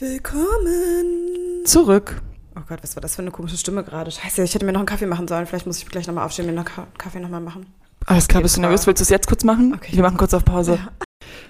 Willkommen 0.00 1.66
zurück. 1.66 2.22
Oh 2.56 2.60
Gott, 2.66 2.78
was 2.82 2.96
war 2.96 3.02
das 3.02 3.16
für 3.16 3.20
eine 3.22 3.30
komische 3.30 3.58
Stimme 3.58 3.84
gerade? 3.84 4.10
Scheiße, 4.10 4.42
ich 4.42 4.54
hätte 4.54 4.64
mir 4.64 4.72
noch 4.72 4.80
einen 4.80 4.86
Kaffee 4.86 5.04
machen 5.04 5.28
sollen. 5.28 5.44
Vielleicht 5.44 5.66
muss 5.66 5.76
ich 5.76 5.84
gleich 5.86 6.06
nochmal 6.06 6.24
aufstehen, 6.24 6.46
mir 6.46 6.52
noch 6.54 6.64
Ka- 6.64 6.86
Kaffee 6.96 7.20
nochmal 7.20 7.42
machen. 7.42 7.66
Alles 8.06 8.26
klar, 8.26 8.42
bist 8.42 8.56
du 8.56 8.62
nervös? 8.62 8.86
Willst 8.86 9.00
du 9.00 9.02
es 9.02 9.10
jetzt 9.10 9.28
kurz 9.28 9.44
machen? 9.44 9.74
Okay. 9.74 9.94
Wir 9.94 10.02
machen 10.02 10.16
kurz 10.16 10.32
auf 10.32 10.42
Pause. 10.42 10.78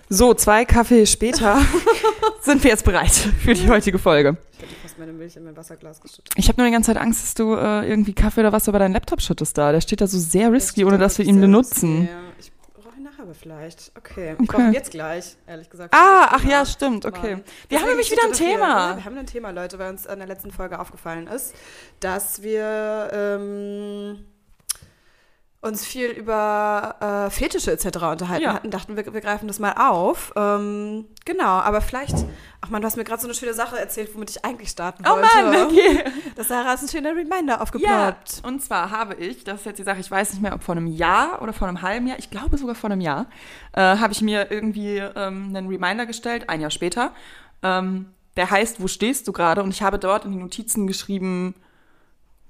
So, 0.08 0.34
zwei 0.34 0.64
Kaffee 0.64 1.06
später 1.06 1.62
sind 2.42 2.64
wir 2.64 2.70
jetzt 2.72 2.84
bereit 2.84 3.12
für 3.12 3.54
die 3.54 3.68
heutige 3.68 4.00
Folge. 4.00 4.36
Ich 4.54 4.62
hätte 4.62 4.74
fast 4.82 4.98
meine 4.98 5.12
Milch 5.12 5.36
in 5.36 5.44
mein 5.44 5.56
Wasserglas 5.56 6.00
geschüttet. 6.00 6.34
Ich 6.36 6.48
habe 6.48 6.60
nur 6.60 6.66
die 6.66 6.72
ganze 6.72 6.92
Zeit 6.92 7.00
Angst, 7.00 7.22
dass 7.22 7.34
du 7.34 7.54
äh, 7.54 7.88
irgendwie 7.88 8.14
Kaffee 8.14 8.40
oder 8.40 8.50
was 8.52 8.66
über 8.66 8.80
deinen 8.80 8.94
Laptop 8.94 9.22
schüttest 9.22 9.56
da. 9.58 9.70
Der 9.70 9.80
steht 9.80 10.00
da 10.00 10.08
so 10.08 10.18
sehr 10.18 10.50
risky, 10.50 10.84
ohne 10.84 10.98
dass 10.98 11.18
wir 11.18 11.24
ihn 11.24 11.40
benutzen. 11.40 12.08
Ja, 12.08 12.18
ich 12.40 12.50
aber 13.22 13.34
vielleicht. 13.34 13.92
Okay, 13.96 14.36
ich 14.40 14.48
Okay. 14.48 14.70
jetzt 14.72 14.90
gleich, 14.90 15.36
ehrlich 15.46 15.68
gesagt. 15.70 15.94
Ah, 15.94 16.28
ach 16.30 16.40
Thema. 16.40 16.52
ja, 16.52 16.66
stimmt, 16.66 17.04
okay. 17.06 17.36
Mann. 17.36 17.44
Wir 17.68 17.80
haben 17.80 17.88
nämlich 17.88 18.10
wieder 18.10 18.22
ein 18.24 18.30
das 18.30 18.38
hier. 18.38 18.48
Ja, 18.50 18.54
Thema. 18.56 18.96
wir 18.96 19.04
haben 19.04 19.18
ein 19.18 19.26
Thema, 19.26 19.50
Leute, 19.50 19.78
weil 19.78 19.90
uns 19.90 20.06
in 20.06 20.18
der 20.18 20.28
letzten 20.28 20.50
Folge 20.50 20.78
aufgefallen 20.78 21.26
ist, 21.26 21.54
dass 22.00 22.42
wir 22.42 23.10
ähm, 23.12 24.24
uns 25.62 25.84
viel 25.84 26.06
über 26.10 27.26
äh, 27.28 27.30
Fetische 27.30 27.70
etc. 27.70 27.84
unterhalten 28.10 28.44
Ja. 28.44 28.54
hatten. 28.54 28.70
Dachten 28.70 28.96
wir, 28.96 29.12
wir 29.12 29.20
greifen 29.20 29.46
das 29.46 29.58
mal 29.58 29.72
auf. 29.74 30.32
Ähm, 30.34 31.04
genau, 31.26 31.44
aber 31.44 31.82
vielleicht, 31.82 32.16
ach 32.62 32.70
man, 32.70 32.80
du 32.80 32.86
hast 32.86 32.96
mir 32.96 33.04
gerade 33.04 33.20
so 33.20 33.26
eine 33.28 33.34
schöne 33.34 33.52
Sache 33.52 33.78
erzählt, 33.78 34.14
womit 34.14 34.30
ich 34.30 34.42
eigentlich 34.42 34.70
starten 34.70 35.04
Oh 35.06 35.10
wollte. 35.10 35.28
Mann, 35.44 35.66
okay. 35.66 36.04
Das 36.36 36.48
Sarah 36.48 36.72
ist 36.72 36.82
ein 36.84 36.88
schöner 36.88 37.10
Reminder 37.10 37.56
Ja, 37.56 37.60
aufgeploppt. 37.60 38.40
und 38.42 38.62
zwar 38.62 38.90
habe 38.90 39.16
ich, 39.16 39.44
das 39.44 39.60
ist 39.60 39.66
jetzt 39.66 39.78
die 39.78 39.82
Sache, 39.82 40.00
ich 40.00 40.10
weiß 40.10 40.32
nicht 40.32 40.40
mehr, 40.42 40.54
ob 40.54 40.62
vor 40.62 40.74
einem 40.76 40.86
Jahr 40.86 41.42
oder 41.42 41.52
vor 41.52 41.68
einem 41.68 41.82
halben 41.82 42.06
Jahr, 42.06 42.18
ich 42.18 42.30
glaube 42.30 42.56
sogar 42.56 42.74
vor 42.74 42.88
einem 42.90 43.02
Jahr, 43.02 43.26
äh, 43.74 43.80
habe 43.82 44.14
ich 44.14 44.22
mir 44.22 44.50
irgendwie 44.50 44.96
ähm, 44.96 45.52
einen 45.54 45.68
Reminder 45.68 46.06
gestellt, 46.06 46.48
ein 46.48 46.62
Jahr 46.62 46.70
später. 46.70 47.12
Ähm, 47.62 48.06
der 48.36 48.50
heißt, 48.50 48.80
wo 48.80 48.88
stehst 48.88 49.28
du 49.28 49.32
gerade? 49.32 49.62
Und 49.62 49.70
ich 49.74 49.82
habe 49.82 49.98
dort 49.98 50.24
in 50.24 50.32
die 50.32 50.38
Notizen 50.38 50.86
geschrieben, 50.86 51.54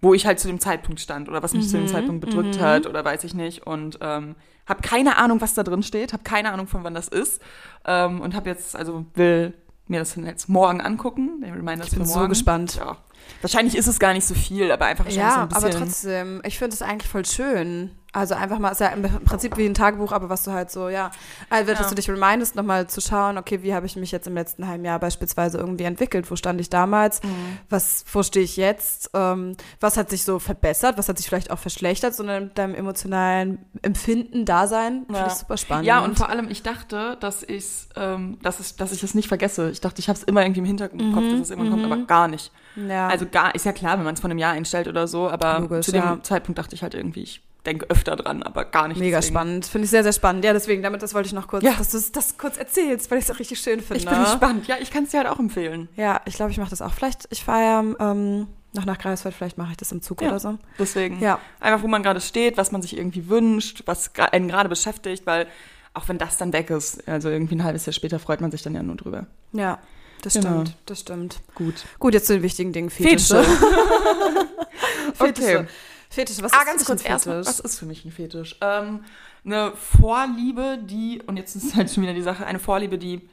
wo 0.01 0.15
ich 0.15 0.27
halt 0.27 0.41
zu 0.41 0.49
dem 0.49 0.61
Zeitpunkt 0.61 1.01
stand 1.01 1.29
oder 1.29 1.43
was 1.43 1.53
mich 1.53 1.69
zu 1.69 1.77
dem 1.77 1.87
Zeitpunkt 1.87 2.25
bedrückt 2.25 2.61
hat 2.61 2.87
oder 2.87 3.05
weiß 3.05 3.25
ich 3.25 3.35
nicht. 3.35 3.67
Und 3.67 3.99
ähm, 4.01 4.35
habe 4.67 4.83
keine 4.83 5.17
Ahnung, 5.19 5.41
was 5.41 5.55
da 5.55 5.63
drin 5.63 5.83
steht, 5.83 6.13
habe 6.13 6.23
keine 6.23 6.53
Ahnung, 6.53 6.67
von 6.67 6.85
wann 6.85 6.95
das 6.95 7.09
ist. 7.09 7.43
Ähm, 7.85 8.21
und 8.21 8.35
habe 8.35 8.49
jetzt, 8.49 8.77
also 8.77 9.05
will 9.15 9.55
mir 9.89 9.99
das 9.99 10.15
dann 10.15 10.25
jetzt 10.25 10.49
morgen 10.49 10.81
angucken. 10.81 11.41
Der 11.43 11.55
Reminder 11.55 11.85
Ich 11.85 11.91
bin 11.91 12.01
für 12.01 12.07
so 12.07 12.19
morgen. 12.19 12.29
gespannt. 12.31 12.77
Ja. 12.77 12.97
Wahrscheinlich 13.43 13.77
ist 13.77 13.87
es 13.87 13.99
gar 13.99 14.13
nicht 14.13 14.27
so 14.27 14.35
viel, 14.35 14.71
aber 14.71 14.85
einfach 14.87 15.05
wahrscheinlich 15.07 15.33
so 15.33 15.39
Ja, 15.39 15.43
ein 15.45 15.49
bisschen. 15.49 15.65
aber 15.65 15.75
trotzdem, 15.79 16.43
ich 16.45 16.59
finde 16.59 16.75
es 16.75 16.83
eigentlich 16.83 17.09
voll 17.11 17.25
schön. 17.25 17.91
Also 18.13 18.35
einfach 18.35 18.59
mal, 18.59 18.71
ist 18.73 18.81
ja 18.81 18.89
im 18.89 19.03
Prinzip 19.25 19.57
wie 19.57 19.65
ein 19.65 19.73
Tagebuch, 19.73 20.11
aber 20.11 20.29
was 20.29 20.43
du 20.43 20.51
halt 20.51 20.69
so, 20.73 20.89
ja, 20.89 21.13
also, 21.49 21.71
dass 21.71 21.83
Ja. 21.83 21.89
du 21.91 21.95
dich 21.95 22.11
remindest, 22.11 22.57
nochmal 22.57 22.89
zu 22.89 23.01
schauen, 23.01 23.39
okay, 23.39 23.63
wie 23.63 23.73
habe 23.73 23.87
ich 23.87 23.95
mich 23.95 24.11
jetzt 24.11 24.27
im 24.27 24.35
letzten 24.35 24.67
halben 24.67 24.85
Jahr 24.85 24.99
beispielsweise 24.99 25.59
irgendwie 25.59 25.85
entwickelt? 25.85 26.29
Wo 26.29 26.35
stand 26.35 26.61
ich 26.61 26.69
damals? 26.71 27.23
Mhm. 27.23 27.59
Was, 27.69 28.05
wo 28.13 28.25
stehe 28.25 28.45
ich 28.45 28.57
jetzt? 28.57 29.11
Ähm, 29.15 29.57
was 29.79 29.97
hat 29.97 30.11
sich 30.11 30.25
so 30.25 30.41
verbessert? 30.41 30.99
Was 30.99 31.09
hat 31.09 31.19
sich 31.19 31.29
vielleicht 31.29 31.53
auch 31.53 31.59
verschlechtert? 31.61 32.13
So 32.17 32.25
in 32.25 32.51
deinem 32.53 32.75
emotionalen 32.75 33.65
Empfinden, 33.81 34.45
Dasein? 34.45 35.05
Finde 35.07 35.27
ich 35.29 35.35
super 35.35 35.57
spannend. 35.57 35.87
Ja, 35.87 36.01
und 36.01 36.19
vor 36.19 36.29
allem, 36.31 36.51
ich 36.51 36.65
dachte, 36.65 37.17
dass, 37.21 37.45
ich's, 37.45 37.89
ähm, 37.95 38.39
dass, 38.43 38.59
es, 38.59 38.75
dass 38.75 38.91
ich 38.91 39.05
es 39.05 39.15
nicht 39.15 39.29
vergesse. 39.29 39.71
Ich 39.71 39.81
dachte, 39.81 40.01
ich 40.01 40.09
habe 40.09 40.19
es 40.19 40.25
immer 40.25 40.43
irgendwie 40.43 40.61
im 40.61 40.67
Hinterkopf, 40.67 41.01
Mhm, 41.01 41.31
dass 41.31 41.41
es 41.41 41.51
immer 41.51 41.71
kommt, 41.71 41.85
aber 41.85 41.97
gar 42.07 42.27
nicht. 42.27 42.51
Ja. 42.77 43.09
Also 43.09 43.27
gar, 43.27 43.55
ist 43.55 43.65
ja 43.65 43.73
klar, 43.73 43.99
wenn 43.99 44.05
man 44.05 44.15
es 44.15 44.21
von 44.21 44.31
einem 44.31 44.39
Jahr 44.39 44.53
einstellt 44.53 44.89
oder 44.89 45.07
so, 45.09 45.29
aber 45.29 45.61
Logisch, 45.61 45.87
zu 45.87 45.93
dem 45.93 46.03
ja. 46.03 46.19
Zeitpunkt 46.23 46.59
dachte 46.59 46.75
ich 46.75 46.83
halt 46.83 46.95
irgendwie, 46.95 47.23
ich 47.23 47.43
denke 47.67 47.89
öfter 47.91 48.17
dran, 48.17 48.43
aber 48.43 48.65
gar 48.65 48.89
nicht. 48.89 48.99
Mega 48.99 49.19
deswegen. 49.19 49.35
spannend. 49.35 49.67
Finde 49.67 49.85
ich 49.85 49.91
sehr, 49.91 50.03
sehr 50.03 50.13
spannend. 50.15 50.45
Ja, 50.45 50.53
deswegen, 50.55 50.83
damit, 50.83 51.03
das 51.03 51.13
wollte 51.13 51.27
ich 51.27 51.33
noch 51.35 51.47
kurz, 51.47 51.63
Ja. 51.63 51.73
dass 51.77 51.91
du 51.91 51.99
das 52.13 52.39
kurz 52.39 52.57
erzählst, 52.57 53.11
weil 53.11 53.19
ich 53.19 53.25
es 53.25 53.31
auch 53.31 53.39
richtig 53.39 53.61
schön 53.61 53.81
finde. 53.81 53.99
Ich 53.99 54.07
bin 54.09 54.19
gespannt. 54.19 54.67
Ja, 54.67 54.77
ich 54.81 54.91
kann 54.91 55.05
es 55.05 55.11
dir 55.11 55.19
halt 55.19 55.29
auch 55.29 55.39
empfehlen. 55.39 55.89
Ja, 55.97 56.21
ich 56.25 56.35
glaube, 56.37 56.53
ich 56.53 56.59
mache 56.59 56.71
das 56.71 56.81
auch. 56.81 56.93
Vielleicht, 56.93 57.27
ich 57.31 57.45
fahre 57.45 57.63
ja 57.63 58.11
ähm, 58.13 58.47
noch 58.73 58.87
nach 58.87 58.97
Greifswald, 58.99 59.35
vielleicht 59.35 59.59
mache 59.59 59.73
ich 59.73 59.77
das 59.77 59.93
im 59.93 60.01
Zug 60.01 60.23
Ja. 60.23 60.29
oder 60.29 60.39
so. 60.41 60.59
Deswegen 60.79 61.21
Ja. 61.21 61.39
einfach, 61.61 61.83
wo 61.83 61.89
man 61.89 62.03
gerade 62.03 62.21
steht, 62.23 62.57
was 62.57 62.73
man 62.73 62.81
sich 62.81 62.97
irgendwie 62.97 63.29
wünscht, 63.29 63.83
was 63.85 64.11
einen 64.17 64.49
gerade 64.49 64.69
beschäftigt, 64.71 65.27
weil 65.27 65.47
auch 65.93 66.09
wenn 66.09 66.17
das 66.19 66.37
dann 66.39 66.53
weg 66.55 66.71
ist, 66.71 67.07
also 67.09 67.29
irgendwie 67.29 67.57
ein 67.57 67.65
halbes 67.65 67.85
Jahr 67.85 67.93
später 67.93 68.19
freut 68.21 68.41
man 68.41 68.51
sich 68.53 68.63
dann 68.63 68.75
ja 68.75 68.83
nur 68.83 68.95
drüber. 68.97 69.27
Ja, 69.53 69.81
das 70.21 70.35
Genau. 70.35 70.61
stimmt, 70.63 70.77
das 70.87 71.01
stimmt. 71.01 71.41
Gut. 71.55 71.75
Gut, 71.99 72.15
jetzt 72.15 72.27
zu 72.27 72.35
den 72.35 72.43
wichtigen 72.43 72.73
Dingen. 72.73 72.91
Fetische. 72.91 73.43
Fetische. 73.43 73.67
Fetische. 75.15 75.59
Okay. 75.59 75.67
Fetische, 76.11 76.43
was 76.43 76.53
ah, 76.53 76.59
ist 76.61 76.67
ganz 76.67 76.85
kurz 76.85 77.05
erstmal, 77.05 77.45
Fetisch? 77.45 77.49
was 77.49 77.61
ist 77.73 77.79
für 77.79 77.87
mich 77.87 78.05
ein 78.05 78.11
Fetisch? 78.11 78.57
Ähm, 78.61 79.05
eine 79.45 79.73
Vorliebe, 79.77 80.79
die, 80.83 81.23
und 81.25 81.37
jetzt 81.37 81.55
ist 81.55 81.77
halt 81.77 81.91
schon 81.91 82.03
wieder 82.03 82.15
die 82.15 82.23
Sache, 82.23 82.45
eine 82.47 82.59
Vorliebe, 82.59 82.99
die 82.99 83.29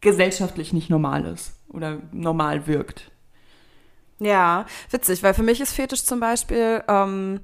gesellschaftlich 0.00 0.72
nicht 0.72 0.88
normal 0.88 1.26
ist 1.26 1.52
oder 1.68 1.98
normal 2.10 2.66
wirkt. 2.66 3.10
Ja, 4.18 4.66
witzig, 4.90 5.22
weil 5.22 5.34
für 5.34 5.42
mich 5.42 5.60
ist 5.60 5.72
Fetisch 5.74 6.04
zum 6.04 6.20
Beispiel, 6.20 6.82
ähm, 6.88 7.40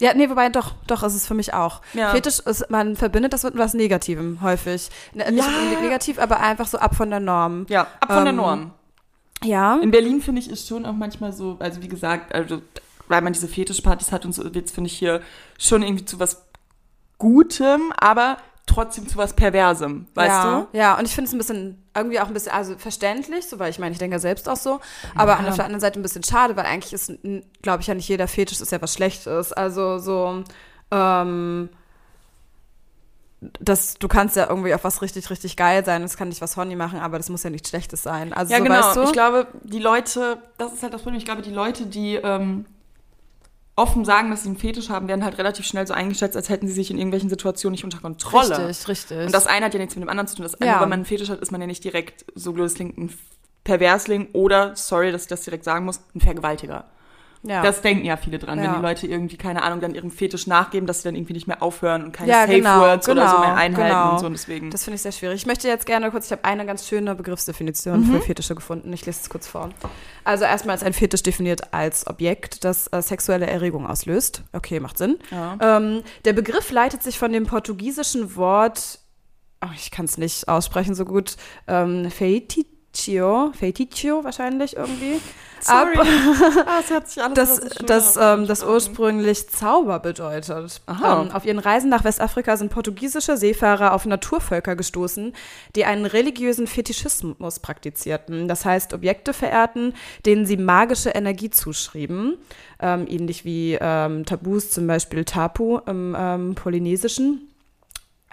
ja, 0.00 0.12
nee, 0.14 0.28
wobei 0.28 0.48
doch, 0.48 0.72
doch 0.86 1.02
ist 1.02 1.14
es 1.14 1.26
für 1.26 1.34
mich 1.34 1.54
auch. 1.54 1.80
Ja. 1.94 2.10
Fetisch 2.10 2.40
ist, 2.40 2.68
man 2.70 2.96
verbindet 2.96 3.32
das 3.32 3.42
mit 3.44 3.56
was 3.56 3.74
Negativem 3.74 4.40
häufig. 4.42 4.88
Ne, 5.14 5.30
Nicht 5.30 5.46
Ja. 5.46 5.80
negativ, 5.80 6.18
aber 6.18 6.40
einfach 6.40 6.66
so 6.66 6.78
ab 6.78 6.94
von 6.96 7.10
der 7.10 7.20
Norm. 7.20 7.66
Ja, 7.68 7.82
ab 8.00 8.12
von 8.12 8.24
der 8.24 8.30
Ähm, 8.32 8.36
Norm. 8.36 8.70
Ja. 9.44 9.76
In 9.76 9.90
Berlin 9.90 10.20
finde 10.20 10.40
ich 10.40 10.50
ist 10.50 10.66
schon 10.68 10.84
auch 10.84 10.92
manchmal 10.92 11.32
so, 11.32 11.56
also 11.60 11.80
wie 11.82 11.88
gesagt, 11.88 12.34
also 12.34 12.60
weil 13.08 13.22
man 13.22 13.32
diese 13.32 13.48
Fetischpartys 13.48 14.12
hat 14.12 14.24
und 14.24 14.32
so, 14.34 14.46
jetzt 14.48 14.74
finde 14.74 14.88
ich 14.88 14.98
hier 14.98 15.20
schon 15.58 15.82
irgendwie 15.82 16.04
zu 16.04 16.20
was 16.20 16.42
Gutem, 17.18 17.92
aber 17.98 18.36
trotzdem 18.70 19.08
zu 19.08 19.16
was 19.18 19.34
Perversem, 19.34 20.06
weißt 20.14 20.44
ja, 20.44 20.60
du? 20.72 20.78
Ja, 20.78 20.98
und 20.98 21.04
ich 21.06 21.14
finde 21.14 21.28
es 21.28 21.34
ein 21.34 21.38
bisschen, 21.38 21.82
irgendwie 21.94 22.20
auch 22.20 22.28
ein 22.28 22.34
bisschen, 22.34 22.52
also 22.52 22.76
verständlich, 22.78 23.46
so, 23.46 23.58
weil 23.58 23.70
ich 23.70 23.78
meine, 23.78 23.92
ich 23.92 23.98
denke 23.98 24.14
ja 24.14 24.20
selbst 24.20 24.48
auch 24.48 24.56
so, 24.56 24.80
aber 25.14 25.40
Ja. 25.40 25.48
auf 25.48 25.56
der 25.56 25.64
anderen 25.64 25.80
Seite 25.80 25.98
ein 25.98 26.02
bisschen 26.02 26.22
schade, 26.24 26.56
weil 26.56 26.66
eigentlich 26.66 26.92
ist, 26.92 27.12
glaube 27.62 27.82
ich, 27.82 27.86
ja 27.88 27.94
nicht 27.94 28.08
jeder 28.08 28.28
Fetisch 28.28 28.60
ist 28.60 28.72
ja 28.72 28.80
was 28.80 28.94
Schlechtes. 28.94 29.52
Also 29.52 29.98
so, 29.98 30.44
ähm, 30.90 31.68
das, 33.58 33.94
du 33.94 34.06
kannst 34.06 34.36
ja 34.36 34.48
irgendwie 34.48 34.74
auf 34.74 34.84
was 34.84 35.00
richtig, 35.00 35.30
richtig 35.30 35.56
geil 35.56 35.84
sein, 35.84 36.02
das 36.02 36.16
kann 36.16 36.28
nicht 36.28 36.42
was 36.42 36.56
Horny 36.56 36.76
machen, 36.76 36.98
aber 37.00 37.16
das 37.16 37.30
muss 37.30 37.42
ja 37.42 37.48
nichts 37.50 37.70
Schlechtes 37.70 38.02
sein. 38.02 38.32
Also 38.34 38.52
Ja, 38.52 38.58
so, 38.58 38.64
genau. 38.64 38.76
weißt 38.76 38.96
du? 38.96 39.02
Ich 39.04 39.12
glaube, 39.12 39.46
die 39.62 39.78
Leute, 39.78 40.38
das 40.58 40.74
ist 40.74 40.82
halt 40.82 40.92
das 40.92 41.02
Problem, 41.02 41.18
ich 41.18 41.24
glaube, 41.24 41.40
die 41.42 41.52
Leute, 41.52 41.86
die 41.86 42.16
ähm, 42.16 42.66
offen 43.76 44.04
sagen, 44.04 44.30
dass 44.30 44.42
sie 44.42 44.48
einen 44.48 44.58
Fetisch 44.58 44.90
haben, 44.90 45.08
werden 45.08 45.24
halt 45.24 45.38
relativ 45.38 45.64
schnell 45.64 45.86
so 45.86 45.94
eingeschätzt, 45.94 46.36
als 46.36 46.48
hätten 46.48 46.66
sie 46.66 46.74
sich 46.74 46.90
in 46.90 46.98
irgendwelchen 46.98 47.30
Situationen 47.30 47.72
nicht 47.72 47.84
unter 47.84 47.98
Kontrolle. 47.98 48.68
richtig, 48.68 48.88
richtig. 48.88 49.26
Und 49.26 49.32
das 49.34 49.46
eine 49.46 49.66
hat 49.66 49.74
ja 49.74 49.80
nichts 49.80 49.94
mit 49.96 50.02
dem 50.02 50.08
anderen 50.10 50.26
zu 50.28 50.36
tun. 50.36 50.42
Das 50.42 50.52
Ja. 50.52 50.58
eine, 50.60 50.72
wenn 50.82 50.88
man 50.88 50.92
einen 50.98 51.04
Fetisch 51.06 51.30
hat, 51.30 51.40
ist 51.40 51.50
man 51.52 51.60
ja 51.60 51.66
nicht 51.66 51.82
direkt, 51.84 52.26
so 52.34 52.52
blöd 52.52 52.66
es 52.66 52.74
klingt, 52.74 52.98
ein 52.98 53.12
Perversling 53.64 54.28
oder, 54.32 54.74
sorry, 54.76 55.12
dass 55.12 55.22
ich 55.22 55.28
das 55.28 55.42
direkt 55.42 55.64
sagen 55.64 55.84
muss, 55.84 56.00
ein 56.14 56.20
Vergewaltiger. 56.20 56.84
Ja. 57.42 57.62
Das 57.62 57.80
denken 57.80 58.04
ja 58.04 58.16
viele 58.16 58.38
dran, 58.38 58.58
wenn 58.58 58.64
Ja. 58.66 58.76
die 58.76 58.82
Leute 58.82 59.06
irgendwie, 59.06 59.36
keine 59.36 59.62
Ahnung, 59.62 59.80
dann 59.80 59.94
ihrem 59.94 60.10
Fetisch 60.10 60.46
nachgeben, 60.46 60.86
dass 60.86 60.98
sie 61.02 61.04
dann 61.08 61.14
irgendwie 61.14 61.32
nicht 61.32 61.46
mehr 61.46 61.62
aufhören 61.62 62.04
und 62.04 62.12
keine 62.12 62.30
Ja, 62.30 62.42
Safe 62.42 62.56
genau, 62.56 62.80
Words 62.80 63.08
oder 63.08 63.28
so 63.28 63.36
genau, 63.36 63.46
mehr 63.46 63.56
einhalten 63.56 63.88
genau. 63.90 64.12
und 64.12 64.18
so. 64.20 64.26
Und 64.26 64.32
deswegen. 64.32 64.70
Das 64.70 64.84
finde 64.84 64.96
ich 64.96 65.02
sehr 65.02 65.12
schwierig. 65.12 65.36
Ich 65.36 65.46
möchte 65.46 65.66
jetzt 65.68 65.86
gerne 65.86 66.10
kurz, 66.10 66.26
ich 66.26 66.32
habe 66.32 66.44
eine 66.44 66.66
ganz 66.66 66.86
schöne 66.86 67.14
Begriffsdefinition 67.14 68.00
Mhm. 68.00 68.12
für 68.12 68.20
Fetische 68.20 68.54
gefunden. 68.54 68.92
Ich 68.92 69.06
lese 69.06 69.20
es 69.22 69.30
kurz 69.30 69.46
vor. 69.48 69.70
Also 70.24 70.44
erstmal 70.44 70.76
ist 70.76 70.84
ein 70.84 70.92
Fetisch 70.92 71.22
definiert 71.22 71.72
als 71.72 72.06
Objekt, 72.06 72.64
das 72.64 72.88
äh, 72.88 73.00
sexuelle 73.00 73.46
Erregung 73.46 73.86
auslöst. 73.86 74.42
Okay, 74.52 74.78
macht 74.80 74.98
Sinn. 74.98 75.18
Ähm, 75.60 76.02
der 76.24 76.32
Begriff 76.34 76.70
leitet 76.70 77.02
sich 77.02 77.18
von 77.18 77.32
dem 77.32 77.46
portugiesischen 77.46 78.36
Wort, 78.36 78.98
oh, 79.64 79.68
ich 79.74 79.90
kann 79.90 80.04
es 80.04 80.18
nicht 80.18 80.48
aussprechen 80.48 80.94
so 80.94 81.04
gut, 81.04 81.36
ähm, 81.68 82.10
Feiticio, 82.92 83.52
Feiticio 83.58 84.24
wahrscheinlich 84.24 84.76
irgendwie. 84.76 85.20
Sorry. 85.60 85.96
Ab, 85.96 86.06
ah, 86.66 87.28
das, 87.34 87.60
das, 87.86 88.18
ähm, 88.20 88.46
das 88.46 88.64
ursprünglich 88.64 89.48
Zauber 89.48 90.00
bedeutet. 90.00 90.80
Aha. 90.86 91.22
Ähm, 91.22 91.30
auf 91.30 91.44
ihren 91.44 91.58
Reisen 91.58 91.90
nach 91.90 92.02
Westafrika 92.02 92.56
sind 92.56 92.72
portugiesische 92.72 93.36
Seefahrer 93.36 93.92
auf 93.92 94.06
Naturvölker 94.06 94.74
gestoßen, 94.74 95.34
die 95.76 95.84
einen 95.84 96.06
religiösen 96.06 96.66
Fetischismus 96.66 97.60
praktizierten. 97.60 98.48
Das 98.48 98.64
heißt, 98.64 98.94
Objekte 98.94 99.34
verehrten, 99.34 99.94
denen 100.24 100.46
sie 100.46 100.56
magische 100.56 101.10
Energie 101.10 101.50
zuschrieben, 101.50 102.38
ähm, 102.80 103.06
ähnlich 103.08 103.44
wie 103.44 103.78
ähm, 103.80 104.24
Tabus, 104.24 104.70
zum 104.70 104.86
Beispiel 104.86 105.24
Tapu 105.24 105.78
im 105.86 106.16
ähm, 106.18 106.54
Polynesischen. 106.54 107.49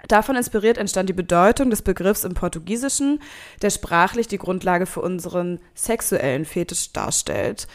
Davon 0.06 0.36
inspiriert 0.36 0.78
entstand 0.78 1.08
die 1.08 1.14
Bedeutung 1.14 1.70
des 1.70 1.82
Begriffs 1.82 2.24
im 2.24 2.34
Portugiesischen, 2.34 3.20
der 3.62 3.70
sprachlich 3.70 4.28
die 4.28 4.38
Grundlage 4.38 4.86
für 4.86 5.00
unseren 5.00 5.58
sexuellen 5.74 6.44
Fetisch 6.44 6.92
darstellt. 6.92 7.66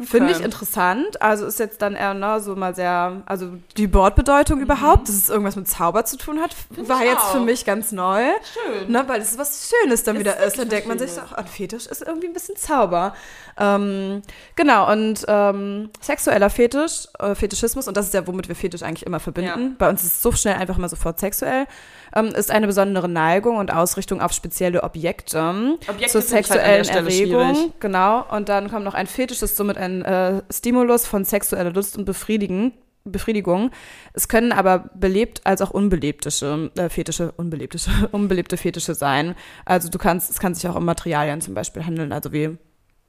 Finde 0.00 0.30
ich 0.30 0.36
Okay. 0.36 0.44
interessant. 0.44 1.20
Also 1.22 1.46
ist 1.46 1.58
jetzt 1.58 1.82
dann 1.82 1.94
eher 1.94 2.14
ne, 2.14 2.40
so 2.40 2.54
mal 2.56 2.74
sehr, 2.74 3.22
also 3.26 3.50
die 3.76 3.92
Wortbedeutung 3.92 4.60
überhaupt, 4.60 5.08
dass 5.08 5.16
es 5.16 5.28
irgendwas 5.28 5.56
mit 5.56 5.68
Zauber 5.68 6.04
zu 6.04 6.16
tun 6.16 6.40
hat, 6.40 6.54
war 6.76 6.96
Mhm. 6.98 7.02
ich 7.02 7.08
jetzt 7.10 7.24
für 7.26 7.38
auch. 7.38 7.44
mich 7.44 7.64
ganz 7.64 7.92
neu. 7.92 8.22
Schön. 8.52 8.90
Ne, 8.92 9.04
weil 9.06 9.20
es 9.20 9.36
was 9.38 9.70
Schönes 9.82 10.02
dann 10.04 10.16
Es 10.16 10.20
wieder 10.20 10.36
ist 10.38 10.46
ist. 10.48 10.58
Dann 10.58 10.68
denkt 10.68 10.88
man 10.88 10.98
sich 10.98 11.12
so, 11.12 11.20
ach, 11.20 11.32
ein 11.32 11.46
Fetisch 11.46 11.86
ist 11.86 12.02
irgendwie 12.02 12.26
ein 12.28 12.32
bisschen 12.32 12.56
Zauber. 12.56 13.14
Ähm, 13.60 14.22
genau, 14.54 14.90
und 14.92 15.24
ähm, 15.26 15.90
sexueller 16.00 16.50
Fetisch, 16.50 17.08
äh, 17.18 17.34
Fetischismus, 17.34 17.88
und 17.88 17.96
das 17.96 18.06
ist 18.06 18.14
ja, 18.14 18.26
womit 18.26 18.48
wir 18.48 18.54
Fetisch 18.54 18.82
eigentlich 18.82 19.04
immer 19.06 19.18
verbinden. 19.20 19.60
Ja. 19.62 19.70
Bei 19.78 19.88
uns 19.88 20.04
ist 20.04 20.14
es 20.14 20.22
so 20.22 20.30
schnell 20.32 20.54
einfach 20.54 20.78
immer 20.78 20.88
sofort 20.88 21.18
sexuell, 21.18 21.66
ähm, 22.14 22.26
ist 22.28 22.50
eine 22.50 22.66
besondere 22.68 23.08
Neigung 23.08 23.56
und 23.56 23.72
Ausrichtung 23.72 24.20
auf 24.20 24.32
spezielle 24.32 24.82
Objekte. 24.84 25.76
Objekte 25.88 26.06
zur 26.12 26.20
halt 26.20 26.28
sexuellen 26.46 26.84
Stelle 26.84 27.00
Erregung. 27.10 27.54
schwierig. 27.54 27.72
Genau. 27.80 28.24
Und 28.30 28.48
dann 28.48 28.70
kommt 28.70 28.84
noch 28.84 28.94
ein 28.94 29.06
Fetisch, 29.08 29.40
das 29.40 29.50
ist 29.50 29.56
somit 29.56 29.76
ein 29.76 29.87
äh, 30.02 30.42
Stimulus 30.50 31.06
von 31.06 31.24
sexueller 31.24 31.72
Lust 31.72 31.96
und 31.98 32.04
Befriedigen. 32.04 32.72
Befriedigung. 33.04 33.70
Es 34.12 34.28
können 34.28 34.52
aber 34.52 34.90
belebt 34.94 35.40
als 35.46 35.62
auch 35.62 35.70
unbelebtische 35.70 36.70
äh, 36.76 36.88
Fetische, 36.90 37.32
unbelebtische, 37.36 37.90
unbelebte 38.12 38.56
Fetische 38.56 38.94
sein. 38.94 39.34
Also 39.64 39.88
du 39.88 39.98
kannst, 39.98 40.30
es 40.30 40.38
kann 40.40 40.54
sich 40.54 40.68
auch 40.68 40.74
um 40.76 40.84
Materialien 40.84 41.40
zum 41.40 41.54
Beispiel 41.54 41.84
handeln. 41.86 42.12
Also 42.12 42.32
wie, 42.32 42.58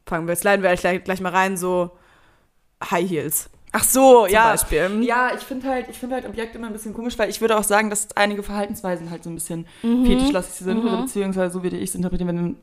fangen 0.06 0.28
wir, 0.28 0.36
sliden 0.36 0.64
wir 0.64 0.74
gleich, 0.76 1.04
gleich 1.04 1.20
mal 1.22 1.34
rein, 1.34 1.58
so 1.58 1.92
High 2.90 3.10
Heels 3.10 3.50
Ach 3.72 3.84
so, 3.84 4.26
zum 4.26 4.34
ja. 4.34 4.52
Beispiel. 4.52 5.04
Ja, 5.04 5.32
ich 5.36 5.44
finde 5.44 5.68
halt, 5.68 5.90
ich 5.90 5.98
finde 5.98 6.16
halt 6.16 6.26
Objekte 6.28 6.58
immer 6.58 6.68
ein 6.68 6.74
bisschen 6.74 6.94
komisch, 6.94 7.20
weil 7.20 7.30
ich 7.30 7.40
würde 7.40 7.58
auch 7.58 7.64
sagen, 7.64 7.90
dass 7.90 8.08
einige 8.16 8.42
Verhaltensweisen 8.42 9.12
halt 9.12 9.24
so 9.24 9.30
ein 9.30 9.36
bisschen 9.36 9.68
Mhm. 9.84 10.06
fetischlastig 10.06 10.66
sind, 10.66 10.80
oder 10.84 11.02
beziehungsweise 11.02 11.54
so 11.54 11.62
wie 11.64 11.68
ich 11.68 11.90
es 11.90 11.96
interpretiere, 11.96 12.30
wenn, 12.30 12.56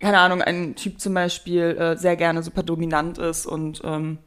keine 0.00 0.18
Ahnung, 0.18 0.42
ein 0.42 0.74
Typ 0.76 1.00
zum 1.00 1.14
Beispiel 1.14 1.76
äh, 1.78 1.96
sehr 1.96 2.16
gerne 2.16 2.42
super 2.42 2.62
dominant 2.62 3.18
ist 3.18 3.46
und 3.46 3.80
ähm, 3.84 4.18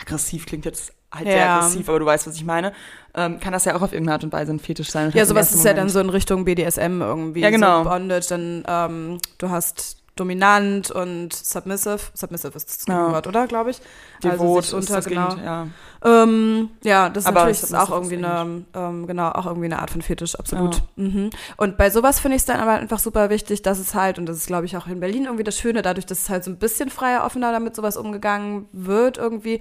aggressiv 0.00 0.46
klingt 0.46 0.64
jetzt 0.64 0.92
halt 1.12 1.26
sehr 1.26 1.36
Ja. 1.36 1.58
aggressiv, 1.58 1.88
aber 1.88 1.98
du 1.98 2.06
weißt, 2.06 2.26
was 2.26 2.36
ich 2.36 2.44
meine, 2.44 2.72
ähm, 3.14 3.38
kann 3.40 3.52
das 3.52 3.64
ja 3.64 3.76
auch 3.76 3.82
auf 3.82 3.92
irgendeine 3.92 4.14
Art 4.14 4.24
und 4.24 4.32
Weise 4.32 4.52
ein 4.52 4.58
Fetisch 4.60 4.90
sein. 4.90 5.10
Ja, 5.14 5.26
sowas 5.26 5.52
ist 5.52 5.64
ja 5.64 5.72
dann 5.72 5.88
Moment- 5.88 5.90
so 5.92 6.00
in 6.00 6.08
Richtung 6.08 6.44
BDSM 6.44 7.02
irgendwie. 7.02 7.40
Ja, 7.40 7.50
genau. 7.50 7.82
So 7.84 7.90
Bondage, 7.90 8.26
dann 8.30 8.64
ähm, 8.66 9.18
du 9.38 9.50
hast 9.50 9.98
dominant 10.16 10.90
und 10.90 11.32
submissive. 11.34 11.98
Submissive 12.14 12.54
ist 12.56 12.68
das 12.68 12.86
Ja. 12.86 13.10
Wort, 13.12 13.26
oder, 13.26 13.46
glaube 13.46 13.70
ich? 13.70 13.80
Devot 14.22 14.58
also 14.58 14.80
sich 14.80 14.88
ist 14.88 14.94
das 14.96 15.04
genau. 15.06 15.28
Gegenteil, 15.28 15.44
ja. 15.44 15.66
Ähm, 16.04 16.70
ja, 16.82 17.08
das 17.08 17.24
ist 17.24 17.28
Aber 17.28 17.40
natürlich 17.40 17.60
submissive 17.60 17.82
auch 17.82 17.90
irgendwie 17.90 18.16
eine, 18.16 18.64
ähm, 18.74 19.06
genau, 19.06 19.28
auch 19.30 19.46
irgendwie 19.46 19.66
eine 19.66 19.78
Art 19.78 19.90
von 19.90 20.02
Fetisch, 20.02 20.38
absolut. 20.38 20.82
Mhm. 20.96 21.30
Und 21.56 21.76
bei 21.76 21.90
sowas 21.90 22.18
finde 22.18 22.36
ich 22.36 22.42
es 22.42 22.46
dann 22.46 22.60
aber 22.60 22.72
einfach 22.72 22.98
super 22.98 23.30
wichtig, 23.30 23.62
dass 23.62 23.78
es 23.78 23.94
halt, 23.94 24.18
und 24.18 24.26
das 24.26 24.38
ist, 24.38 24.46
glaube 24.46 24.66
ich, 24.66 24.76
auch 24.76 24.86
in 24.88 25.00
Berlin 25.00 25.24
irgendwie 25.24 25.44
das 25.44 25.56
Schöne, 25.56 25.82
dadurch, 25.82 26.06
dass 26.06 26.22
es 26.22 26.28
halt 26.28 26.44
so 26.44 26.50
ein 26.50 26.58
bisschen 26.58 26.90
freier, 26.90 27.24
offener 27.24 27.52
damit 27.52 27.76
sowas 27.76 27.96
umgegangen 27.96 28.66
wird, 28.72 29.16
irgendwie, 29.16 29.60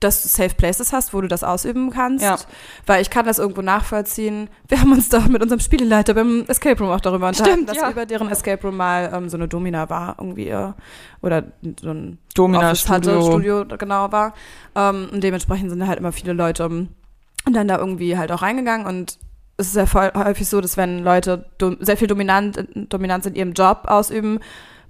dass 0.00 0.22
du 0.22 0.28
Safe 0.28 0.54
Places 0.54 0.92
hast, 0.92 1.12
wo 1.12 1.20
du 1.20 1.28
das 1.28 1.44
ausüben 1.44 1.90
kannst. 1.90 2.24
Ja. 2.24 2.38
Weil 2.86 3.02
ich 3.02 3.10
kann 3.10 3.26
das 3.26 3.38
irgendwo 3.38 3.60
nachvollziehen. 3.60 4.48
Wir 4.66 4.80
haben 4.80 4.92
uns 4.92 5.10
doch 5.10 5.26
mit 5.28 5.42
unserem 5.42 5.60
Spieleleiter 5.60 6.14
beim 6.14 6.44
Escape 6.48 6.82
Room 6.82 6.90
auch 6.90 7.00
darüber 7.00 7.28
unterhalten, 7.28 7.64
Stimmt, 7.64 7.68
dass 7.68 7.76
ja. 7.76 7.90
über 7.90 8.06
deren 8.06 8.30
Escape 8.30 8.62
Room 8.66 8.76
mal 8.76 9.10
ähm, 9.12 9.28
so 9.28 9.36
eine 9.36 9.46
Domina 9.46 9.90
war, 9.90 10.16
irgendwie, 10.18 10.48
äh, 10.48 10.72
oder 11.22 11.44
so 11.80 11.90
ein 11.90 12.18
Domina 12.34 12.70
Office 12.70 12.88
hatte, 12.88 13.20
Studio. 13.20 13.62
Studio 13.62 13.78
genau 13.78 14.10
war. 14.12 14.34
Ähm, 14.74 15.08
und 15.12 15.22
dementsprechend 15.22 15.70
sind 15.70 15.86
halt 15.86 15.98
immer 15.98 16.12
viele 16.12 16.32
Leute 16.32 16.64
ähm, 16.64 16.88
dann 17.50 17.68
da 17.68 17.78
irgendwie 17.78 18.16
halt 18.16 18.32
auch 18.32 18.42
reingegangen 18.42 18.86
und 18.86 19.18
es 19.56 19.68
ist 19.68 19.76
ja 19.76 19.86
voll 19.86 20.10
häufig 20.14 20.48
so, 20.48 20.60
dass 20.60 20.78
wenn 20.78 21.04
Leute 21.04 21.44
sehr 21.80 21.96
viel 21.96 22.08
Dominant, 22.08 22.66
Dominanz 22.74 23.26
in 23.26 23.34
ihrem 23.34 23.52
Job 23.52 23.82
ausüben, 23.86 24.40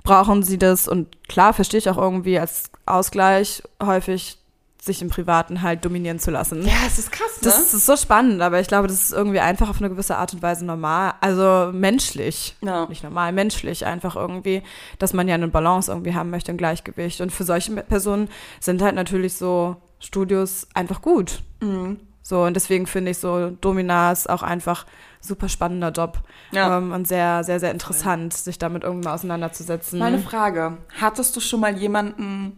brauchen 0.04 0.44
sie 0.44 0.58
das 0.58 0.86
und 0.86 1.08
klar, 1.28 1.52
verstehe 1.52 1.78
ich 1.78 1.90
auch 1.90 1.98
irgendwie 1.98 2.38
als 2.38 2.70
Ausgleich 2.86 3.62
häufig 3.82 4.38
sich 4.82 5.02
im 5.02 5.10
Privaten 5.10 5.62
halt 5.62 5.84
dominieren 5.84 6.18
zu 6.18 6.30
lassen. 6.30 6.62
Ja, 6.66 6.72
es 6.86 6.98
ist 6.98 7.12
krass, 7.12 7.36
ne? 7.36 7.42
Das 7.42 7.74
ist 7.74 7.84
so 7.84 7.96
spannend, 7.96 8.40
aber 8.40 8.60
ich 8.60 8.68
glaube, 8.68 8.88
das 8.88 9.02
ist 9.02 9.12
irgendwie 9.12 9.40
einfach 9.40 9.68
auf 9.68 9.78
eine 9.78 9.90
gewisse 9.90 10.16
Art 10.16 10.32
und 10.32 10.42
Weise 10.42 10.64
normal, 10.64 11.14
also 11.20 11.70
menschlich. 11.72 12.56
Ja. 12.62 12.86
Nicht 12.86 13.04
normal, 13.04 13.32
menschlich 13.32 13.84
einfach 13.84 14.16
irgendwie, 14.16 14.62
dass 14.98 15.12
man 15.12 15.28
ja 15.28 15.34
eine 15.34 15.48
Balance 15.48 15.90
irgendwie 15.90 16.14
haben 16.14 16.30
möchte, 16.30 16.52
ein 16.52 16.56
Gleichgewicht. 16.56 17.20
Und 17.20 17.30
für 17.30 17.44
solche 17.44 17.72
Personen 17.82 18.28
sind 18.58 18.80
halt 18.80 18.94
natürlich 18.94 19.34
so 19.34 19.76
Studios 19.98 20.66
einfach 20.74 21.02
gut. 21.02 21.42
Mhm. 21.60 22.00
So, 22.22 22.44
und 22.44 22.54
deswegen 22.54 22.86
finde 22.86 23.10
ich 23.10 23.18
so 23.18 23.50
Dominas 23.60 24.28
auch 24.28 24.42
einfach 24.42 24.86
super 25.20 25.48
spannender 25.48 25.90
Job. 25.90 26.20
Ja. 26.52 26.78
Ähm, 26.78 26.92
und 26.92 27.08
sehr, 27.08 27.44
sehr, 27.44 27.60
sehr 27.60 27.72
interessant, 27.72 28.32
sich 28.32 28.56
damit 28.56 28.84
irgendwie 28.84 29.06
mal 29.06 29.14
auseinanderzusetzen. 29.14 29.98
Meine 29.98 30.20
Frage, 30.20 30.78
hattest 31.00 31.34
du 31.36 31.40
schon 31.40 31.60
mal 31.60 31.76
jemanden, 31.76 32.56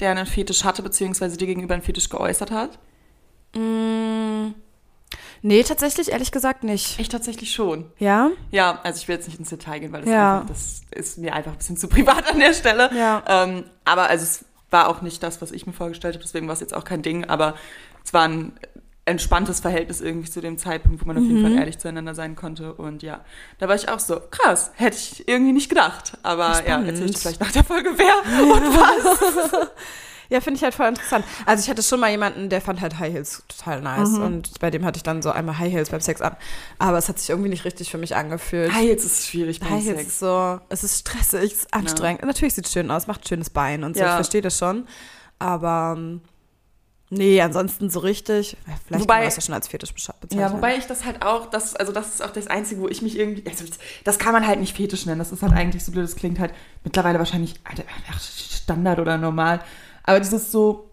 der 0.00 0.10
einen 0.10 0.26
Fetisch 0.26 0.64
hatte, 0.64 0.82
beziehungsweise 0.82 1.36
dir 1.36 1.46
gegenüber 1.46 1.74
einen 1.74 1.82
Fetisch 1.82 2.08
geäußert 2.08 2.50
hat? 2.50 2.78
Mm, 3.54 4.48
nee, 5.42 5.62
tatsächlich, 5.62 6.10
ehrlich 6.10 6.32
gesagt 6.32 6.64
nicht. 6.64 6.98
Ich 6.98 7.08
tatsächlich 7.08 7.52
schon. 7.52 7.90
Ja? 7.98 8.30
Ja, 8.50 8.80
also 8.82 8.98
ich 9.00 9.08
will 9.08 9.16
jetzt 9.16 9.28
nicht 9.28 9.38
ins 9.38 9.50
Detail 9.50 9.78
gehen, 9.80 9.92
weil 9.92 10.02
das, 10.02 10.10
Ja. 10.10 10.40
einfach, 10.40 10.48
das 10.48 10.82
ist 10.90 11.18
mir 11.18 11.32
einfach 11.34 11.52
ein 11.52 11.58
bisschen 11.58 11.76
zu 11.76 11.88
privat 11.88 12.30
an 12.30 12.40
der 12.40 12.52
Stelle. 12.54 12.90
Ja. 12.96 13.22
Ähm, 13.26 13.64
aber 13.84 14.08
also 14.08 14.24
es 14.24 14.44
war 14.70 14.88
auch 14.88 15.02
nicht 15.02 15.22
das, 15.22 15.40
was 15.40 15.52
ich 15.52 15.66
mir 15.66 15.72
vorgestellt 15.72 16.14
habe, 16.14 16.24
deswegen 16.24 16.48
war 16.48 16.54
es 16.54 16.60
jetzt 16.60 16.74
auch 16.74 16.84
kein 16.84 17.02
Ding, 17.02 17.24
aber 17.26 17.54
es 18.04 18.12
war 18.12 18.24
ein 18.24 18.52
entspanntes 19.06 19.60
Verhältnis 19.60 20.00
irgendwie 20.00 20.30
zu 20.30 20.40
dem 20.40 20.56
Zeitpunkt, 20.56 21.02
wo 21.02 21.06
man 21.06 21.16
auf 21.18 21.22
jeden 21.22 21.40
Mhm. 21.42 21.46
Fall 21.48 21.58
ehrlich 21.58 21.78
zueinander 21.78 22.14
sein 22.14 22.36
konnte. 22.36 22.72
Und 22.74 23.02
ja, 23.02 23.20
da 23.58 23.68
war 23.68 23.74
ich 23.74 23.88
auch 23.88 23.98
so, 24.00 24.20
krass, 24.30 24.70
hätte 24.76 24.96
ich 24.96 25.28
irgendwie 25.28 25.52
nicht 25.52 25.68
gedacht. 25.68 26.16
Aber 26.22 26.48
ja, 26.48 26.54
Spannend. 26.54 26.88
erzähl 26.88 27.10
ich 27.10 27.18
vielleicht 27.18 27.40
nach 27.40 27.52
der 27.52 27.64
Folge 27.64 27.90
wer 27.96 28.42
und 28.54 28.62
was. 28.74 29.68
Ja, 30.30 30.40
finde 30.40 30.56
ich 30.56 30.64
halt 30.64 30.72
voll 30.74 30.88
interessant. 30.88 31.22
Also 31.44 31.62
ich 31.62 31.68
hatte 31.68 31.82
schon 31.82 32.00
mal 32.00 32.10
jemanden, 32.10 32.48
der 32.48 32.62
fand 32.62 32.80
halt 32.80 32.98
High 32.98 33.12
Heels 33.12 33.44
total 33.46 33.82
nice. 33.82 34.08
Mhm. 34.08 34.22
Und 34.22 34.58
bei 34.58 34.70
dem 34.70 34.82
hatte 34.86 34.96
ich 34.96 35.02
dann 35.02 35.20
so 35.20 35.30
einmal 35.30 35.58
High 35.58 35.70
Heels 35.70 35.90
beim 35.90 36.00
Sex 36.00 36.22
an. 36.22 36.34
Aber 36.78 36.96
es 36.96 37.10
hat 37.10 37.18
sich 37.18 37.28
irgendwie 37.28 37.50
nicht 37.50 37.66
richtig 37.66 37.90
für 37.90 37.98
mich 37.98 38.16
angefühlt. 38.16 38.72
Ah, 38.74 38.80
jetzt 38.80 39.04
ist 39.04 39.26
schwierig 39.26 39.60
beim 39.60 39.68
High 39.68 39.84
Heels 39.84 39.98
Sex. 39.98 40.08
ist 40.12 40.18
so, 40.20 40.60
es 40.70 40.82
ist 40.82 41.00
stressig, 41.00 41.52
es 41.52 41.58
ist 41.60 41.74
anstrengend. 41.74 42.24
Natürlich 42.24 42.54
sieht 42.54 42.64
es 42.64 42.72
schön 42.72 42.90
aus, 42.90 43.06
macht 43.06 43.28
schönes 43.28 43.50
Bein 43.50 43.84
und 43.84 43.96
so, 43.96 44.00
Ja. 44.00 44.08
ich 44.08 44.14
verstehe 44.14 44.40
das 44.40 44.58
schon. 44.58 44.86
Aber 45.38 45.94
ähm, 45.98 46.22
nee, 47.14 47.40
ansonsten 47.40 47.90
so 47.90 48.00
richtig, 48.00 48.56
vielleicht 48.86 49.02
Wobei- 49.02 49.14
kann 49.14 49.20
man 49.22 49.24
das 49.26 49.36
ja 49.36 49.42
schon 49.42 49.54
als 49.54 49.68
Fetisch 49.68 49.92
bezeichnen. 49.94 50.38
Ja, 50.38 50.52
wobei 50.52 50.76
ich 50.76 50.86
das 50.86 51.04
halt 51.04 51.24
auch, 51.24 51.46
das, 51.46 51.74
also 51.76 51.92
das 51.92 52.08
ist 52.14 52.22
auch 52.22 52.30
das 52.30 52.46
Einzige, 52.46 52.80
wo 52.80 52.88
ich 52.88 53.02
mich 53.02 53.18
irgendwie, 53.18 53.44
also 53.48 53.64
das 54.04 54.18
kann 54.18 54.32
man 54.32 54.46
halt 54.46 54.60
nicht 54.60 54.76
fetisch 54.76 55.06
nennen, 55.06 55.18
das 55.18 55.32
ist 55.32 55.42
halt 55.42 55.52
eigentlich 55.52 55.84
so 55.84 55.92
blöd, 55.92 56.04
das 56.04 56.16
klingt 56.16 56.38
halt 56.38 56.52
mittlerweile 56.84 57.18
wahrscheinlich 57.18 57.54
Alter, 57.64 57.84
Standard 58.18 58.98
oder 58.98 59.18
normal, 59.18 59.60
aber 60.02 60.20
dieses 60.20 60.52
so 60.52 60.90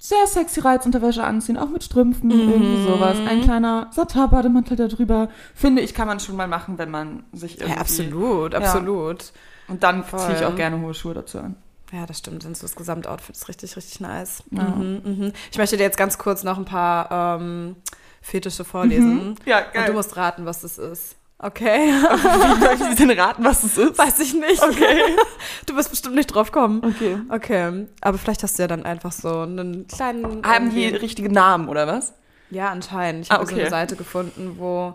sehr 0.00 0.26
sexy 0.28 0.60
Reizunterwäsche 0.60 1.24
anziehen, 1.24 1.56
auch 1.56 1.68
mit 1.70 1.82
Strümpfen, 1.82 2.30
irgendwie 2.30 2.82
sowas, 2.84 3.18
ein 3.18 3.42
kleiner 3.42 3.90
Satin-Bademantel 3.92 4.76
da 4.76 4.86
drüber, 4.86 5.28
finde 5.54 5.82
ich, 5.82 5.92
kann 5.92 6.06
man 6.06 6.20
schon 6.20 6.36
mal 6.36 6.46
machen, 6.46 6.78
wenn 6.78 6.90
man 6.90 7.24
sich 7.32 7.56
irgendwie... 7.60 7.74
Ja, 7.74 7.80
absolut, 7.80 8.52
Ja. 8.52 8.58
absolut. 8.60 9.32
Und 9.66 9.82
dann 9.82 10.04
ziehe 10.04 10.36
ich 10.38 10.44
auch 10.44 10.54
gerne 10.54 10.80
hohe 10.80 10.94
Schuhe 10.94 11.14
dazu 11.14 11.40
an. 11.40 11.56
Ja, 11.92 12.04
das 12.06 12.18
stimmt. 12.18 12.42
Sonst 12.42 12.62
das 12.62 12.76
Gesamtoutfit 12.76 13.34
ist 13.36 13.48
richtig, 13.48 13.76
richtig 13.76 14.00
nice. 14.00 14.42
Ja. 14.50 14.64
Mhm, 14.64 15.00
mhm. 15.04 15.32
Ich 15.50 15.58
möchte 15.58 15.76
dir 15.76 15.84
jetzt 15.84 15.96
ganz 15.96 16.18
kurz 16.18 16.42
noch 16.44 16.58
ein 16.58 16.64
paar 16.66 17.38
ähm, 17.40 17.76
Fetische 18.20 18.64
vorlesen. 18.64 19.36
Ja, 19.46 19.62
Und 19.74 19.88
du 19.88 19.92
musst 19.94 20.16
raten, 20.16 20.44
was 20.44 20.60
das 20.60 20.76
ist. 20.78 21.16
Okay. 21.38 21.92
Wie 21.92 22.76
soll 22.78 22.88
ich 22.90 22.96
denn 22.96 23.10
raten, 23.12 23.44
was 23.44 23.62
es 23.62 23.78
ist? 23.78 23.96
Weiß 23.96 24.18
ich 24.20 24.34
nicht. 24.34 24.62
Okay. 24.62 25.00
Du 25.66 25.76
wirst 25.76 25.90
bestimmt 25.90 26.14
nicht 26.16 26.26
drauf 26.28 26.50
kommen. 26.50 26.82
Okay. 26.84 27.18
Okay. 27.28 27.86
Aber 28.00 28.18
vielleicht 28.18 28.42
hast 28.42 28.58
du 28.58 28.62
ja 28.62 28.66
dann 28.66 28.84
einfach 28.84 29.12
so 29.12 29.40
einen 29.40 29.86
kleinen. 29.86 30.42
Haben 30.44 30.70
die 30.70 30.82
irgendwie- 30.84 30.96
richtige 30.96 31.30
Namen, 31.30 31.68
oder 31.68 31.86
was? 31.86 32.14
Ja, 32.50 32.70
anscheinend. 32.70 33.26
Ich 33.26 33.30
Ah, 33.30 33.34
habe 33.36 33.46
so 33.46 33.54
eine 33.54 33.68
Seite 33.70 33.94
gefunden, 33.96 34.54
wo 34.58 34.94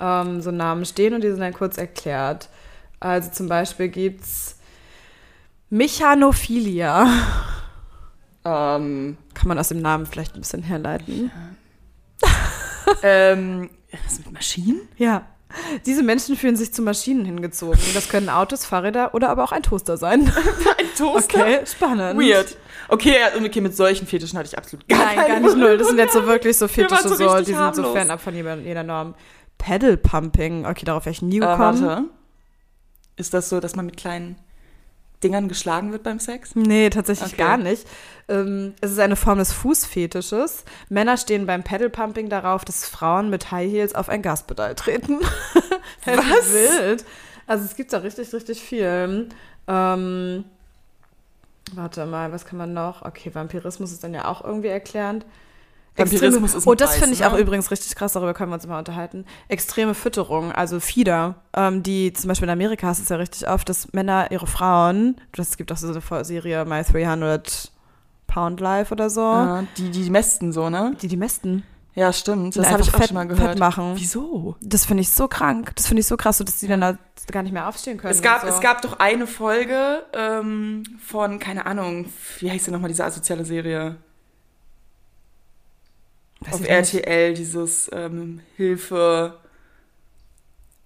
ähm, 0.00 0.40
so 0.40 0.50
Namen 0.50 0.84
stehen 0.86 1.14
und 1.14 1.22
die 1.22 1.28
sind 1.30 1.40
dann 1.40 1.52
kurz 1.52 1.76
erklärt. 1.78 2.48
Also 3.00 3.30
zum 3.30 3.48
Beispiel 3.48 3.88
gibt's 3.88 4.53
Mechanophilia. 5.74 7.06
Ähm, 8.44 9.16
Kann 9.34 9.48
man 9.48 9.58
aus 9.58 9.68
dem 9.68 9.80
Namen 9.82 10.06
vielleicht 10.06 10.34
ein 10.36 10.40
bisschen 10.40 10.62
herleiten. 10.62 11.30
ähm, 13.02 13.70
was 14.06 14.18
mit 14.18 14.32
Maschinen? 14.32 14.82
Ja. 14.96 15.26
Diese 15.86 16.02
Menschen 16.02 16.36
fühlen 16.36 16.56
sich 16.56 16.72
zu 16.72 16.82
Maschinen 16.82 17.24
hingezogen. 17.24 17.78
Das 17.94 18.08
können 18.08 18.28
Autos, 18.28 18.64
Fahrräder 18.64 19.14
oder 19.14 19.30
aber 19.30 19.44
auch 19.44 19.52
ein 19.52 19.62
Toaster 19.62 19.96
sein. 19.96 20.22
Ein 20.78 20.86
Toaster? 20.96 21.40
Okay, 21.40 21.60
spannend. 21.66 22.20
Weird. 22.20 22.56
Okay, 22.88 23.14
ja, 23.20 23.40
okay, 23.40 23.60
mit 23.60 23.74
solchen 23.76 24.06
Fetischen 24.06 24.36
hatte 24.38 24.48
ich 24.48 24.58
absolut 24.58 24.88
gar 24.88 24.98
Nein, 24.98 25.16
gar 25.16 25.26
keine 25.26 25.46
nicht 25.46 25.56
null. 25.56 25.78
Das 25.78 25.88
sind 25.88 25.98
jetzt 25.98 26.12
so 26.12 26.26
wirklich 26.26 26.56
so 26.56 26.66
Fetische, 26.68 27.08
so 27.08 27.14
so, 27.14 27.38
die 27.38 27.44
sind 27.46 27.54
so 27.54 27.58
harmlos. 27.60 27.92
fernab 27.92 28.20
von 28.20 28.34
jeder, 28.34 28.56
jeder 28.58 28.82
Norm. 28.82 29.14
Pedal 29.58 29.96
Pumping. 29.96 30.66
Okay, 30.66 30.84
darauf 30.84 31.04
wäre 31.04 31.12
ich 31.12 31.22
nie 31.22 31.36
Äh, 31.36 31.40
gekommen. 31.40 31.82
warte. 31.82 32.04
Ist 33.16 33.32
das 33.32 33.48
so, 33.48 33.60
dass 33.60 33.76
man 33.76 33.86
mit 33.86 33.96
kleinen 33.96 34.36
Dingern 35.24 35.48
geschlagen 35.48 35.90
wird 35.90 36.02
beim 36.02 36.20
Sex? 36.20 36.54
Nee, 36.54 36.90
tatsächlich 36.90 37.32
Okay. 37.32 37.42
gar 37.42 37.56
nicht. 37.56 37.86
Ähm, 38.28 38.74
es 38.80 38.92
ist 38.92 38.98
eine 39.00 39.16
Form 39.16 39.38
des 39.38 39.52
Fußfetisches. 39.52 40.64
Männer 40.88 41.16
stehen 41.16 41.46
beim 41.46 41.62
Pedalpumping 41.64 42.28
darauf, 42.28 42.64
dass 42.64 42.86
Frauen 42.86 43.30
mit 43.30 43.50
High 43.50 43.70
Heels 43.70 43.94
auf 43.94 44.08
ein 44.08 44.22
Gaspedal 44.22 44.74
treten. 44.74 45.18
Was? 46.04 46.52
Wild. 46.52 47.04
Also 47.46 47.64
es 47.64 47.74
gibt 47.76 47.92
da 47.92 47.98
richtig, 47.98 48.32
richtig 48.32 48.60
viel. 48.62 49.28
Ähm, 49.66 50.44
Warte 51.72 52.04
mal, 52.06 52.30
was 52.30 52.44
kann 52.44 52.58
man 52.58 52.74
noch? 52.74 53.02
Okay, 53.02 53.34
Vampirismus 53.34 53.90
ist 53.90 54.04
dann 54.04 54.12
ja 54.12 54.26
auch 54.26 54.44
irgendwie 54.44 54.68
erklärend. 54.68 55.24
Vampirismus 55.96 56.54
Extreme, 56.54 56.58
ist 56.58 56.66
oh, 56.66 56.74
das 56.74 56.96
finde 56.96 57.12
ich 57.14 57.20
ne? 57.20 57.30
auch 57.32 57.38
übrigens 57.38 57.70
richtig 57.70 57.94
krass, 57.94 58.12
darüber 58.12 58.34
können 58.34 58.50
wir 58.50 58.54
uns 58.54 58.66
mal 58.66 58.78
unterhalten. 58.78 59.24
Extreme 59.48 59.94
Fütterung, 59.94 60.50
also 60.52 60.80
Fieder, 60.80 61.36
ähm, 61.56 61.82
die 61.82 62.12
zum 62.12 62.28
Beispiel 62.28 62.46
in 62.46 62.52
Amerika 62.52 62.88
hast 62.88 62.98
du 62.98 63.04
es 63.04 63.08
ja 63.08 63.16
richtig 63.16 63.48
oft, 63.48 63.68
dass 63.68 63.92
Männer 63.92 64.30
ihre 64.30 64.46
Frauen, 64.46 65.20
es 65.36 65.56
gibt 65.56 65.70
auch 65.70 65.76
so 65.76 65.88
eine 65.88 66.24
Serie 66.24 66.64
My 66.64 66.82
300 66.82 67.70
Pound 68.26 68.60
Life 68.60 68.92
oder 68.92 69.08
so, 69.10 69.20
Ja, 69.20 69.64
die, 69.76 69.90
die 69.90 70.10
mästen 70.10 70.52
so, 70.52 70.68
ne? 70.68 70.96
die 71.00 71.08
die 71.08 71.16
mästen. 71.16 71.62
Ja, 71.94 72.12
stimmt. 72.12 72.56
Das 72.56 72.70
habe 72.72 72.82
ich 72.82 72.88
auch 72.92 72.98
fett- 72.98 73.08
schon 73.08 73.14
mal 73.14 73.28
fett 73.28 73.36
gehört. 73.36 73.58
machen. 73.60 73.92
Wieso? 73.94 74.56
Das 74.60 74.84
finde 74.84 75.02
ich 75.02 75.10
so 75.12 75.28
krank. 75.28 75.76
Das 75.76 75.86
finde 75.86 76.00
ich 76.00 76.08
so 76.08 76.16
krass, 76.16 76.38
so 76.38 76.44
dass 76.44 76.58
die 76.58 76.66
dann 76.66 76.80
da 76.80 76.98
gar 77.30 77.44
nicht 77.44 77.52
mehr 77.52 77.68
aufstehen 77.68 77.98
können. 77.98 78.12
Es 78.12 78.20
gab, 78.20 78.40
so. 78.40 78.48
es 78.48 78.60
gab 78.60 78.82
doch 78.82 78.98
eine 78.98 79.28
Folge 79.28 80.02
ähm, 80.12 80.82
von, 81.00 81.38
keine 81.38 81.66
Ahnung, 81.66 82.06
wie 82.40 82.50
heißt 82.50 82.66
denn 82.66 82.74
nochmal 82.74 82.88
diese 82.88 83.04
asoziale 83.04 83.44
Serie? 83.44 83.96
Weiß 86.44 86.54
Auf 86.54 86.60
ich 86.60 86.68
nicht. 86.68 86.94
RTL, 86.94 87.34
dieses 87.34 87.90
ähm, 87.92 88.40
Hilfe, 88.56 89.38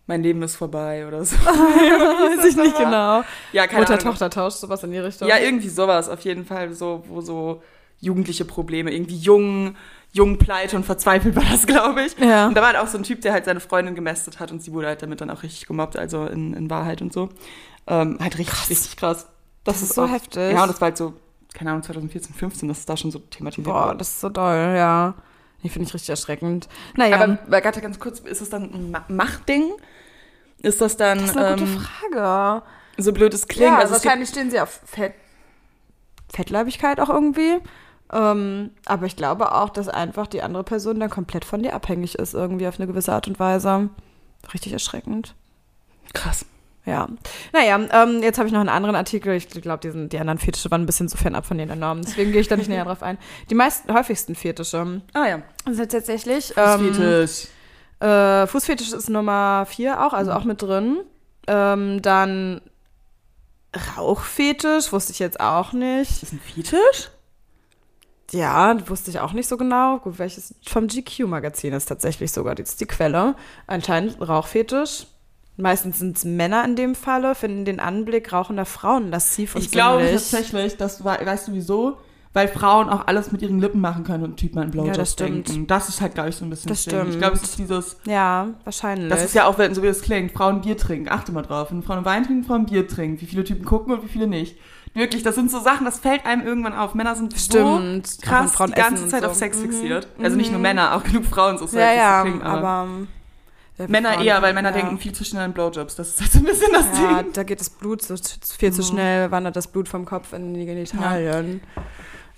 mein 0.07 0.23
Leben 0.23 0.43
ist 0.43 0.57
vorbei 0.57 1.07
oder 1.07 1.25
so. 1.25 1.37
Weiß 1.47 2.45
ich 2.45 2.57
nicht 2.57 2.77
genau. 2.79 3.23
Ja, 3.53 3.67
keine 3.67 3.87
Ahnung. 3.87 3.91
Mutter-Tochter-Tausch, 3.91 4.55
sowas 4.55 4.83
in 4.85 4.93
die 4.93 4.99
Richtung. 4.99 5.29
Ja, 5.29 5.38
irgendwie 5.38 5.69
sowas, 5.69 6.09
auf 6.09 6.21
jeden 6.21 6.45
Fall, 6.47 6.73
so, 6.73 7.05
wo 7.09 7.21
so 7.21 7.62
jugendliche 8.00 8.45
Probleme, 8.45 8.93
irgendwie 8.93 9.17
jung, 9.17 9.75
jung, 10.12 10.38
pleite 10.38 10.77
und 10.77 10.87
verzweifelt 10.87 11.35
war 11.37 11.45
das, 11.50 11.67
glaube 11.67 12.03
ich. 12.03 12.17
Ja. 12.19 12.47
Und 12.47 12.55
da 12.57 12.61
war 12.61 12.69
halt 12.69 12.79
auch 12.79 12.87
so 12.87 12.97
ein 12.97 13.03
Typ, 13.03 13.21
der 13.23 13.33
halt 13.33 13.45
seine 13.45 13.61
Freundin 13.61 13.95
gemästet 13.95 14.38
hat 14.41 14.50
und 14.53 14.62
sie 14.62 14.73
wurde 14.73 14.87
halt 14.87 15.03
damit 15.03 15.21
dann 15.21 15.31
auch 15.31 15.43
richtig 15.43 15.67
gemobbt, 15.67 15.97
also 15.97 16.27
in, 16.27 16.55
in 16.55 16.71
Wahrheit 16.71 17.03
und 17.03 17.12
so. 17.12 17.29
Ähm, 17.87 18.19
halt 18.21 18.38
richtig, 18.38 18.71
richtig 18.71 18.97
krass. 18.97 19.27
Das 19.65 19.83
ist 19.83 19.95
so 19.95 20.05
auch- 20.05 20.11
heftig. 20.11 20.53
Ja, 20.53 20.62
und 20.62 20.69
das 20.69 20.81
war 20.81 20.87
halt 20.87 20.97
so, 20.97 21.15
keine 21.53 21.71
Ahnung, 21.71 21.83
2014, 21.83 22.35
15, 22.35 22.69
dass 22.69 22.79
es 22.79 22.87
da 22.87 22.97
schon 22.97 23.11
so 23.11 23.19
thematisiert 23.19 23.67
Boah, 23.67 23.95
das 23.95 24.09
ist 24.09 24.21
so 24.21 24.29
doll, 24.29 24.75
ja. 24.77 25.15
Die 25.62 25.69
finde 25.69 25.88
ich 25.88 25.95
richtig 25.95 26.11
erschreckend. 26.11 26.69
Naja, 26.97 27.21
Aber, 27.21 27.61
gerade 27.61 27.81
ganz 27.81 27.99
kurz, 27.99 28.21
ist 28.21 28.41
es 28.41 28.50
dann 28.50 28.73
ein 28.73 28.91
Ma- 28.93 29.05
Machtding? 29.09 29.73
Ist 30.62 30.81
das 30.81 30.97
dann, 30.97 31.19
das 31.19 31.31
ist 31.31 31.37
eine 31.37 31.49
ähm, 31.49 31.59
gute 31.59 31.81
Frage. 31.81 32.62
so 32.97 33.12
blöd 33.12 33.35
es 33.35 33.47
klingt? 33.49 33.71
Ja, 33.71 33.79
also 33.79 33.93
wahrscheinlich 33.95 34.29
stehen 34.29 34.50
sie 34.50 34.61
auf 34.61 34.81
Fett, 34.85 35.15
Fettleibigkeit 36.33 37.00
auch 37.00 37.09
irgendwie. 37.09 37.59
Ähm, 38.12 38.71
aber 38.87 39.07
ich 39.07 39.17
glaube 39.17 39.53
auch, 39.53 39.69
dass 39.69 39.88
einfach 39.88 40.27
die 40.27 40.43
andere 40.43 40.65
Person 40.65 40.99
dann 41.00 41.11
komplett 41.11 41.45
von 41.45 41.62
dir 41.62 41.75
abhängig 41.75 42.15
ist, 42.15 42.35
irgendwie 42.35 42.67
auf 42.67 42.79
eine 42.79 42.87
gewisse 42.87 43.12
Art 43.12 43.29
und 43.29 43.38
Weise. 43.38 43.91
Richtig 44.53 44.73
erschreckend. 44.73 45.35
krass. 46.15 46.47
Ja. 46.88 47.07
Naja, 47.52 47.78
ähm, 47.92 48.23
jetzt 48.23 48.38
habe 48.38 48.49
ich 48.49 48.52
noch 48.52 48.61
einen 48.61 48.71
anderen 48.71 48.97
Artikel. 48.97 49.35
Ich 49.35 49.49
glaube, 49.49 49.80
die, 49.80 50.09
die 50.09 50.18
anderen 50.18 50.38
Fetische 50.38 50.71
waren 50.71 50.83
ein 50.83 50.87
bisschen 50.87 51.09
zu 51.09 51.18
fernab 51.18 51.45
von 51.45 51.59
den 51.59 51.78
Normen. 51.78 52.02
Deswegen 52.02 52.33
gehe 52.33 52.40
ich 52.40 52.49
da 52.49 52.57
nicht 52.57 52.71
näher 52.71 52.87
drauf 52.87 53.02
ein. 53.02 53.18
Die 53.50 53.54
meisten 53.54 53.92
häufigsten 53.92 54.35
Fetische 54.35 55.02
Ah 55.12 55.26
ja. 55.26 55.42
sind 55.71 55.92
tatsächlich. 55.92 56.54
Fußfetisch. 56.54 57.49
Ähm, 58.00 58.09
äh, 58.09 58.47
Fußfetisch 58.47 58.92
ist 58.92 59.11
Nummer 59.11 59.66
vier 59.68 60.07
auch, 60.07 60.14
also 60.14 60.33
auch 60.33 60.45
mit 60.45 60.62
drin. 60.62 61.00
Ähm, 61.47 62.00
dann 62.00 62.62
Rauchfetisch, 63.97 64.90
wusste 64.90 65.12
ich 65.12 65.18
jetzt 65.18 65.40
auch 65.40 65.75
nicht. 65.75 66.11
Ist 66.11 66.23
das 66.23 66.33
ein 66.33 66.40
Fetisch? 66.40 67.11
Ja, 68.30 68.76
wusste 68.88 69.11
ich 69.11 69.21
auch 69.21 69.33
nicht 69.35 69.47
so 69.47 69.59
genau. 69.59 69.99
Gut, 69.99 70.18
welches 70.18 70.54
vom 70.66 70.87
GQ-Magazin 70.87 71.75
ist 71.75 71.87
tatsächlich 71.87 72.33
sogar 72.33 72.54
das 72.54 72.71
ist 72.71 72.80
die 72.80 72.87
Quelle. 72.87 73.35
Anscheinend 73.66 74.26
Rauchfetisch. 74.26 75.07
Meistens 75.61 75.99
sind 75.99 76.17
es 76.17 76.25
Männer 76.25 76.65
in 76.65 76.77
dem 76.77 76.95
Falle, 76.95 77.35
finden 77.35 77.65
den 77.65 77.81
Anblick 77.81 78.33
rauchender 78.33 78.65
Frauen 78.65 79.11
lassiv 79.11 79.57
und 79.57 79.62
Ich 79.62 79.71
glaube 79.73 80.05
sinnlich. 80.05 80.23
tatsächlich, 80.31 80.77
das 80.77 81.05
war, 81.05 81.25
weißt 81.25 81.49
du 81.49 81.53
wieso? 81.53 81.99
Weil 82.35 82.47
Frauen 82.47 82.88
auch 82.91 83.07
alles 83.07 83.33
mit 83.33 83.43
ihren 83.43 83.59
Lippen 83.59 83.81
machen 83.81 84.05
können 84.05 84.23
und 84.23 84.37
Typen 84.37 84.59
an 84.61 84.71
Blowjobs 84.71 84.97
Ja, 84.97 85.03
das 85.03 85.12
stimmt. 85.15 85.49
denken. 85.49 85.67
Das 85.67 85.88
ist 85.88 86.00
halt, 86.00 86.15
glaube 86.15 86.29
ich, 86.29 86.37
so 86.37 86.45
ein 86.45 86.50
bisschen 86.50 86.69
Das 86.69 86.85
Ding. 86.85 86.95
Ich 86.95 87.00
stimmt. 87.07 87.19
glaube, 87.19 87.37
es 87.37 87.43
ist 87.43 87.59
dieses, 87.59 87.97
Ja, 88.07 88.49
wahrscheinlich. 88.65 89.09
das 89.09 89.25
ist 89.25 89.35
ja 89.35 89.47
auch, 89.47 89.59
wenn- 89.59 89.75
so 89.75 89.83
wie 89.83 89.87
es 89.88 90.03
klingt, 90.03 90.31
Frauen 90.33 90.61
Bier 90.61 90.77
trinken. 90.77 91.09
Achte 91.09 91.33
mal 91.33 91.43
drauf. 91.43 91.73
Wenn 91.73 91.83
Frauen 91.83 92.05
Wein 92.05 92.25
trinken, 92.25 92.45
Frauen 92.45 92.67
Bier 92.67 92.87
trinken. 92.87 93.21
Wie 93.21 93.27
viele 93.27 93.43
Typen 93.45 93.65
gucken 93.65 93.93
und 93.95 94.05
wie 94.05 94.09
viele 94.09 94.27
nicht. 94.29 94.57
Wirklich, 94.95 95.23
das 95.23 95.35
sind 95.35 95.50
so 95.50 95.59
Sachen, 95.59 95.85
das 95.87 95.99
fällt 95.99 96.27
einem 96.27 96.47
irgendwann 96.47 96.75
auf. 96.75 96.95
Männer 96.95 97.17
sind 97.17 97.33
Stimmt. 97.37 98.07
so 98.07 98.21
krass 98.23 98.55
die 98.67 98.73
ganze 98.73 99.09
Zeit 99.09 99.23
so. 99.23 99.29
auf 99.31 99.35
Sex 99.35 99.57
Mhm. 99.59 99.62
fixiert. 99.62 100.07
Also 100.23 100.37
nicht 100.37 100.53
nur 100.53 100.61
Männer, 100.61 100.95
auch 100.97 101.03
genug 101.05 101.25
Frauen 101.25 101.57
so 101.59 101.67
Sex 101.67 101.83
ja, 101.83 101.93
ja, 101.93 102.23
klingt, 102.23 102.43
aber, 102.45 102.87
äh, 103.78 103.87
Männer 103.88 104.14
Frauen- 104.14 104.25
eher, 104.26 104.42
weil 104.42 104.54
Männer 104.54 104.70
ja. 104.70 104.76
denken 104.76 104.99
viel 104.99 105.12
zu 105.12 105.25
schnell 105.25 105.44
an 105.44 105.52
Blowjobs. 105.52 105.97
Das 105.97 106.08
ist 106.08 106.20
halt 106.20 106.32
so 106.32 106.38
ein 106.38 106.44
bisschen 106.44 106.73
das 106.73 106.87
Ja, 106.99 107.23
Ding. 107.23 107.32
da 107.32 107.42
geht 107.44 107.61
das 107.61 107.70
Blut 107.70 108.02
so 108.02 108.14
viel 108.58 108.70
Mhm. 108.70 108.75
zu 108.75 108.82
schnell, 108.82 109.30
wandert 109.30 109.56
das 109.56 109.66
Blut 109.68 109.88
vom 109.88 110.04
Kopf 110.04 110.32
in 110.32 110.54
die 110.54 110.66
Genitalien. 110.66 111.61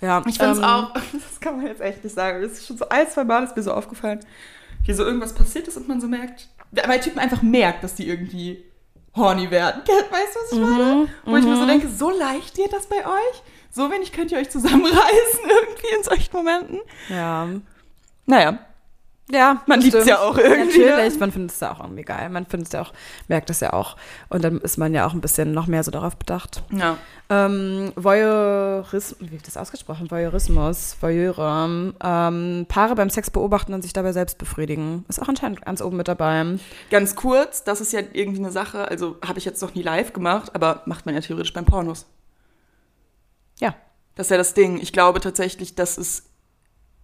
Ja, 0.01 0.23
Ich 0.25 0.37
finde 0.37 0.53
es 0.53 0.57
ähm, 0.59 0.63
auch, 0.63 0.93
das 1.13 1.39
kann 1.39 1.57
man 1.57 1.67
jetzt 1.67 1.81
echt 1.81 2.03
nicht 2.03 2.13
sagen, 2.15 2.41
das 2.41 2.53
ist 2.53 2.67
schon 2.67 2.77
so 2.77 2.89
ein, 2.89 3.07
zwei 3.09 3.23
Mal 3.23 3.43
ist 3.43 3.55
mir 3.55 3.63
so 3.63 3.71
aufgefallen, 3.73 4.19
wie 4.85 4.93
so 4.93 5.03
irgendwas 5.03 5.33
passiert 5.33 5.67
ist 5.67 5.77
und 5.77 5.87
man 5.87 6.01
so 6.01 6.07
merkt, 6.07 6.47
weil 6.71 6.99
Typen 6.99 7.19
einfach 7.19 7.41
merkt, 7.43 7.83
dass 7.83 7.93
die 7.95 8.07
irgendwie 8.07 8.63
horny 9.15 9.51
werden. 9.51 9.81
Weißt 9.87 10.35
du, 10.35 10.39
was 10.39 10.51
ich 10.53 10.59
meine? 10.59 11.07
Wo 11.25 11.35
ich 11.37 11.43
mir 11.45 11.55
so 11.57 11.65
denke, 11.67 11.87
so 11.87 12.09
leicht 12.09 12.55
geht 12.55 12.73
das 12.73 12.87
bei 12.87 13.05
euch? 13.05 13.43
So 13.69 13.89
wenig 13.91 14.11
könnt 14.11 14.31
ihr 14.31 14.37
euch 14.39 14.49
zusammenreißen 14.49 15.39
irgendwie 15.43 15.95
in 15.97 16.03
solchen 16.03 16.35
Momenten? 16.35 16.79
Ja. 17.09 17.47
Naja, 18.25 18.59
Ja, 19.31 19.61
Man 19.65 19.79
liebt's 19.79 19.95
stimmt. 19.95 20.07
ja 20.09 20.19
auch 20.19 20.37
irgendwie, 20.37 20.85
Natürlich, 20.85 21.13
ne? 21.13 21.19
man 21.19 21.31
findet 21.31 21.51
es 21.51 21.59
ja 21.61 21.71
auch 21.71 21.79
irgendwie 21.79 22.03
geil. 22.03 22.29
Man 22.29 22.45
findet 22.45 22.67
es 22.67 22.73
ja 22.73 22.81
auch, 22.81 22.91
merkt 23.29 23.49
es 23.49 23.61
ja 23.61 23.71
auch. 23.73 23.95
Und 24.29 24.43
dann 24.43 24.59
ist 24.59 24.77
man 24.77 24.93
ja 24.93 25.07
auch 25.07 25.13
ein 25.13 25.21
bisschen 25.21 25.53
noch 25.53 25.67
mehr 25.67 25.83
so 25.83 25.91
darauf 25.91 26.17
bedacht. 26.17 26.63
ja. 26.71 26.97
Ähm, 27.29 27.93
Voyeurismus, 27.95 29.15
wie 29.21 29.31
wird 29.31 29.47
das 29.47 29.55
ausgesprochen? 29.55 30.11
Voyeurismus, 30.11 30.97
Voyeure. 30.99 31.93
Ähm, 32.03 32.65
Paare 32.67 32.95
beim 32.95 33.09
Sex 33.09 33.29
beobachten 33.29 33.73
und 33.73 33.83
sich 33.83 33.93
dabei 33.93 34.11
selbst 34.11 34.37
befriedigen. 34.37 35.05
Ist 35.07 35.21
auch 35.21 35.29
anscheinend 35.29 35.61
ganz 35.61 35.81
oben 35.81 35.95
mit 35.95 36.09
dabei. 36.09 36.57
Ganz 36.89 37.15
kurz, 37.15 37.63
das 37.63 37.79
ist 37.79 37.93
ja 37.93 38.01
irgendwie 38.11 38.39
eine 38.39 38.51
Sache, 38.51 38.85
also 38.89 39.15
habe 39.25 39.39
ich 39.39 39.45
jetzt 39.45 39.61
noch 39.61 39.73
nie 39.75 39.81
live 39.81 40.11
gemacht, 40.11 40.53
aber 40.55 40.81
macht 40.87 41.05
man 41.05 41.15
ja 41.15 41.21
theoretisch 41.21 41.53
beim 41.53 41.63
Pornos. 41.63 42.05
Ja. 43.61 43.75
Das 44.15 44.27
ist 44.27 44.31
ja 44.31 44.37
das 44.37 44.53
Ding. 44.53 44.79
Ich 44.81 44.91
glaube 44.91 45.21
tatsächlich, 45.21 45.75
dass 45.75 45.97
es, 45.97 46.23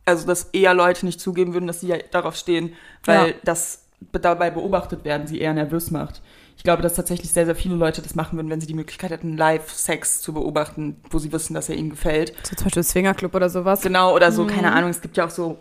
also 0.08 0.26
dass 0.26 0.46
eher 0.54 0.74
Leute 0.74 1.06
nicht 1.06 1.20
zugeben 1.20 1.54
würden, 1.54 1.68
dass 1.68 1.82
sie 1.82 1.88
ja 1.88 1.98
darauf 2.12 2.36
stehen, 2.36 2.74
weil 3.06 3.30
Ja. 3.30 3.34
das 3.44 3.84
be- 4.00 4.20
dabei 4.20 4.50
beobachtet 4.50 5.04
werden, 5.06 5.28
sie 5.28 5.40
eher 5.40 5.54
nervös 5.54 5.92
macht. 5.92 6.22
Ich 6.56 6.64
glaube, 6.64 6.82
dass 6.82 6.96
tatsächlich 6.96 7.32
sehr, 7.32 7.46
sehr 7.46 7.56
viele 7.56 7.76
Leute 7.76 8.02
das 8.02 8.16
machen 8.16 8.38
würden, 8.38 8.50
wenn 8.50 8.60
sie 8.60 8.66
die 8.68 8.74
Möglichkeit 8.74 9.12
hätten, 9.12 9.38
Live-Sex 9.38 10.22
zu 10.22 10.34
beobachten, 10.34 11.00
wo 11.12 11.20
sie 11.20 11.32
wissen, 11.32 11.54
dass 11.54 11.70
er 11.70 11.76
ihnen 11.76 11.92
gefällt. 11.92 12.34
So 12.44 12.56
zum 12.56 12.66
Beispiel 12.66 12.84
Swingerclub 12.84 13.36
oder 13.36 13.50
sowas. 13.50 13.82
Genau, 13.82 14.16
oder 14.16 14.32
so, 14.32 14.46
keine 14.48 14.72
Ahnung, 14.74 14.90
es 14.90 15.02
gibt 15.02 15.18
ja 15.18 15.26
auch 15.26 15.30
so 15.30 15.58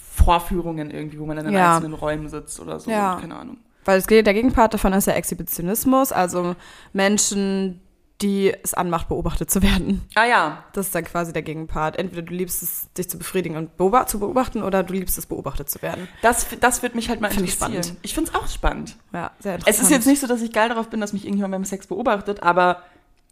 Vorführungen 0.00 0.90
irgendwie, 0.90 1.18
wo 1.18 1.26
man 1.26 1.36
dann 1.36 1.46
in 1.46 1.52
Ja. 1.52 1.74
einzelnen 1.76 1.94
Räumen 1.94 2.28
sitzt 2.28 2.60
oder 2.60 2.80
so, 2.80 2.90
Ja. 2.90 3.18
keine 3.20 3.36
Ahnung. 3.36 3.58
Weil 3.84 3.98
es 3.98 4.06
geht, 4.06 4.26
der 4.26 4.34
Gegenpart 4.34 4.74
davon 4.74 4.92
ist 4.92 5.06
ja 5.06 5.14
Exhibitionismus, 5.14 6.12
also 6.12 6.56
Menschen, 6.92 7.80
die 8.20 8.52
es 8.64 8.74
anmacht, 8.74 9.08
beobachtet 9.08 9.48
zu 9.50 9.62
werden. 9.62 10.02
Ah 10.16 10.24
ja, 10.24 10.64
Das 10.72 10.86
ist 10.86 10.94
dann 10.94 11.04
quasi 11.04 11.32
der 11.32 11.42
Gegenpart. 11.42 11.96
Entweder 11.98 12.22
du 12.22 12.34
liebst 12.34 12.62
es, 12.64 12.92
dich 12.94 13.08
zu 13.08 13.16
befriedigen 13.16 13.56
und 13.56 13.76
beobacht, 13.76 14.08
zu 14.08 14.18
beobachten, 14.18 14.62
oder 14.64 14.82
du 14.82 14.92
liebst 14.94 15.18
es, 15.18 15.26
beobachtet 15.26 15.70
zu 15.70 15.80
werden. 15.82 16.08
das, 16.22 16.46
das 16.60 16.82
wird 16.82 16.94
mich 16.96 17.08
halt 17.08 17.20
mal 17.20 17.30
Find 17.30 17.46
ich 17.46 17.54
interessieren. 17.54 17.82
spannend. 17.84 17.98
Ich 18.02 18.14
finde 18.14 18.30
es 18.30 18.36
auch 18.36 18.48
spannend. 18.48 18.96
Ja, 19.12 19.30
sehr 19.38 19.52
Es 19.54 19.58
interessant. 19.60 19.82
ist 19.84 19.90
jetzt 19.90 20.06
nicht 20.06 20.20
so, 20.20 20.26
dass 20.26 20.42
ich 20.42 20.52
geil 20.52 20.68
darauf 20.68 20.88
bin, 20.90 21.00
dass 21.00 21.12
mich 21.12 21.24
irgendjemand 21.24 21.52
beim 21.52 21.64
Sex 21.64 21.86
beobachtet, 21.86 22.42
aber 22.42 22.82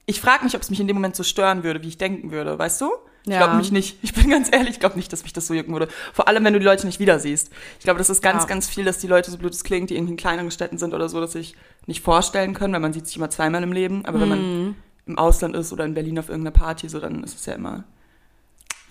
ich 0.06 0.20
frage 0.20 0.44
mich, 0.44 0.54
ob 0.54 0.62
es 0.62 0.70
mich 0.70 0.78
in 0.78 0.86
dem 0.86 0.94
Moment 0.96 1.16
so 1.16 1.24
stören 1.24 1.64
würde, 1.64 1.82
wie 1.82 1.88
ich 1.88 1.98
denken 1.98 2.30
würde, 2.30 2.56
weißt 2.56 2.80
du? 2.80 2.90
Ich 3.26 3.32
Ja. 3.32 3.38
glaube 3.38 3.56
mich 3.56 3.72
nicht. 3.72 3.98
Ich 4.02 4.14
bin 4.14 4.30
ganz 4.30 4.48
ehrlich, 4.52 4.70
ich 4.74 4.80
glaube 4.80 4.96
nicht, 4.96 5.12
dass 5.12 5.24
mich 5.24 5.32
das 5.32 5.46
so 5.48 5.54
jucken 5.54 5.72
würde. 5.72 5.88
Vor 6.12 6.28
allem, 6.28 6.44
wenn 6.44 6.52
du 6.52 6.60
die 6.60 6.64
Leute 6.64 6.86
nicht 6.86 7.00
wieder 7.00 7.18
siehst. 7.18 7.50
Ich 7.78 7.84
glaube, 7.84 7.98
das 7.98 8.08
ist 8.08 8.22
ganz, 8.22 8.44
Ja. 8.44 8.48
ganz 8.48 8.68
viel, 8.68 8.84
dass 8.84 8.98
die 8.98 9.08
Leute, 9.08 9.30
so 9.32 9.36
blöd 9.38 9.52
es 9.52 9.64
klingt, 9.64 9.90
die 9.90 9.96
irgendwie 9.96 10.12
in 10.12 10.16
kleineren 10.16 10.50
Städten 10.52 10.78
sind 10.78 10.94
oder 10.94 11.08
so, 11.08 11.20
dass 11.20 11.32
sich 11.32 11.56
nicht 11.86 12.02
vorstellen 12.02 12.54
können, 12.54 12.72
weil 12.72 12.80
man 12.80 12.92
sieht 12.92 13.06
sich 13.06 13.16
immer 13.16 13.28
zweimal 13.28 13.62
im 13.64 13.72
Leben. 13.72 14.04
Aber 14.06 14.20
wenn 14.20 14.28
Mhm. 14.28 14.64
man 14.64 14.76
im 15.06 15.18
Ausland 15.18 15.56
ist 15.56 15.72
oder 15.72 15.84
in 15.84 15.94
Berlin 15.94 16.18
auf 16.18 16.28
irgendeiner 16.28 16.52
Party, 16.56 16.88
so, 16.88 17.00
dann 17.00 17.24
ist 17.24 17.34
es 17.36 17.46
ja 17.46 17.54
immer 17.54 17.84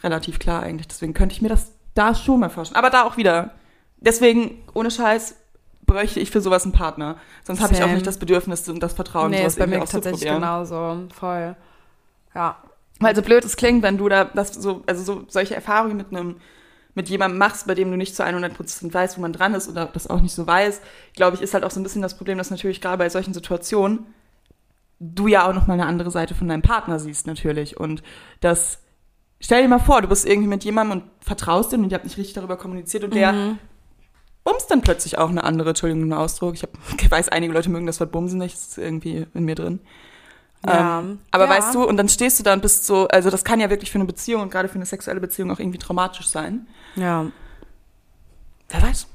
relativ 0.03 0.39
klar 0.39 0.63
eigentlich. 0.63 0.87
Deswegen 0.87 1.13
könnte 1.13 1.33
ich 1.33 1.41
mir 1.41 1.49
das 1.49 1.71
da 1.93 2.13
schon 2.13 2.39
mal 2.41 2.49
vorstellen. 2.49 2.77
Aber 2.77 2.89
da 2.89 3.03
auch 3.05 3.17
wieder. 3.17 3.51
Deswegen, 3.97 4.63
ohne 4.73 4.91
Scheiß, 4.91 5.35
bräuchte 5.85 6.19
ich 6.19 6.31
für 6.31 6.41
sowas 6.41 6.63
einen 6.63 6.73
Partner. 6.73 7.17
Sonst 7.43 7.61
habe 7.61 7.73
ich 7.73 7.83
auch 7.83 7.87
nicht 7.91 8.05
das 8.05 8.17
Bedürfnis 8.17 8.67
und 8.67 8.81
das 8.81 8.93
Vertrauen, 8.93 9.31
Nee, 9.31 9.37
sowas 9.39 9.53
ist 9.53 9.59
bei 9.59 9.67
mir 9.67 9.79
tatsächlich 9.85 10.21
genauso. 10.29 11.03
Voll. 11.17 11.55
Ja. 12.33 12.57
Weil 12.99 13.15
so 13.15 13.21
blöd 13.21 13.43
es 13.43 13.57
klingt, 13.57 13.83
wenn 13.83 13.97
du 13.97 14.07
da 14.09 14.25
das 14.25 14.53
so, 14.53 14.83
also 14.87 15.03
so 15.03 15.25
solche 15.27 15.55
Erfahrungen 15.55 15.97
mit 15.97 16.07
einem 16.11 16.37
mit 16.97 17.09
jemandem 17.09 17.37
machst, 17.39 17.67
bei 17.67 17.75
dem 17.75 17.91
du 17.91 17.97
nicht 17.97 18.15
zu 18.15 18.23
100% 18.23 18.93
weißt, 18.93 19.17
wo 19.17 19.21
man 19.21 19.33
dran 19.33 19.53
ist 19.53 19.67
oder 19.67 19.85
das 19.87 20.07
auch 20.09 20.21
nicht 20.21 20.33
so 20.33 20.47
weiß, 20.47 20.79
glaube 21.13 21.35
ich, 21.35 21.41
ist 21.41 21.53
halt 21.53 21.65
auch 21.65 21.71
so 21.71 21.79
ein 21.81 21.83
bisschen 21.83 22.01
das 22.01 22.15
Problem, 22.15 22.37
dass 22.37 22.51
natürlich 22.51 22.79
gerade 22.79 22.97
bei 22.97 23.09
solchen 23.09 23.33
Situationen 23.33 24.05
du 24.99 25.27
ja 25.27 25.45
auch 25.47 25.53
noch 25.53 25.67
mal 25.67 25.73
eine 25.73 25.87
andere 25.87 26.09
Seite 26.09 26.35
von 26.35 26.47
deinem 26.47 26.61
Partner 26.61 26.99
siehst 26.99 27.27
natürlich 27.27 27.77
und 27.77 28.01
das 28.39 28.79
stell 29.41 29.61
dir 29.61 29.67
mal 29.67 29.79
vor, 29.79 30.01
du 30.01 30.07
bist 30.07 30.25
irgendwie 30.25 30.47
mit 30.47 30.63
jemandem 30.63 31.01
und 31.01 31.11
vertraust 31.19 31.73
ihm 31.73 31.83
und 31.83 31.91
ihr 31.91 31.95
habt 31.95 32.05
nicht 32.05 32.17
richtig 32.17 32.33
darüber 32.33 32.55
kommuniziert 32.55 33.03
und 33.03 33.13
der 33.13 33.33
Mhm. 33.33 33.59
bumst 34.45 34.71
dann 34.71 34.81
plötzlich 34.81 35.17
auch 35.17 35.29
eine 35.29 35.43
andere, 35.43 35.69
Entschuldigung, 35.69 36.03
den 36.03 36.13
Ausdruck. 36.13 36.53
Ich, 36.55 36.63
hab, 36.63 36.69
ich 37.01 37.11
weiß, 37.11 37.27
einige 37.29 37.51
Leute 37.51 37.69
mögen 37.69 37.87
das 37.87 37.99
Wort 37.99 38.13
bumsen 38.13 38.39
nicht, 38.39 38.55
das 38.55 38.69
ist 38.69 38.77
irgendwie 38.77 39.25
in 39.33 39.43
mir 39.43 39.55
drin. 39.55 39.81
Ja. 40.67 40.99
Ähm, 40.99 41.19
aber 41.31 41.45
Ja. 41.45 41.49
weißt 41.51 41.75
du, 41.75 41.83
und 41.83 41.97
dann 41.97 42.09
stehst 42.09 42.39
du 42.39 42.43
da 42.43 42.53
und 42.53 42.61
bist 42.61 42.85
so, 42.85 43.07
also 43.07 43.29
das 43.29 43.43
kann 43.43 43.59
ja 43.59 43.69
wirklich 43.69 43.91
für 43.91 43.97
eine 43.97 44.05
Beziehung 44.05 44.41
und 44.41 44.51
gerade 44.51 44.67
für 44.67 44.75
eine 44.75 44.85
sexuelle 44.85 45.19
Beziehung 45.19 45.51
auch 45.51 45.59
irgendwie 45.59 45.77
traumatisch 45.77 46.27
sein. 46.27 46.67
Ja. 46.95 47.25
Wer 48.69 48.81
weiß. 48.81 49.07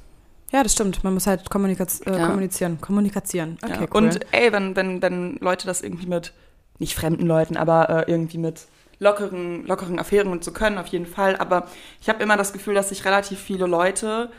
Ja, 0.51 0.63
das 0.63 0.73
stimmt. 0.73 1.03
Man 1.03 1.13
muss 1.13 1.27
halt 1.27 1.49
kommunikaz 1.49 2.01
äh, 2.05 2.17
Ja. 2.17 2.27
kommunizieren. 2.27 2.79
Kommunizieren. 2.81 3.57
Okay, 3.63 3.87
cool. 3.93 4.03
Und 4.03 4.19
ey, 4.33 4.51
wenn, 4.51 4.75
wenn, 4.75 5.01
wenn 5.01 5.37
Leute 5.37 5.65
das 5.67 5.81
irgendwie 5.81 6.07
mit, 6.07 6.33
nicht 6.79 6.95
fremden 6.95 7.25
Leuten, 7.25 7.57
aber 7.57 7.89
äh, 8.07 8.11
irgendwie 8.11 8.37
mit 8.37 8.65
lockeren, 8.99 9.65
lockeren 9.65 9.97
Affären 9.99 10.27
und 10.27 10.43
so 10.43 10.51
können, 10.51 10.77
auf 10.77 10.87
jeden 10.87 11.05
Fall. 11.05 11.35
Aber 11.37 11.67
ich 12.01 12.09
habe 12.09 12.21
immer 12.21 12.37
das 12.37 12.53
Gefühl, 12.53 12.73
dass 12.75 12.89
sich 12.89 13.05
relativ 13.05 13.39
viele 13.39 13.65
Leute, 13.65 14.29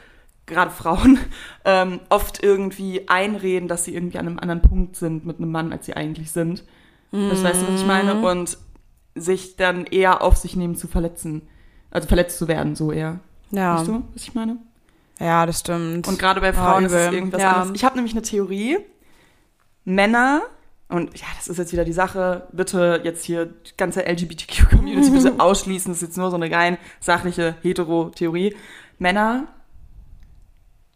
gerade 0.46 0.70
Frauen, 0.70 1.18
ähm, 1.64 2.00
oft 2.10 2.42
irgendwie 2.42 3.08
einreden, 3.08 3.68
dass 3.68 3.84
sie 3.84 3.94
irgendwie 3.94 4.18
an 4.18 4.26
einem 4.26 4.38
anderen 4.38 4.62
Punkt 4.62 4.96
sind 4.96 5.24
mit 5.24 5.38
einem 5.38 5.50
Mann, 5.50 5.72
als 5.72 5.86
sie 5.86 5.94
eigentlich 5.94 6.30
sind. 6.30 6.62
Das 7.12 7.44
weißt 7.44 7.62
du, 7.62 7.68
was 7.72 7.80
ich 7.80 7.86
meine? 7.86 8.14
Mhm. 8.14 8.24
Und 8.24 8.58
sich 9.14 9.56
dann 9.56 9.84
eher 9.86 10.22
auf 10.22 10.36
sich 10.36 10.56
nehmen 10.56 10.74
zu 10.76 10.88
verletzen. 10.88 11.42
Also 11.90 12.08
verletzt 12.08 12.38
zu 12.38 12.48
werden, 12.48 12.74
so 12.74 12.90
eher. 12.90 13.20
ja. 13.50 13.76
Weißt 13.78 13.88
du, 13.88 14.02
was 14.14 14.22
ich 14.22 14.34
meine? 14.34 14.56
ja, 15.20 15.44
das 15.46 15.60
stimmt. 15.60 16.08
Und 16.08 16.18
gerade 16.18 16.40
bei 16.40 16.52
Frauen 16.52 16.84
ist 16.86 16.92
es 16.92 17.12
irgendwas 17.12 17.40
Ja. 17.42 17.52
anderes. 17.52 17.76
Ich 17.76 17.84
habe 17.84 17.94
nämlich 17.96 18.14
eine 18.14 18.22
Theorie. 18.22 18.78
Männer, 19.84 20.42
und 20.88 21.16
ja, 21.18 21.26
das 21.36 21.48
ist 21.48 21.58
jetzt 21.58 21.72
wieder 21.72 21.84
die 21.84 21.92
Sache, 21.92 22.48
bitte 22.52 23.00
jetzt 23.04 23.24
hier 23.24 23.46
die 23.46 23.76
ganze 23.76 24.04
LGBTQ-Community 24.06 25.10
bitte 25.10 25.34
ausschließen, 25.38 25.90
das 25.92 25.98
ist 26.02 26.08
jetzt 26.08 26.16
nur 26.18 26.30
so 26.30 26.36
eine 26.36 26.50
rein 26.50 26.78
sachliche 27.00 27.56
Hetero-Theorie. 27.62 28.54
Männer 28.98 29.48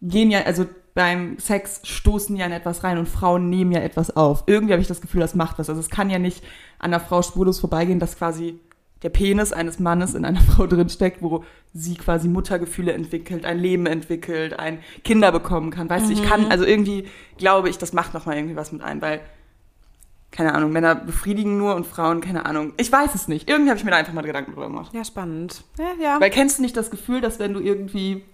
gehen 0.02 0.30
ja, 0.30 0.42
also 0.42 0.66
beim 0.96 1.38
Sex 1.38 1.82
stoßen 1.84 2.34
ja 2.36 2.46
in 2.46 2.52
etwas 2.52 2.82
rein 2.82 2.96
und 2.96 3.06
Frauen 3.06 3.50
nehmen 3.50 3.70
ja 3.70 3.80
etwas 3.80 4.16
auf. 4.16 4.44
Irgendwie 4.46 4.72
habe 4.72 4.80
ich 4.80 4.88
das 4.88 5.02
Gefühl, 5.02 5.20
das 5.20 5.34
macht 5.34 5.58
was. 5.58 5.68
Also 5.68 5.78
es 5.78 5.90
kann 5.90 6.08
ja 6.08 6.18
nicht 6.18 6.42
an 6.78 6.90
der 6.90 7.00
Frau 7.00 7.20
spurlos 7.20 7.60
vorbeigehen, 7.60 8.00
dass 8.00 8.16
quasi 8.16 8.58
der 9.02 9.10
Penis 9.10 9.52
eines 9.52 9.78
Mannes 9.78 10.14
in 10.14 10.24
einer 10.24 10.40
Frau 10.54 10.66
drinsteckt, 10.66 11.20
wo 11.20 11.44
sie 11.74 11.96
quasi 11.96 12.28
Muttergefühle 12.28 12.94
entwickelt, 12.94 13.44
ein 13.44 13.58
Leben 13.58 13.84
entwickelt, 13.84 14.58
ein 14.58 14.78
Kinder 15.04 15.32
bekommen 15.32 15.70
kann. 15.70 15.90
Weißt 15.90 16.08
du, 16.08 16.14
ich 16.14 16.22
kann, 16.22 16.50
also 16.50 16.64
irgendwie 16.64 17.06
glaube 17.36 17.68
ich, 17.68 17.76
das 17.76 17.92
macht 17.92 18.14
nochmal 18.14 18.36
irgendwie 18.36 18.56
was 18.56 18.72
mit 18.72 18.80
ein, 18.80 19.02
weil, 19.02 19.20
keine 20.30 20.54
Ahnung, 20.54 20.72
Männer 20.72 20.94
befriedigen 20.94 21.58
nur 21.58 21.74
und 21.74 21.86
Frauen, 21.86 22.22
keine 22.22 22.46
Ahnung. 22.46 22.72
Ich 22.78 22.90
weiß 22.90 23.14
es 23.14 23.28
nicht. 23.28 23.50
Irgendwie 23.50 23.68
habe 23.68 23.78
ich 23.78 23.84
mir 23.84 23.90
da 23.90 23.98
einfach 23.98 24.14
mal 24.14 24.22
Gedanken 24.22 24.52
drüber 24.52 24.68
gemacht. 24.68 24.94
ja, 24.94 25.04
spannend. 25.04 25.62
Ja, 25.78 25.92
ja. 26.02 26.20
Weil 26.22 26.30
kennst 26.30 26.56
du 26.56 26.62
nicht 26.62 26.74
das 26.74 26.90
Gefühl, 26.90 27.20
dass 27.20 27.38
wenn 27.38 27.52
du 27.52 27.60
irgendwie 27.60 28.24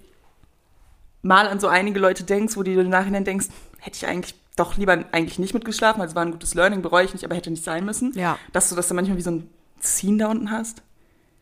mal 1.23 1.49
an 1.49 1.61
so 1.61 1.69
einige 1.69 1.99
Leute 2.00 2.25
denkst, 2.25 2.57
wo 2.57 2.62
du 2.62 2.73
dir 2.73 2.81
im 2.81 2.88
Nachhinein 2.91 3.25
denkst, 3.25 3.47
hätte 3.79 3.97
ich 3.97 4.07
eigentlich 4.07 4.35
doch 4.57 4.76
lieber 4.76 4.93
eigentlich 5.12 5.38
nicht 5.38 5.55
mitgeschlafen, 5.55 6.02
also 6.02 6.14
war 6.14 6.25
ein 6.25 6.33
gutes 6.33 6.55
Learning, 6.55 6.83
bereue 6.83 7.05
ich 7.05 7.14
nicht, 7.14 7.25
aber 7.25 7.35
hätte 7.35 7.50
nicht 7.50 7.64
sein 7.64 7.85
müssen. 7.85 8.12
ja. 8.14 8.38
Dass 8.52 8.69
du 8.69 8.75
das 8.76 8.88
dann 8.88 8.97
manchmal 8.97 9.17
wie 9.17 9.23
so 9.23 9.31
ein 9.31 9.49
Ziehen 9.81 10.19
da 10.19 10.29
unten 10.29 10.50
hast. 10.50 10.83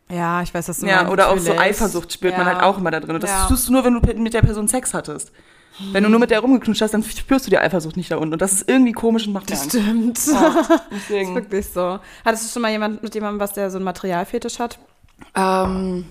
Ja, 0.09 0.41
ich 0.41 0.53
weiß, 0.53 0.67
was 0.69 0.79
du 0.79 0.87
Ja, 0.87 1.09
oder 1.09 1.29
auch 1.29 1.37
so. 1.37 1.57
Eifersucht 1.57 2.11
spürt 2.13 2.37
man 2.37 2.45
Ja. 2.47 2.53
halt 2.55 2.63
auch 2.63 2.77
immer 2.77 2.91
da 2.91 2.99
drin. 2.99 3.15
Und 3.15 3.23
das 3.23 3.29
Ja. 3.29 3.47
tust 3.47 3.67
du 3.67 3.71
nur, 3.73 3.83
wenn 3.85 3.93
du 3.99 4.13
mit 4.21 4.33
der 4.33 4.41
Person 4.41 4.67
Sex 4.67 4.93
hattest. 4.93 5.31
Wenn 5.93 6.03
du 6.03 6.09
nur 6.09 6.19
mit 6.19 6.31
der 6.31 6.41
rumgeknutscht 6.41 6.81
hast, 6.81 6.93
dann 6.93 7.01
spürst 7.03 7.45
du 7.47 7.49
die 7.49 7.57
Eifersucht 7.57 7.95
nicht 7.95 8.11
da 8.11 8.17
unten. 8.17 8.33
Und 8.33 8.41
das 8.41 8.51
ist 8.53 8.69
irgendwie 8.69 8.91
komisch 8.91 9.25
und 9.27 9.33
macht 9.33 9.49
mir 9.49 9.55
Das 9.55 9.63
Angst. 9.63 9.77
stimmt. 9.77 10.19
Ja, 10.27 10.51
Das 10.67 10.69
ist 10.69 10.81
deswegen. 10.91 11.35
wirklich 11.35 11.65
so. 11.67 11.99
Hattest 12.25 12.45
du 12.45 12.49
schon 12.53 12.61
mal 12.61 12.71
jemand 12.71 13.01
mit 13.03 13.15
jemandem, 13.15 13.39
was 13.39 13.53
der 13.53 13.71
so 13.71 13.77
einen 13.77 13.85
Materialfetisch 13.85 14.59
hat? 14.59 14.79
Ähm, 15.33 16.05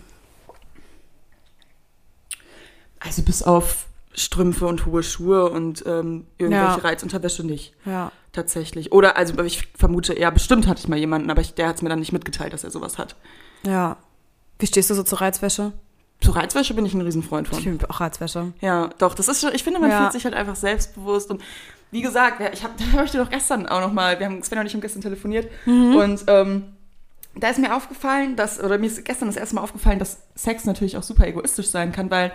also 3.00 3.22
bis 3.22 3.42
auf 3.42 3.86
Strümpfe 4.14 4.66
und 4.66 4.86
hohe 4.86 5.02
Schuhe 5.02 5.50
und 5.50 5.84
ähm, 5.86 6.26
irgendwelche 6.38 6.64
Ja. 6.64 6.74
Reizunterwäsche 6.76 7.44
nicht. 7.44 7.74
Ja. 7.84 8.12
Tatsächlich. 8.32 8.92
Oder, 8.92 9.16
also 9.16 9.38
ich 9.42 9.68
vermute, 9.76 10.18
ja, 10.18 10.30
bestimmt 10.30 10.66
hatte 10.66 10.80
ich 10.80 10.88
mal 10.88 10.98
jemanden, 10.98 11.30
aber 11.30 11.40
ich, 11.40 11.54
der 11.54 11.68
hat 11.68 11.76
es 11.76 11.82
mir 11.82 11.88
dann 11.88 11.98
nicht 12.00 12.12
mitgeteilt, 12.12 12.52
dass 12.52 12.62
er 12.64 12.70
sowas 12.70 12.98
hat. 12.98 13.16
Ja. 13.64 13.96
Wie 14.58 14.66
stehst 14.66 14.90
du 14.90 14.94
so 14.94 15.02
zur 15.02 15.20
Reizwäsche? 15.20 15.72
Zu 16.20 16.32
Reizwäsche 16.32 16.74
bin 16.74 16.84
ich 16.84 16.92
ein 16.94 17.00
Riesenfreund 17.00 17.48
Ich 17.50 17.54
von. 17.62 17.72
liebe 17.72 17.88
auch 17.88 18.00
Reizwäsche. 18.00 18.52
Ja, 18.60 18.90
doch, 18.98 19.14
das 19.14 19.28
ist 19.28 19.40
schon, 19.40 19.54
ich 19.54 19.64
finde, 19.64 19.80
man 19.80 19.90
Ja. 19.90 20.00
fühlt 20.02 20.12
sich 20.12 20.24
halt 20.24 20.34
einfach 20.34 20.54
selbstbewusst 20.56 21.30
und 21.30 21.40
wie 21.92 22.02
gesagt, 22.02 22.40
ich 22.52 22.62
habe 22.62 22.74
hab 22.96 23.04
ich 23.04 23.10
dir 23.10 23.18
doch 23.24 23.30
gestern 23.30 23.66
auch 23.66 23.80
noch 23.80 23.92
mal, 23.92 24.18
wir 24.18 24.26
haben 24.26 24.42
Sven 24.42 24.58
und 24.58 24.66
ich 24.66 24.74
haben 24.74 24.80
gestern 24.82 25.00
telefoniert 25.02 25.50
Mhm. 25.66 25.96
und 25.96 26.24
ähm, 26.26 26.64
da 27.36 27.48
ist 27.48 27.58
mir 27.58 27.74
aufgefallen, 27.74 28.36
dass, 28.36 28.60
oder 28.62 28.76
mir 28.76 28.86
ist 28.88 29.04
gestern 29.04 29.28
das 29.28 29.36
erste 29.36 29.54
Mal 29.54 29.62
aufgefallen, 29.62 29.98
dass 29.98 30.18
Sex 30.34 30.64
natürlich 30.66 30.96
auch 30.96 31.02
super 31.02 31.26
egoistisch 31.26 31.68
sein 31.68 31.90
kann, 31.92 32.10
weil 32.10 32.32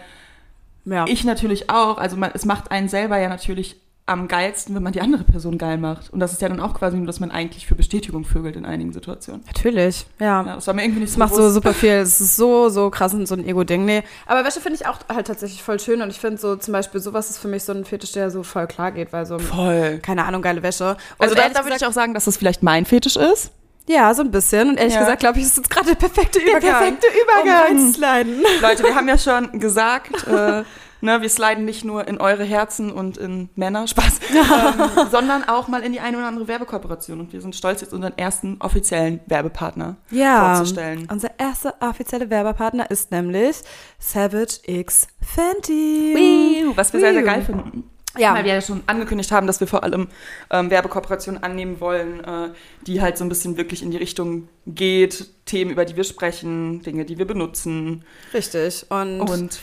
Ja. 0.86 1.06
ich 1.08 1.24
natürlich 1.24 1.70
auch, 1.70 1.98
also 1.98 2.15
man, 2.15 2.32
es 2.34 2.46
macht 2.46 2.72
einen 2.72 2.89
selber 2.89 3.18
ja 3.18 3.30
natürlich 3.30 3.75
am 4.08 4.27
geilsten, 4.27 4.75
wenn 4.75 4.84
man 4.84 4.94
die 4.94 5.01
andere 5.01 5.24
Person 5.24 5.58
geil 5.58 5.77
macht. 5.80 6.13
Und 6.13 6.20
das 6.20 6.32
ist 6.32 6.39
ja 6.39 6.48
dann 6.48 6.60
auch 6.60 6.75
quasi 6.75 6.96
nur, 6.96 7.08
dass 7.08 7.20
man 7.20 7.32
eigentlich 7.32 7.65
für 7.65 7.74
Bestätigung 7.74 8.24
vögelt 8.24 8.56
in 8.56 8.63
einigen 8.63 8.94
Situationen. 8.94 9.44
Natürlich. 9.48 10.06
Ja. 10.20 10.44
Ja, 10.46 10.56
das 10.56 10.68
war 10.68 10.75
mir 10.75 10.84
irgendwie 10.84 11.00
nicht 11.00 11.10
Es 11.10 11.15
so 11.15 11.20
macht 11.20 11.34
so 11.34 11.50
super 11.50 11.74
viel. 11.74 11.89
Es 12.05 12.22
ist 12.22 12.36
so, 12.36 12.70
so 12.70 12.92
krass 12.92 13.16
und 13.16 13.27
so 13.27 13.33
ein 13.33 13.44
Ego-Ding. 13.48 13.83
Nee. 13.83 14.03
Aber 14.27 14.46
Wäsche 14.46 14.62
finde 14.62 14.77
ich 14.79 14.88
auch 14.88 15.00
halt 15.12 15.25
tatsächlich 15.25 15.64
voll 15.64 15.79
schön. 15.79 16.03
Und 16.03 16.12
ich 16.12 16.20
finde 16.20 16.38
so 16.38 16.55
zum 16.55 16.72
Beispiel, 16.72 17.01
sowas 17.01 17.31
ist 17.31 17.40
für 17.40 17.48
mich 17.48 17.64
so 17.64 17.74
ein 17.74 17.83
Fetisch, 17.83 18.12
der 18.12 18.29
so 18.29 18.44
voll 18.44 18.68
klar 18.68 18.92
geht, 18.92 19.12
weil 19.12 19.25
so, 19.25 19.40
Voll. 19.40 19.98
keine 20.03 20.25
Ahnung, 20.25 20.44
geile 20.44 20.62
Wäsche. 20.62 20.90
Und 21.18 21.24
Also 21.24 21.33
da, 21.33 21.42
ehrlich 21.42 21.57
da 21.57 21.64
würde 21.64 21.75
ich 21.77 21.86
auch 21.86 21.92
sagen, 21.92 22.14
dass 22.14 22.25
das 22.25 22.38
vielleicht 22.38 22.62
mein 22.62 22.86
Fetisch 22.86 23.16
ist. 23.16 23.51
Ja, 23.88 24.14
so 24.14 24.22
ein 24.24 24.32
bisschen. 24.32 24.70
Und 24.70 24.78
ehrlich 24.78 24.94
Ja. 24.96 25.02
gesagt, 25.02 25.20
glaube 25.20 25.38
ich, 25.40 25.46
ist 25.46 25.58
jetzt 25.58 25.70
gerade 25.70 25.88
der 25.88 25.96
perfekte 25.96 26.40
Übergang. 26.40 26.62
perfekte 26.62 27.08
Übergang. 27.08 27.72
Um 27.72 27.78
reinzusliden. 27.78 28.44
Leute, 28.62 28.84
wir 28.84 28.96
haben 28.96 29.08
ja 29.08 29.18
schon 29.18 29.60
gesagt, 29.60 30.26
äh, 30.28 30.64
ne, 31.02 31.22
wir 31.22 31.30
sliden 31.30 31.66
nicht 31.66 31.86
nur 31.86 32.08
in 32.08 32.20
eure 32.20 32.44
Herzen 32.44 32.92
und 32.92 33.18
in 33.18 33.50
Männer, 33.56 33.86
Spaß, 33.88 34.20
ähm, 34.34 35.08
sondern 35.12 35.44
auch 35.48 35.68
mal 35.68 35.84
in 35.84 35.92
die 35.92 36.00
eine 36.00 36.18
oder 36.18 36.26
andere 36.28 36.48
Werbekooperation. 36.48 37.20
Und 37.20 37.32
wir 37.34 37.42
sind 37.42 37.56
stolz, 37.56 37.82
jetzt 37.82 37.94
unseren 37.94 38.18
ersten 38.18 38.58
offiziellen 38.60 39.20
Werbepartner 39.28 39.98
Ja. 40.10 40.56
vorzustellen. 40.56 41.08
Unser 41.12 41.30
erster 41.40 41.76
offizieller 41.80 42.32
Werbepartner 42.32 42.90
ist 42.90 43.12
nämlich 43.12 43.58
Savage 44.00 44.62
X 44.66 45.08
Fenty. 45.22 46.66
Was 46.76 46.92
wir 46.92 47.00
sehr, 47.00 47.14
sehr 47.14 47.22
Wiu. 47.22 47.28
geil 47.28 47.42
finden. 47.44 47.90
Ja. 48.18 48.34
Weil 48.34 48.46
wir 48.46 48.54
ja 48.54 48.62
schon 48.62 48.84
angekündigt 48.88 49.32
haben, 49.32 49.48
dass 49.48 49.60
wir 49.60 49.68
vor 49.68 49.84
allem 49.84 50.08
ähm, 50.50 50.70
Werbekooperationen 50.70 51.44
annehmen 51.44 51.80
wollen, 51.80 52.24
äh, 52.24 52.50
die 52.88 53.01
halt 53.01 53.18
so 53.18 53.25
ein 53.25 53.30
bisschen 53.30 53.58
wirklich 53.58 53.82
in 53.84 53.92
die 53.92 53.98
Richtung 53.98 54.48
geht, 54.66 55.28
Themen, 55.46 55.72
über 55.72 55.86
die 55.86 55.96
wir 55.96 56.04
sprechen, 56.04 56.82
Dinge, 56.82 57.06
die 57.06 57.18
wir 57.18 57.25
benutzen. 57.25 58.04
Richtig. 58.34 58.86
Und, 58.90 59.22
Und 59.22 59.60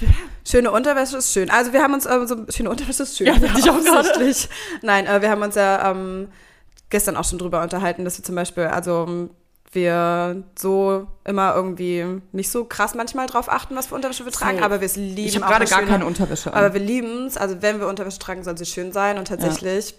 schöne 0.46 0.70
Unterwäsche 0.70 1.16
ist 1.16 1.32
schön. 1.32 1.50
Also 1.50 1.72
wir 1.72 1.82
haben 1.82 1.94
uns, 1.94 2.06
ähm, 2.06 2.26
so, 2.26 2.36
schöne 2.48 2.70
Unterwäsche 2.70 3.02
ist 3.02 3.16
schön. 3.16 3.26
Ja, 3.26 3.34
finde 3.34 3.58
ich 3.58 3.68
auch. 3.68 3.78
Nein, 4.82 5.06
äh, 5.06 5.20
wir 5.22 5.30
haben 5.30 5.42
uns 5.42 5.54
ja 5.54 5.90
ähm, 5.90 6.28
gestern 6.90 7.16
auch 7.16 7.24
schon 7.24 7.38
drüber 7.38 7.62
unterhalten, 7.62 8.04
dass 8.04 8.18
wir 8.18 8.24
zum 8.24 8.34
Beispiel, 8.34 8.64
also 8.64 9.06
ähm, 9.08 9.30
wir 9.72 10.42
so 10.58 11.06
immer 11.24 11.54
irgendwie 11.54 12.04
nicht 12.32 12.50
so 12.50 12.64
krass 12.64 12.94
manchmal 12.94 13.26
drauf 13.26 13.50
achten, 13.50 13.74
was 13.74 13.86
für 13.86 13.94
Unterwäsche 13.94 14.24
wir 14.24 14.32
tragen, 14.32 14.56
Safe. 14.58 14.64
aber 14.66 14.80
wir 14.80 14.86
es 14.86 14.96
lieben. 14.96 15.18
ich 15.28 15.36
habe 15.36 15.46
gerade 15.50 15.64
gar 15.66 15.78
schöne- 15.80 15.90
keine 15.90 16.06
Unterwäsche 16.06 16.52
an. 16.52 16.58
Aber 16.64 16.74
wir 16.74 16.80
lieben 16.80 17.26
es. 17.26 17.36
Also 17.36 17.62
wenn 17.62 17.80
wir 17.80 17.88
Unterwäsche 17.88 18.18
tragen, 18.18 18.44
soll 18.44 18.56
sie 18.58 18.66
schön 18.66 18.92
sein 18.92 19.18
und 19.18 19.28
tatsächlich 19.28 19.94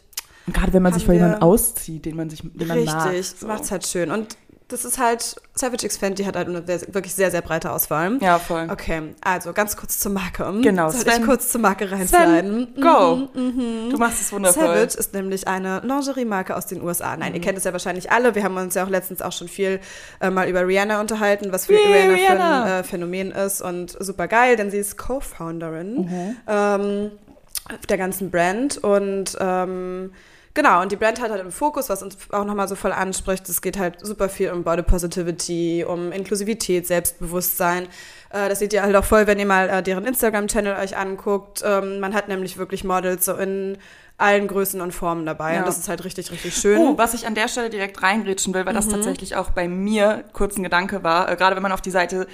Und 0.45 0.53
gerade 0.53 0.73
wenn 0.73 0.83
man 0.83 0.93
sich 0.93 1.05
vor 1.05 1.13
jemandem 1.13 1.41
auszieht, 1.41 2.05
den 2.05 2.15
man 2.15 2.29
sich 2.29 2.41
den 2.41 2.67
man 2.67 2.83
mag. 2.85 3.11
Richtig, 3.13 3.39
so. 3.39 3.47
macht's 3.47 3.71
halt 3.71 3.87
schön. 3.87 4.11
Und 4.11 4.37
das 4.73 4.83
ist 4.85 4.97
halt, 4.97 5.35
Savage 5.55 5.85
X 5.85 5.97
Fenty 5.97 6.23
hat 6.23 6.35
halt 6.35 6.47
eine 6.49 6.67
wirklich 6.67 7.13
sehr, 7.13 7.31
sehr 7.31 7.41
breite 7.41 7.71
Auswahl. 7.71 8.17
Ja, 8.21 8.39
voll. 8.39 8.67
Okay, 8.71 9.13
also 9.21 9.53
ganz 9.53 9.77
kurz 9.77 9.99
zur 9.99 10.11
Marke. 10.11 10.51
Genau, 10.61 10.89
Soll 10.89 11.01
Sven- 11.01 11.21
ich 11.21 11.25
kurz 11.25 11.49
zur 11.49 11.61
Marke 11.61 11.89
reinsliden? 11.91 12.69
Sven, 12.73 12.81
go. 12.81 13.29
Mhm, 13.33 13.89
Du 13.91 13.97
machst 13.97 14.19
es 14.21 14.33
wundervoll. 14.33 14.63
Savage 14.63 14.97
ist 14.97 15.13
nämlich 15.13 15.47
eine 15.47 15.79
Lingerie-Marke 15.85 16.55
aus 16.57 16.65
den 16.65 16.81
USA. 16.81 17.15
Nein, 17.15 17.33
ihr 17.33 17.39
Mhm. 17.39 17.43
kennt 17.43 17.57
es 17.57 17.63
ja 17.63 17.71
wahrscheinlich 17.71 18.11
alle. 18.11 18.35
Wir 18.35 18.43
haben 18.43 18.57
uns 18.57 18.73
ja 18.75 18.83
auch 18.83 18.89
letztens 18.89 19.21
auch 19.21 19.31
schon 19.31 19.47
viel 19.47 19.79
äh, 20.19 20.29
mal 20.29 20.49
über 20.49 20.67
Rihanna 20.67 20.99
unterhalten, 20.99 21.51
was 21.51 21.67
für 21.67 21.73
Yay, 21.73 21.83
Rihanna, 21.85 22.07
für 22.09 22.13
Rihanna. 22.21 22.63
ein 22.63 22.71
äh, 22.79 22.83
Phänomen 22.83 23.31
ist 23.31 23.61
und 23.61 23.95
super 23.99 24.27
geil, 24.27 24.55
denn 24.55 24.71
sie 24.71 24.77
ist 24.79 24.97
Co-Founderin 24.97 25.95
Mhm. 25.95 26.35
ähm, 26.47 27.11
der 27.89 27.97
ganzen 27.97 28.29
Brand 28.31 28.77
und 28.83 29.37
ähm, 29.39 30.11
Genau, 30.55 30.83
und 30.83 30.91
die 30.91 30.97
Brand 30.97 31.19
hat 31.19 31.31
halt 31.31 31.41
im 31.41 31.51
Fokus, 31.51 31.89
was 31.89 32.03
uns 32.03 32.15
auch 32.29 32.45
nochmal 32.45 32.67
so 32.67 32.75
voll 32.75 32.91
anspricht. 32.91 33.49
Es 33.49 33.61
geht 33.61 33.79
halt 33.79 34.05
super 34.05 34.29
viel 34.29 34.51
um 34.51 34.63
Body 34.63 34.83
Positivity, 34.83 35.83
um 35.83 36.11
Inklusivität, 36.11 36.85
Selbstbewusstsein. 36.85 37.87
Äh, 38.29 38.49
das 38.49 38.59
seht 38.59 38.71
ihr 38.71 38.83
halt 38.83 38.95
auch 38.95 39.03
voll, 39.03 39.25
wenn 39.25 39.39
ihr 39.39 39.47
mal 39.47 39.67
äh, 39.67 39.81
deren 39.81 40.05
Instagram-Channel 40.05 40.75
euch 40.75 40.95
anguckt. 40.95 41.63
Ähm, 41.65 41.99
man 41.99 42.13
hat 42.13 42.27
nämlich 42.27 42.57
wirklich 42.57 42.83
Models 42.83 43.25
so 43.25 43.33
in 43.33 43.79
allen 44.17 44.47
Größen 44.47 44.79
und 44.79 44.91
Formen 44.93 45.25
dabei. 45.25 45.53
Ja. 45.55 45.59
Und 45.59 45.67
das 45.67 45.77
ist 45.79 45.89
halt 45.89 46.03
richtig, 46.05 46.31
richtig 46.31 46.55
schön. 46.55 46.77
Oh, 46.79 46.97
was 46.97 47.13
ich 47.13 47.25
an 47.27 47.35
der 47.35 47.47
Stelle 47.47 47.69
direkt 47.69 48.01
reingrätschen 48.03 48.53
will, 48.53 48.65
weil 48.65 48.73
Mhm. 48.73 48.77
das 48.77 48.87
tatsächlich 48.87 49.35
auch 49.35 49.49
bei 49.49 49.67
mir 49.67 50.23
kurz 50.33 50.55
ein 50.55 50.63
Gedanke 50.63 51.03
war. 51.03 51.29
Äh, 51.29 51.35
gerade 51.35 51.55
wenn 51.55 51.63
man 51.63 51.71
auf 51.71 51.81
die 51.81 51.91
Seite 51.91 52.27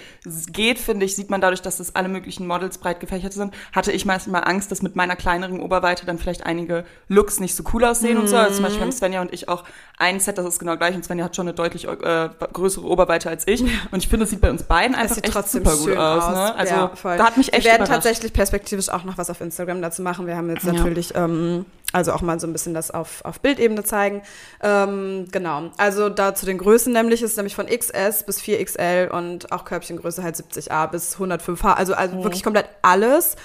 geht, 0.51 0.77
finde 0.77 1.05
ich, 1.05 1.15
sieht 1.15 1.29
man 1.29 1.41
dadurch, 1.41 1.61
dass 1.61 1.79
es 1.79 1.95
alle 1.95 2.09
möglichen 2.09 2.45
Models 2.45 2.77
breit 2.77 2.99
gefächert 2.99 3.33
sind, 3.33 3.53
hatte 3.73 3.91
ich 3.91 4.05
meistens 4.05 4.31
mal 4.31 4.39
Angst, 4.41 4.71
dass 4.71 4.81
mit 4.81 4.95
meiner 4.95 5.15
kleineren 5.15 5.61
Oberweite 5.61 6.05
dann 6.05 6.17
vielleicht 6.19 6.45
einige 6.45 6.83
Looks 7.07 7.39
nicht 7.39 7.55
so 7.55 7.63
cool 7.73 7.85
aussehen 7.85 8.17
und 8.17 8.27
so. 8.27 8.35
Also 8.35 8.55
zum 8.55 8.63
Beispiel 8.63 8.79
Mhm. 8.81 8.83
haben 8.85 8.91
Svenja 8.91 9.21
und 9.21 9.33
ich 9.33 9.47
auch 9.49 9.63
ein 9.99 10.19
Set, 10.21 10.37
das 10.37 10.45
ist 10.45 10.59
genau 10.59 10.77
gleich 10.77 10.95
und 10.95 11.03
Svenja 11.03 11.25
hat 11.25 11.35
schon 11.35 11.47
eine 11.47 11.53
deutlich 11.53 11.85
äh, 11.87 12.29
größere 12.53 12.85
Oberweite 12.87 13.29
als 13.29 13.45
ich. 13.47 13.61
Und 13.91 13.97
ich 13.97 14.07
finde, 14.07 14.23
es 14.23 14.29
sieht 14.29 14.39
bei 14.41 14.49
uns 14.49 14.63
beiden 14.63 14.95
einfach 14.95 15.15
sieht 15.15 15.25
echt 15.25 15.33
trotzdem 15.33 15.63
super 15.65 15.75
gut 15.77 15.97
aus. 15.97 16.23
aus. 16.23 16.33
Ne? 16.33 16.55
Also 16.55 16.73
Ja, 16.73 16.91
voll. 16.95 17.17
da 17.17 17.25
hat 17.25 17.35
mich 17.37 17.51
echt 17.53 17.65
Wir 17.65 17.71
werden 17.71 17.83
überrascht. 17.85 18.03
tatsächlich 18.03 18.31
perspektivisch 18.33 18.89
auch 18.89 19.03
noch 19.03 19.17
was 19.17 19.29
auf 19.29 19.41
Instagram 19.41 19.81
dazu 19.81 20.01
machen. 20.01 20.25
Wir 20.25 20.37
haben 20.37 20.49
jetzt 20.49 20.63
Ja. 20.63 20.71
natürlich, 20.73 21.13
ähm, 21.15 21.65
also 21.91 22.13
auch 22.13 22.21
mal 22.21 22.39
so 22.39 22.47
ein 22.47 22.53
bisschen 22.53 22.73
das 22.73 22.91
auf, 22.91 23.25
auf 23.25 23.41
Bildebene 23.41 23.83
zeigen. 23.83 24.21
Ähm, 24.63 25.27
genau. 25.31 25.71
Also 25.77 26.07
da 26.09 26.33
zu 26.33 26.45
den 26.45 26.57
Größen 26.59 26.93
nämlich 26.93 27.21
ist 27.21 27.35
nämlich 27.35 27.55
von 27.55 27.65
XS 27.67 28.23
bis 28.25 28.39
4XL 28.41 29.09
und 29.09 29.51
auch 29.51 29.65
Körbchengröße 29.65 30.23
halt 30.23 30.35
70A 30.37 30.87
bis 30.87 31.17
105H. 31.19 31.73
Also, 31.73 31.93
also 31.93 32.15
Mhm. 32.15 32.23
wirklich 32.23 32.43
komplett 32.43 32.67
alles. 32.83 33.35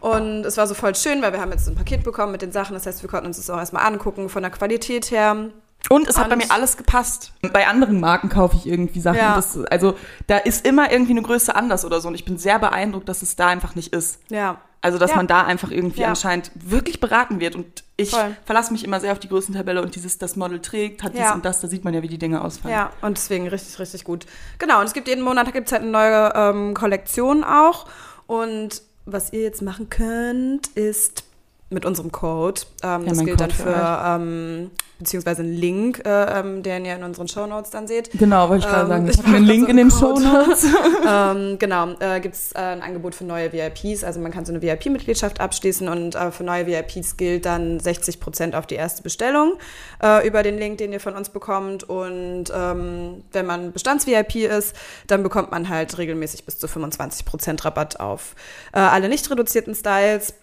Und 0.00 0.44
es 0.44 0.56
war 0.56 0.66
so 0.66 0.74
voll 0.74 0.96
schön, 0.96 1.22
weil 1.22 1.32
wir 1.32 1.40
haben 1.40 1.52
jetzt 1.52 1.68
ein 1.68 1.76
Paket 1.76 2.02
bekommen 2.02 2.32
mit 2.32 2.42
den 2.42 2.50
Sachen. 2.50 2.74
Das 2.74 2.86
heißt, 2.86 3.02
wir 3.02 3.08
konnten 3.08 3.26
uns 3.28 3.36
das 3.36 3.48
auch 3.50 3.58
erstmal 3.58 3.86
angucken 3.86 4.28
von 4.28 4.42
der 4.42 4.50
Qualität 4.50 5.12
her. 5.12 5.50
Und 5.90 6.08
es 6.08 6.16
hat 6.18 6.28
bei 6.30 6.36
mir 6.36 6.50
alles 6.50 6.76
gepasst. 6.76 7.32
Bei 7.52 7.66
anderen 7.66 8.00
Marken 8.00 8.28
kaufe 8.28 8.56
ich 8.56 8.66
irgendwie 8.66 9.00
Sachen. 9.00 9.18
Ja. 9.18 9.34
Das, 9.36 9.58
also 9.66 9.96
da 10.26 10.38
ist 10.38 10.66
immer 10.66 10.90
irgendwie 10.92 11.12
eine 11.12 11.22
Größe 11.22 11.54
anders 11.54 11.84
oder 11.84 12.00
so. 12.00 12.08
Und 12.08 12.14
ich 12.14 12.24
bin 12.24 12.38
sehr 12.38 12.58
beeindruckt, 12.58 13.08
dass 13.08 13.20
es 13.22 13.36
da 13.36 13.48
einfach 13.48 13.74
nicht 13.74 13.92
ist. 13.92 14.20
Ja. 14.30 14.58
Also 14.80 14.98
dass 14.98 15.10
Ja. 15.10 15.16
man 15.16 15.26
da 15.26 15.42
einfach 15.44 15.70
irgendwie 15.70 16.00
Ja. 16.00 16.08
anscheinend 16.08 16.50
wirklich 16.54 16.98
beraten 17.00 17.40
wird. 17.40 17.56
Und 17.56 17.84
ich 17.96 18.10
Voll. 18.10 18.36
verlasse 18.44 18.72
mich 18.72 18.84
immer 18.84 19.00
sehr 19.00 19.12
auf 19.12 19.18
die 19.18 19.28
Größentabelle 19.28 19.82
und 19.82 19.94
dieses, 19.94 20.18
das 20.18 20.34
Model 20.36 20.60
trägt, 20.60 21.02
hat 21.02 21.12
dies 21.14 21.30
und 21.32 21.44
das, 21.44 21.60
da 21.60 21.68
sieht 21.68 21.84
man 21.84 21.94
ja, 21.94 22.02
wie 22.02 22.08
die 22.08 22.18
Dinge 22.18 22.42
ausfallen. 22.42 22.74
Ja, 22.74 22.90
und 23.00 23.16
deswegen 23.16 23.46
richtig, 23.48 23.78
richtig 23.78 24.04
gut. 24.04 24.26
Genau, 24.58 24.80
und 24.80 24.86
es 24.86 24.92
gibt 24.92 25.08
jeden 25.08 25.22
Monat 25.22 25.52
gibt's 25.52 25.72
halt 25.72 25.82
eine 25.82 25.90
neue 25.90 26.32
ähm, 26.34 26.74
Kollektion 26.74 27.44
auch. 27.44 27.86
Und 28.26 28.82
was 29.04 29.32
ihr 29.32 29.42
jetzt 29.42 29.62
machen 29.62 29.88
könnt, 29.90 30.68
ist 30.68 31.24
mit 31.72 31.84
unserem 31.84 32.12
Code, 32.12 32.60
ähm, 32.82 33.06
das 33.06 33.18
gilt 33.18 33.30
Code 33.30 33.36
dann 33.36 33.50
für 33.50 33.62
für, 33.62 34.02
ähm, 34.04 34.70
beziehungsweise 35.02 35.42
einen 35.42 35.54
Link, 35.54 36.02
äh, 36.06 36.40
ähm, 36.40 36.62
den 36.62 36.84
ihr 36.84 36.94
in 36.94 37.02
unseren 37.02 37.28
Shownotes 37.28 37.70
dann 37.70 37.86
seht. 37.86 38.10
Genau, 38.12 38.48
wollte 38.48 38.66
ich 38.66 38.70
gerade 38.70 38.82
Ähm, 38.82 38.88
sagen. 38.88 39.08
ich 39.08 39.18
habe 39.18 39.36
einen 39.36 39.46
Link 39.46 39.64
so 39.64 39.70
in 39.70 39.76
den 39.76 39.90
einen 39.90 40.00
Code. 40.00 40.22
Shownotes. 40.22 40.66
ähm, 41.08 41.58
genau, 41.58 41.88
äh, 41.98 42.20
gibt 42.20 42.34
es 42.34 42.52
äh, 42.52 42.58
ein 42.58 42.82
Angebot 42.82 43.14
für 43.14 43.24
neue 43.24 43.52
VIPs. 43.52 44.04
Also 44.04 44.20
man 44.20 44.30
kann 44.32 44.44
so 44.44 44.52
eine 44.52 44.62
VIP-Mitgliedschaft 44.62 45.40
abschließen 45.40 45.88
und 45.88 46.14
äh, 46.14 46.30
für 46.30 46.44
neue 46.44 46.66
VIPs 46.66 47.16
gilt 47.16 47.46
dann 47.46 47.78
60% 47.78 48.54
auf 48.54 48.66
die 48.66 48.76
erste 48.76 49.02
Bestellung 49.02 49.54
äh, 50.02 50.26
über 50.26 50.42
den 50.42 50.58
Link, 50.58 50.78
den 50.78 50.92
ihr 50.92 51.00
von 51.00 51.14
uns 51.16 51.28
bekommt. 51.30 51.84
Und 51.84 52.44
ähm, 52.54 53.24
wenn 53.32 53.46
man 53.46 53.72
Bestands-VIP 53.72 54.36
ist, 54.36 54.74
dann 55.08 55.22
bekommt 55.22 55.50
man 55.50 55.68
halt 55.68 55.98
regelmäßig 55.98 56.44
bis 56.44 56.58
zu 56.58 56.66
25% 56.66 57.64
Rabatt 57.64 57.98
auf 57.98 58.34
äh, 58.72 58.78
alle 58.78 59.08
nicht 59.08 59.28
reduzierten 59.30 59.74
Styles. 59.74 60.34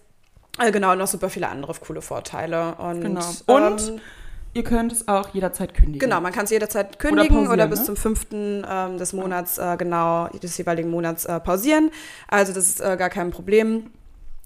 Äh, 0.58 0.72
genau, 0.72 0.92
und 0.94 0.98
noch 0.98 1.08
super 1.08 1.30
viele 1.30 1.48
andere 1.48 1.74
coole 1.76 2.02
Vorteile. 2.02 2.76
Und, 2.76 3.02
Genau. 3.02 3.26
Und 3.46 3.88
ähm, 3.88 4.02
Ihr 4.54 4.64
könnt 4.64 4.92
es 4.92 5.08
auch 5.08 5.30
jederzeit 5.34 5.76
kündigen. 5.76 6.00
Genau, 6.00 6.20
man 6.22 6.34
kann 6.34 6.46
es 6.46 6.50
jederzeit 6.50 6.98
kündigen 6.98 7.38
oder, 7.38 7.48
pausieren, 7.48 7.70
bis 7.70 7.80
ne? 7.80 7.86
zum 7.86 7.96
fünften 7.96 8.66
ähm, 8.68 8.98
des 8.98 9.14
Monats, 9.14 9.60
äh, 9.60 9.78
genau, 9.78 10.28
des 10.30 10.58
jeweiligen 10.58 10.90
Monats 10.90 11.26
äh, 11.26 11.40
pausieren. 11.40 11.92
Also 12.28 12.52
das 12.52 12.68
ist 12.68 12.82
äh, 12.82 12.98
gar 12.98 13.12
kein 13.12 13.30
Problem. 13.30 13.92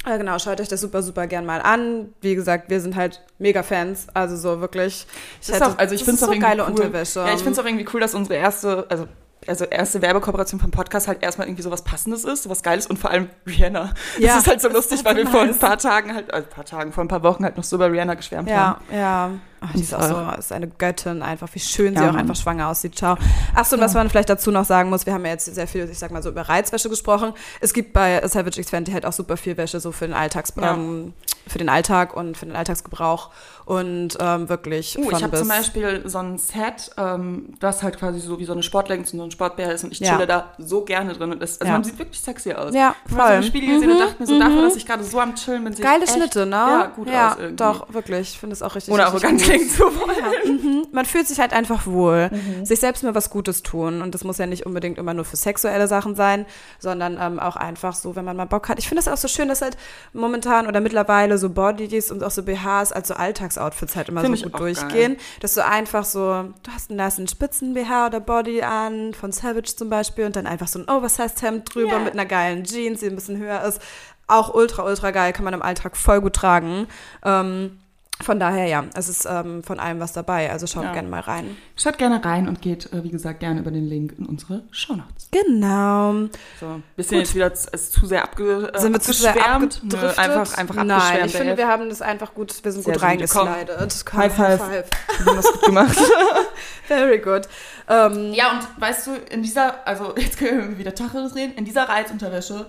Äh, 0.05 0.17
genau, 0.17 0.37
schaut 0.39 0.59
euch 0.59 0.67
das 0.67 0.81
super, 0.81 1.01
super 1.01 1.27
gern 1.27 1.45
mal 1.45 1.61
an. 1.61 2.13
Wie 2.19 2.35
gesagt, 2.35 2.69
wir 2.69 2.81
sind 2.81 2.97
halt 2.97 3.21
mega 3.39 3.63
Fans. 3.63 4.07
Also 4.13 4.35
so 4.35 4.59
wirklich. 4.59 5.07
Das 5.39 5.55
ist 5.55 5.61
auch, 5.63 5.77
also 5.77 5.95
ich 5.95 6.03
finde 6.03 6.15
es 6.15 6.21
ist 6.21 6.23
auch 6.23 6.27
so 6.27 6.33
irgendwie 6.33 6.47
geile 6.49 6.63
cool. 6.63 6.71
Unterwäsche. 6.71 7.19
Ja, 7.21 7.27
ich 7.33 7.37
finde 7.39 7.51
es 7.51 7.59
auch 7.59 7.65
irgendwie 7.65 7.87
cool, 7.93 8.01
dass 8.01 8.13
unsere 8.13 8.35
erste, 8.35 8.85
also 8.89 9.07
also 9.47 9.65
erste 9.65 10.01
Werbekooperation 10.01 10.59
vom 10.59 10.71
Podcast 10.71 11.07
halt 11.07 11.23
erstmal 11.23 11.47
irgendwie 11.47 11.63
sowas 11.63 11.83
Passendes 11.83 12.23
ist, 12.23 12.43
sowas 12.43 12.63
Geiles 12.63 12.87
und 12.87 12.97
vor 12.97 13.09
allem 13.11 13.29
Rihanna. 13.47 13.93
Ja, 14.19 14.27
das 14.35 14.37
ist 14.43 14.47
halt 14.47 14.61
so 14.61 14.69
lustig, 14.69 15.03
weil 15.05 15.15
wir 15.17 15.27
vor 15.27 15.45
nice. 15.45 15.55
ein 15.55 15.59
paar 15.59 15.77
Tagen 15.77 16.13
halt, 16.13 16.33
also 16.33 16.47
ein 16.47 16.53
paar 16.53 16.65
Tagen, 16.65 16.91
vor 16.91 17.03
ein 17.03 17.07
paar 17.07 17.23
Wochen 17.23 17.43
halt 17.43 17.57
noch 17.57 17.63
so 17.63 17.75
über 17.75 17.91
Rihanna 17.91 18.13
geschwärmt 18.15 18.49
Ja, 18.49 18.57
haben. 18.57 18.81
ja. 18.95 19.31
Ach, 19.65 19.71
die 19.73 19.81
ist 19.81 19.93
auch 19.93 20.01
so, 20.03 20.39
ist 20.39 20.51
eine 20.51 20.67
Göttin 20.67 21.21
einfach, 21.21 21.47
wie 21.53 21.59
schön 21.59 21.95
sie 21.95 22.01
Ja, 22.01 22.09
auch 22.09 22.13
Mann. 22.13 22.21
einfach 22.21 22.35
schwanger 22.35 22.67
aussieht. 22.67 22.95
Ciao. 22.95 23.15
Achso, 23.55 23.75
und 23.75 23.81
was 23.81 23.93
man 23.93 24.09
vielleicht 24.09 24.29
dazu 24.29 24.51
noch 24.51 24.65
sagen 24.65 24.89
muss, 24.89 25.05
wir 25.05 25.13
haben 25.13 25.23
ja 25.25 25.31
jetzt 25.31 25.45
sehr 25.53 25.67
viel, 25.67 25.87
ich 25.89 25.97
sag 25.99 26.11
mal 26.11 26.21
so, 26.21 26.29
über 26.29 26.41
Reizwäsche 26.41 26.89
gesprochen. 26.89 27.33
Es 27.61 27.73
gibt 27.73 27.93
bei 27.93 28.25
Savage 28.27 28.59
X 28.59 28.69
Fenty 28.69 28.91
halt 28.91 29.05
auch 29.05 29.13
super 29.13 29.37
viel 29.37 29.55
Wäsche 29.57 29.79
so 29.79 29.91
für 29.91 30.05
den 30.05 30.13
Alltags, 30.13 30.53
Ja. 30.59 30.73
ähm, 30.73 31.13
für 31.47 31.57
den 31.57 31.69
Alltag 31.69 32.15
und 32.15 32.37
für 32.37 32.45
den 32.45 32.55
Alltagsgebrauch 32.55 33.29
und 33.65 34.17
ähm, 34.19 34.47
wirklich 34.49 34.97
Uh, 34.97 35.11
ich 35.11 35.23
habe 35.23 35.37
zum 35.37 35.47
Beispiel 35.49 36.01
so 36.05 36.17
ein 36.19 36.37
Set, 36.37 36.91
ähm, 36.97 37.53
das 37.59 37.83
halt 37.83 37.97
quasi 37.99 38.19
so 38.19 38.39
wie 38.39 38.45
so 38.45 38.53
eine 38.53 38.63
Sportleggings 38.63 39.11
und 39.13 39.19
so 39.19 39.25
ein 39.25 39.31
Sportbär 39.31 39.73
ist 39.73 39.83
und 39.83 39.91
ich 39.91 39.99
Ja. 39.99 40.13
chille 40.13 40.27
da 40.27 40.53
so 40.57 40.83
gerne 40.85 41.13
drin. 41.13 41.31
Und 41.33 41.41
das, 41.41 41.59
also 41.59 41.67
Ja. 41.67 41.73
man 41.73 41.83
sieht 41.83 41.97
wirklich 41.99 42.19
sexy 42.21 42.53
aus. 42.53 42.73
Ja, 42.73 42.95
Ich 43.05 43.11
habe 43.11 43.21
so 43.21 43.27
voll. 43.27 43.35
im 43.37 43.43
Spiegel 43.43 43.73
gesehen 43.75 43.91
und 43.91 43.99
dachte 43.99 44.15
mir 44.19 44.25
so, 44.27 44.39
dafür, 44.39 44.61
dass 44.63 44.75
ich 44.75 44.85
gerade 44.85 45.03
so 45.03 45.19
am 45.19 45.35
Chillen 45.35 45.63
bin, 45.65 45.75
Geile 45.75 46.07
Schnitte, 46.07 46.45
ne? 46.45 46.51
Ja, 46.55 46.85
gut 46.95 47.09
ja, 47.09 47.31
aus 47.31 47.37
irgendwie. 47.39 47.55
doch, 47.57 47.93
wirklich. 47.93 48.21
Ich 48.33 48.39
finde 48.39 48.53
es 48.53 48.61
auch 48.61 48.75
richtig 48.75 48.93
richtig 48.93 49.05
arrogant 49.07 49.41
klingen 49.53 49.69
zu 49.69 49.83
wollen. 49.83 50.17
Ja, 50.17 50.51
mhm. 50.51 50.87
Man 50.91 51.05
fühlt 51.05 51.27
sich 51.27 51.39
halt 51.39 51.53
einfach 51.53 51.85
wohl. 51.87 52.29
Mhm. 52.31 52.65
Sich 52.65 52.79
selbst 52.79 53.03
mal 53.03 53.15
was 53.15 53.29
Gutes 53.29 53.63
tun. 53.63 54.01
Und 54.01 54.13
das 54.15 54.23
muss 54.23 54.37
ja 54.37 54.45
nicht 54.45 54.65
unbedingt 54.65 54.97
immer 54.97 55.13
nur 55.13 55.25
für 55.25 55.35
sexuelle 55.35 55.87
Sachen 55.87 56.15
sein, 56.15 56.45
sondern 56.79 57.17
ähm, 57.19 57.39
auch 57.39 57.55
einfach 57.55 57.95
so, 57.95 58.15
wenn 58.15 58.25
man 58.25 58.35
mal 58.37 58.45
Bock 58.45 58.69
hat. 58.69 58.79
Ich 58.79 58.87
finde 58.87 59.01
es 59.01 59.07
auch 59.07 59.17
so 59.17 59.27
schön, 59.27 59.47
dass 59.47 59.61
halt 59.61 59.77
momentan 60.13 60.67
oder 60.67 60.79
mittlerweile 60.81 61.37
so 61.37 61.49
Bodys 61.49 62.11
und 62.11 62.23
auch 62.23 62.31
so 62.31 62.43
BHs 62.43 62.91
als 62.91 63.07
so 63.07 63.13
Alltagsoutfits 63.13 63.95
halt 63.95 64.09
immer 64.09 64.21
Finde 64.21 64.37
ich 64.37 64.43
so 64.43 64.49
gut 64.49 64.59
durchgehen. 64.59 65.17
Dass 65.41 65.53
du 65.53 65.63
einfach 65.65 66.05
so, 66.05 66.19
du 66.63 66.71
hast 66.73 66.89
einen 66.89 66.97
nice 66.97 67.13
Spitzen-BH 67.29 68.07
oder 68.07 68.19
Body 68.19 68.61
an, 68.63 69.13
von 69.13 69.31
Savage 69.31 69.75
zum 69.75 69.89
Beispiel, 69.89 70.25
und 70.25 70.35
dann 70.35 70.47
einfach 70.47 70.67
so 70.67 70.79
ein 70.79 70.89
Oversized-Hemd 70.89 71.73
drüber 71.73 71.93
Ja. 71.93 71.99
mit 71.99 72.13
einer 72.13 72.25
geilen 72.25 72.63
Jeans, 72.63 73.01
die 73.01 73.07
ein 73.07 73.15
bisschen 73.15 73.37
höher 73.37 73.63
ist. 73.63 73.81
Auch 74.27 74.53
ultra, 74.53 74.83
ultra 74.83 75.11
geil, 75.11 75.33
kann 75.33 75.43
man 75.45 75.53
im 75.53 75.61
Alltag 75.61 75.97
voll 75.97 76.21
gut 76.21 76.33
tragen. 76.33 76.87
Ähm, 77.23 77.77
von 78.21 78.39
daher, 78.39 78.67
ja, 78.67 78.85
es 78.95 79.09
ist 79.09 79.25
ähm, 79.29 79.63
von 79.63 79.79
allem 79.79 79.99
was 79.99 80.13
dabei. 80.13 80.49
Also 80.51 80.65
schaut 80.67 80.83
Ja. 80.85 80.93
gerne 80.93 81.09
mal 81.09 81.19
rein. 81.19 81.57
Schaut 81.75 81.97
gerne 81.97 82.23
rein 82.23 82.47
und 82.47 82.61
geht, 82.61 82.91
äh, 82.93 83.03
wie 83.03 83.09
gesagt, 83.09 83.39
gerne 83.41 83.59
über 83.59 83.71
den 83.71 83.85
Link 83.85 84.13
in 84.17 84.25
unsere 84.25 84.63
Shownotes. 84.71 85.29
Genau. 85.31 86.13
So, 86.59 86.81
bisschen 86.95 87.17
Gut. 87.17 87.25
jetzt 87.25 87.35
wieder 87.35 87.53
zu, 87.53 87.69
ist 87.71 87.91
zu 87.93 88.05
sehr 88.05 88.23
abge, 88.23 88.71
äh, 88.73 88.79
Sind 88.79 88.93
wir 88.93 89.01
zu 89.01 89.11
sehr 89.13 89.31
abgeschwärmt? 89.31 89.81
Nö, 89.83 89.89
abgedriftet? 89.97 90.19
einfach, 90.19 90.57
einfach 90.57 90.75
Nein, 90.75 90.91
abgeschwärmt. 90.91 91.25
ich 91.25 91.35
finde, 91.35 91.57
wir 91.57 91.67
haben 91.67 91.89
das 91.89 92.01
einfach 92.01 92.33
gut, 92.33 92.63
wir 92.63 92.71
sind 92.71 92.83
Sehr 92.85 92.93
gut 92.93 93.03
reingeslidet. 93.03 94.05
Komm, 94.05 94.19
High 94.19 94.33
five. 94.33 94.59
Wir 94.69 95.25
haben 95.25 95.35
das 95.35 95.51
gut 95.51 95.61
gemacht. 95.63 95.97
Very 96.87 97.19
good. 97.19 97.47
Ähm, 97.89 98.33
ja, 98.33 98.51
und 98.51 98.81
weißt 98.81 99.07
du, 99.07 99.11
in 99.31 99.41
dieser, 99.43 99.85
also 99.87 100.13
jetzt 100.17 100.37
können 100.37 100.69
wir 100.69 100.77
wieder 100.77 100.93
Tacheles 100.95 101.35
reden, 101.35 101.53
in 101.55 101.65
dieser 101.65 101.89
Reizunterwäsche, 101.89 102.67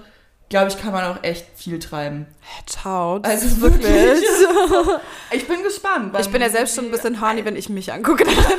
glaube 0.48 0.68
ich, 0.68 0.78
kann 0.80 0.92
man 0.92 1.04
auch 1.04 1.22
echt 1.22 1.46
viel 1.56 1.78
treiben. 1.78 2.26
ciao. 2.66 3.18
Das 3.18 3.32
Also 3.32 3.46
ist 3.46 3.60
wirklich. 3.60 3.84
wirklich. 3.84 5.00
Ich 5.32 5.48
bin 5.48 5.62
gespannt. 5.62 6.14
Ich 6.20 6.30
bin 6.30 6.40
ja 6.42 6.50
selbst 6.50 6.76
schon 6.76 6.86
ein 6.86 6.90
bisschen 6.90 7.20
horny, 7.20 7.44
wenn 7.44 7.56
ich 7.56 7.68
mich 7.68 7.92
angucke. 7.92 8.24
Denke 8.24 8.42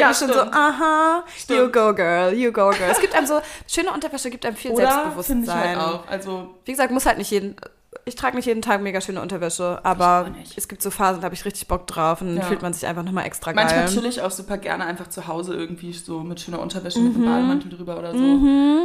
Ja, 0.00 0.10
ich 0.10 0.16
schon 0.16 0.28
so, 0.28 0.34
stimmt. 0.40 0.54
aha, 0.54 1.22
you 1.26 1.32
Stimmt. 1.38 1.72
go 1.74 1.94
girl, 1.94 2.32
you 2.32 2.50
go 2.50 2.70
girl. 2.70 2.90
Es 2.90 2.98
gibt 2.98 3.14
einem 3.14 3.26
so, 3.26 3.40
schöne 3.68 3.92
Unterwäsche 3.92 4.30
gibt 4.30 4.44
einem 4.46 4.56
viel 4.56 4.70
Oder 4.72 4.90
Selbstbewusstsein. 4.90 5.42
ich 5.44 5.50
halt 5.50 5.78
auch. 5.78 6.08
Also, 6.08 6.54
Wie 6.64 6.70
gesagt, 6.72 6.90
muss 6.90 7.04
halt 7.04 7.18
nicht 7.18 7.30
jeden. 7.30 7.54
Ich 8.04 8.16
trage 8.16 8.34
nicht 8.36 8.46
jeden 8.46 8.62
Tag 8.62 8.82
mega 8.82 9.00
schöne 9.00 9.20
Unterwäsche, 9.22 9.80
aber 9.84 10.34
es 10.56 10.66
gibt 10.66 10.82
so 10.82 10.90
Phasen, 10.90 11.20
da 11.20 11.26
habe 11.26 11.34
ich 11.36 11.44
richtig 11.44 11.68
Bock 11.68 11.86
drauf 11.86 12.20
und 12.20 12.28
dann 12.28 12.36
Ja. 12.38 12.42
fühlt 12.42 12.60
man 12.60 12.72
sich 12.72 12.84
einfach 12.86 13.04
nochmal 13.04 13.26
extra 13.26 13.52
geil. 13.52 13.64
manchmal 13.64 13.86
chill 13.86 14.06
ich 14.06 14.20
auch 14.22 14.30
super 14.32 14.58
gerne 14.58 14.84
einfach 14.86 15.06
zu 15.08 15.28
Hause 15.28 15.54
irgendwie 15.54 15.92
so 15.92 16.20
mit 16.20 16.40
schöner 16.40 16.60
Unterwäsche, 16.60 16.98
mit 17.00 17.10
Mhm. 17.16 17.22
einem 17.22 17.24
Bademantel 17.26 17.70
drüber 17.70 17.98
oder 17.98 18.16
so. 18.18 18.40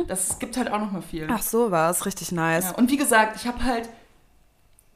Das 0.08 0.38
gibt 0.38 0.56
halt 0.56 0.71
auch 0.71 0.80
nochmal 0.80 1.01
viel. 1.01 1.27
Ach 1.32 1.41
so, 1.41 1.71
war 1.71 1.89
es 1.89 2.06
richtig 2.06 2.32
nice. 2.32 2.65
Ja, 2.65 2.71
und 2.75 2.91
wie 2.91 2.97
gesagt, 2.97 3.36
ich 3.38 3.47
habe 3.47 3.63
halt, 3.63 3.89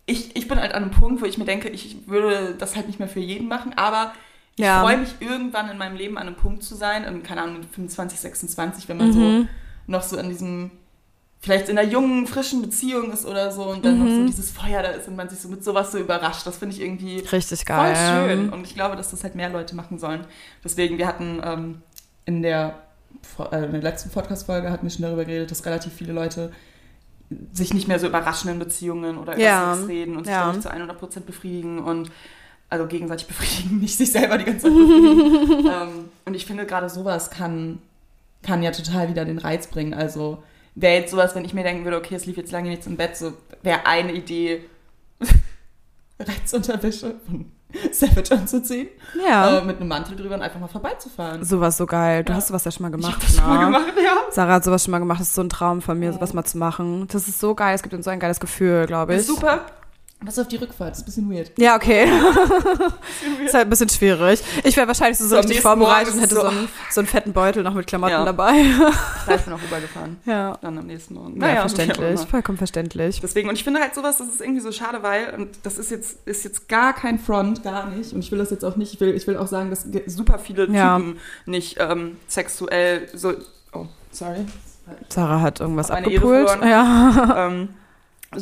ich, 0.06 0.36
ich 0.36 0.48
bin 0.48 0.60
halt 0.60 0.74
an 0.74 0.84
einem 0.84 0.92
Punkt, 0.92 1.22
wo 1.22 1.26
ich 1.26 1.38
mir 1.40 1.46
denke, 1.46 1.70
ich 1.70 2.08
würde 2.08 2.56
das 2.58 2.76
halt 2.76 2.88
nicht 2.88 3.00
mehr 3.00 3.08
für 3.08 3.20
jeden 3.20 3.48
machen, 3.48 3.74
aber 3.76 4.14
ich 4.56 4.66
Ja. 4.66 4.82
freue 4.82 4.98
mich 4.98 5.16
irgendwann 5.20 5.70
in 5.70 5.78
meinem 5.80 5.96
Leben 5.96 6.18
an 6.20 6.28
einem 6.28 6.36
Punkt 6.36 6.62
zu 6.64 6.76
sein, 6.76 7.06
in, 7.06 7.24
keine 7.24 7.42
Ahnung, 7.42 7.60
mit 7.60 7.66
25, 7.74 8.20
26, 8.20 8.88
wenn 8.90 8.98
man 8.98 9.08
Mhm. 9.08 9.14
so 9.14 9.46
noch 9.88 10.04
so 10.04 10.18
in 10.18 10.30
diesem, 10.30 10.72
vielleicht 11.44 11.70
in 11.70 11.78
einer 11.78 11.90
jungen, 11.90 12.28
frischen 12.28 12.62
Beziehung 12.62 13.12
ist 13.12 13.26
oder 13.26 13.52
so 13.52 13.64
und 13.64 13.84
dann 13.84 13.98
noch 13.98 14.06
Mhm. 14.06 14.20
so 14.22 14.26
dieses 14.28 14.52
Feuer 14.52 14.84
da 14.84 14.90
ist 14.90 15.08
und 15.08 15.16
man 15.16 15.28
sich 15.28 15.40
so 15.40 15.50
mit 15.50 15.64
sowas 15.64 15.92
so 15.92 15.98
überrascht. 15.98 16.46
Das 16.46 16.58
finde 16.58 16.76
ich 16.76 16.82
irgendwie 16.82 17.20
Richtig 17.20 17.60
voll 17.66 17.76
geil. 17.76 17.96
schön. 18.30 18.50
Und 18.50 18.64
ich 18.66 18.76
glaube, 18.76 18.96
dass 18.96 19.10
das 19.12 19.24
halt 19.24 19.34
mehr 19.36 19.50
Leute 19.50 19.76
machen 19.76 19.98
sollen. 19.98 20.26
Deswegen, 20.64 20.98
wir 21.00 21.08
hatten 21.08 21.42
ähm, 21.44 21.82
in, 22.26 22.44
der, 22.44 22.76
äh, 23.52 23.66
in 23.66 23.72
der 23.72 23.82
letzten 23.82 24.12
Podcast-Folge 24.12 24.70
hatten 24.70 24.84
wir 24.86 24.92
schon 24.92 25.02
darüber 25.02 25.26
geredet, 25.26 25.50
dass 25.50 25.66
relativ 25.66 25.94
viele 25.94 26.14
Leute 26.14 26.52
sich 27.54 27.74
nicht 27.74 27.88
mehr 27.88 27.98
so 27.98 28.08
überraschen 28.08 28.52
in 28.52 28.60
Beziehungen 28.60 29.18
oder 29.18 29.34
über 29.34 29.42
Ja. 29.42 29.74
Sex 29.76 29.88
reden 29.88 30.18
und 30.18 30.26
sich 30.26 30.34
Ja. 30.34 30.52
nicht 30.52 30.62
zu 30.62 30.70
100% 30.72 31.26
befriedigen 31.26 31.80
und 31.80 32.12
also 32.70 32.86
gegenseitig 32.88 33.26
befriedigen, 33.30 33.80
nicht 33.80 33.98
sich 33.98 34.12
selber 34.12 34.38
die 34.38 34.46
ganze 34.46 34.68
Zeit 34.68 34.74
befriedigen. 34.74 35.66
ähm, 35.72 36.10
und 36.26 36.34
ich 36.36 36.46
finde, 36.46 36.66
gerade 36.68 36.88
sowas 36.90 37.32
kann, 37.32 37.80
kann 38.44 38.62
ja 38.62 38.72
total 38.72 39.10
wieder 39.10 39.26
den 39.26 39.38
Reiz 39.40 39.68
bringen. 39.68 39.94
Also 39.94 40.44
wäre 40.76 40.96
jetzt 41.02 41.12
sowas, 41.12 41.36
wenn 41.36 41.46
ich 41.46 41.54
mir 41.54 41.64
denken 41.64 41.84
würde, 41.84 41.98
okay, 41.98 42.16
es 42.16 42.26
lief 42.26 42.38
jetzt 42.38 42.52
lange 42.52 42.70
nichts 42.70 42.88
im 42.88 42.98
Bett, 42.98 43.16
so 43.18 43.34
wäre 43.64 43.86
eine 43.86 44.14
Idee, 44.14 44.66
Reizunterwäsche 46.20 47.16
von 47.26 47.52
Savage 47.92 48.34
anzuziehen, 48.36 48.90
Ja. 49.26 49.60
äh, 49.60 49.64
mit 49.64 49.78
einem 49.78 49.88
Mantel 49.88 50.16
drüber 50.18 50.36
und 50.36 50.42
einfach 50.42 50.60
mal 50.60 50.68
vorbeizufahren. 50.68 51.44
Sowas 51.46 51.78
so 51.78 51.86
geil. 51.86 52.24
Du 52.24 52.32
Ja. 52.34 52.38
hast 52.38 52.50
sowas 52.50 52.66
ja 52.66 52.72
schon 52.72 52.84
mal 52.84 52.90
Ich 52.90 53.02
gemacht. 53.02 53.16
hab 53.16 53.22
das 53.22 53.36
schon 53.38 53.48
mal 53.48 53.60
ne? 53.60 53.66
gemacht, 53.66 53.94
ja. 54.04 54.18
Sarah 54.30 54.54
hat 54.56 54.64
sowas 54.66 54.84
schon 54.84 54.92
mal 54.92 55.00
gemacht. 55.00 55.22
Das 55.22 55.30
ist 55.30 55.36
so 55.36 55.42
ein 55.42 55.50
Traum 55.50 55.82
von 55.82 55.98
mir, 55.98 56.08
Ja. 56.08 56.14
sowas 56.14 56.34
mal 56.34 56.44
zu 56.44 56.58
machen. 56.58 57.08
Das 57.12 57.28
ist 57.30 57.40
so 57.40 57.56
geil. 57.56 57.74
Es 57.74 57.82
gibt 57.82 57.94
uns 57.96 58.04
so 58.06 58.12
ein 58.12 58.20
geiles 58.20 58.40
Gefühl, 58.42 58.86
glaube 58.88 59.16
ich. 59.16 59.26
Super. 59.26 59.66
Was 60.24 60.38
auf 60.38 60.48
die 60.48 60.58
Rückfahrt? 60.58 60.94
Ist 60.94 61.02
ein 61.02 61.06
bisschen 61.06 61.32
weird. 61.32 61.52
Ja, 61.58 61.76
okay. 61.76 62.04
ist 63.46 63.54
halt 63.56 63.66
ein 63.68 63.70
bisschen 63.70 63.90
schwierig. 63.90 64.44
Ich 64.64 64.78
wäre 64.78 64.86
wahrscheinlich 64.88 65.18
so, 65.18 65.26
so 65.28 65.36
richtig 65.38 65.62
vorbereitet 65.62 66.14
und 66.14 66.20
hätte 66.20 66.36
ist 66.36 66.42
so, 66.42 66.48
so- 66.48 66.56
einen, 66.56 66.68
so 66.92 67.02
einen 67.02 67.08
fetten 67.08 67.34
Beutel 67.34 67.64
noch 67.64 67.74
mit 67.74 67.88
Klamotten 67.88 68.12
Ja. 68.14 68.26
dabei. 68.26 68.54
Ich 69.36 69.42
bin 69.42 69.54
auch 69.54 69.62
rübergefahren. 69.62 70.18
ja. 70.26 70.58
Dann 70.62 70.78
am 70.78 70.86
nächsten 70.88 71.14
Morgen. 71.16 71.40
ja, 71.42 71.48
wie 71.48 71.58
auch 71.58 71.60
verständlich. 71.62 72.20
Vollkommen 72.22 72.58
verständlich. 72.58 73.20
Deswegen, 73.22 73.50
und 73.50 73.56
ich 73.56 73.64
finde 73.64 73.80
halt 73.80 73.96
sowas, 73.96 74.18
das 74.18 74.28
ist 74.28 74.42
irgendwie 74.42 74.62
so 74.62 74.72
schade, 74.72 75.02
weil, 75.04 75.34
und 75.34 75.50
das 75.64 75.78
ist 75.78 75.90
jetzt, 75.92 76.20
ist 76.28 76.44
jetzt 76.44 76.68
gar 76.70 76.94
kein 76.94 77.18
Front, 77.20 77.64
gar 77.64 77.88
nicht. 77.88 78.14
Und 78.14 78.20
ich 78.20 78.32
will 78.32 78.40
das 78.40 78.50
jetzt 78.52 78.64
auch 78.66 78.76
nicht, 78.76 78.94
ich 78.94 79.00
will, 79.00 79.16
ich 79.16 79.26
will 79.28 79.38
auch 79.38 79.48
sagen, 79.48 79.70
dass 79.70 79.86
super 80.08 80.38
viele 80.40 80.68
Ja. 80.70 80.98
Typen 80.98 81.18
nicht 81.46 81.78
ähm, 81.80 82.18
sexuell 82.28 83.08
so. 83.14 83.34
Oh, 83.74 83.86
sorry. 84.12 84.46
Sarah 85.10 85.42
hat 85.42 85.60
irgendwas 85.62 85.90
abgepult. 85.90 86.50
Ja. 86.64 87.48
ähm, 87.48 87.70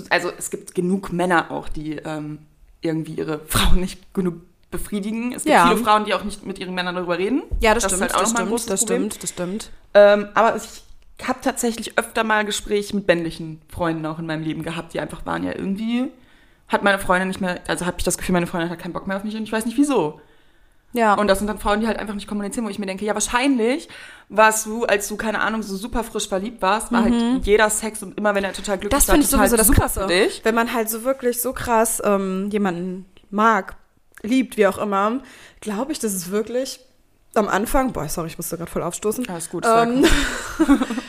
also 0.10 0.32
es 0.38 0.50
gibt 0.50 0.76
genug 0.76 1.12
Männer 1.12 1.52
auch, 1.52 1.70
die 1.70 1.94
ähm, 1.96 2.40
irgendwie 2.82 3.14
ihre 3.14 3.40
Frauen 3.48 3.80
nicht 3.82 4.14
genug 4.14 4.36
befriedigen. 4.72 5.34
Es 5.34 5.44
gibt 5.44 5.56
Ja. 5.56 5.68
viele 5.68 5.84
Frauen, 5.84 6.06
die 6.06 6.14
auch 6.14 6.24
nicht 6.24 6.46
mit 6.46 6.60
ihren 6.60 6.76
Männern 6.76 6.96
darüber 6.96 7.18
reden. 7.18 7.42
ja, 7.60 7.74
das, 7.74 7.84
Das 7.84 7.94
ist 7.94 7.98
stimmt. 7.98 8.14
halt 8.14 8.16
auch 8.16 8.22
das 8.22 8.32
stimmt. 8.32 8.70
Das 8.70 8.82
stimmt. 8.82 9.24
Das 9.24 9.30
stimmt. 9.32 9.72
Ähm, 9.96 10.28
aber 10.36 10.56
ich 10.56 10.84
habe 11.28 11.40
tatsächlich 11.42 11.98
öfter 11.98 12.24
mal 12.24 12.46
Gespräche 12.46 12.96
mit 12.96 13.08
männlichen 13.08 13.62
Freunden 13.68 14.06
auch 14.06 14.20
in 14.20 14.26
meinem 14.28 14.44
Leben 14.44 14.64
gehabt, 14.64 14.94
die 14.94 15.00
einfach 15.00 15.26
waren 15.26 15.44
ja 15.44 15.54
irgendwie, 15.56 16.06
hat 16.68 16.84
meine 16.84 17.00
Freundin 17.00 17.28
nicht 17.28 17.42
mehr, 17.42 17.60
also 17.68 17.86
habe 17.86 17.96
ich 17.98 18.04
das 18.04 18.18
Gefühl, 18.18 18.34
meine 18.34 18.48
Freundin 18.48 18.70
hat 18.70 18.80
keinen 18.80 18.94
Bock 18.94 19.08
mehr 19.08 19.18
auf 19.18 19.24
mich 19.24 19.36
und 19.36 19.44
ich 19.44 19.52
weiß 19.52 19.66
nicht 19.66 19.78
wieso. 19.78 20.22
Ja. 20.94 21.14
Und 21.14 21.28
das 21.28 21.38
sind 21.38 21.48
dann 21.48 21.60
Frauen, 21.60 21.82
die 21.82 21.88
halt 21.88 22.00
einfach 22.00 22.16
nicht 22.16 22.28
kommunizieren, 22.28 22.66
wo 22.66 22.70
ich 22.70 22.80
mir 22.80 22.86
denke, 22.88 23.06
ja 23.06 23.14
wahrscheinlich 23.14 23.88
warst 24.28 24.66
du, 24.66 24.86
als 24.86 25.08
du, 25.08 25.18
keine 25.18 25.40
Ahnung, 25.42 25.62
so 25.64 25.76
super 25.76 26.04
frisch 26.04 26.28
verliebt 26.28 26.62
warst, 26.62 26.92
war 26.92 27.04
halt 27.04 27.46
jeder 27.46 27.70
Sex 27.70 28.02
und 28.04 28.18
immer 28.18 28.34
wenn 28.36 28.44
er 28.44 28.54
total 28.54 28.78
glücklich 28.78 28.94
Mhm. 28.94 28.98
das 29.00 29.08
war, 29.08 29.14
finde 29.14 29.26
ich 29.26 29.32
total 29.32 29.48
sowieso 29.50 29.58
das 29.58 29.68
super 29.68 29.82
Krasse. 29.82 30.02
für 30.02 30.08
dich. 30.08 30.42
Wenn 30.44 30.56
man 30.56 30.74
halt 30.74 30.90
so 30.90 31.04
wirklich 31.04 31.42
so 31.42 31.54
krass 31.54 32.02
ähm, 32.04 32.50
jemanden 32.52 33.06
mag, 33.30 33.76
liebt, 34.24 34.58
wie 34.58 34.68
auch 34.68 34.78
immer, 34.80 35.20
glaube 35.62 35.92
ich, 35.92 36.00
das 36.00 36.14
ist 36.14 36.32
wirklich 36.32 36.80
am 37.36 37.48
Anfang, 37.48 37.94
boah, 37.94 38.10
sorry, 38.10 38.28
ich 38.28 38.38
musste 38.38 38.58
gerade 38.58 38.72
voll 38.72 38.82
aufstoßen, 38.82 39.30
Alles 39.30 39.50
gut. 39.50 39.66
ähm, 39.68 40.04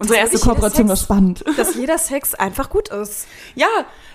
Unsere 0.00 0.18
erste 0.18 0.38
Kooperation 0.38 0.88
war 0.88 0.96
spannend. 0.96 1.44
dass 1.56 1.74
jeder 1.74 1.98
Sex 1.98 2.34
einfach 2.34 2.70
gut 2.70 2.88
ist. 2.88 3.26
Ja, 3.54 3.68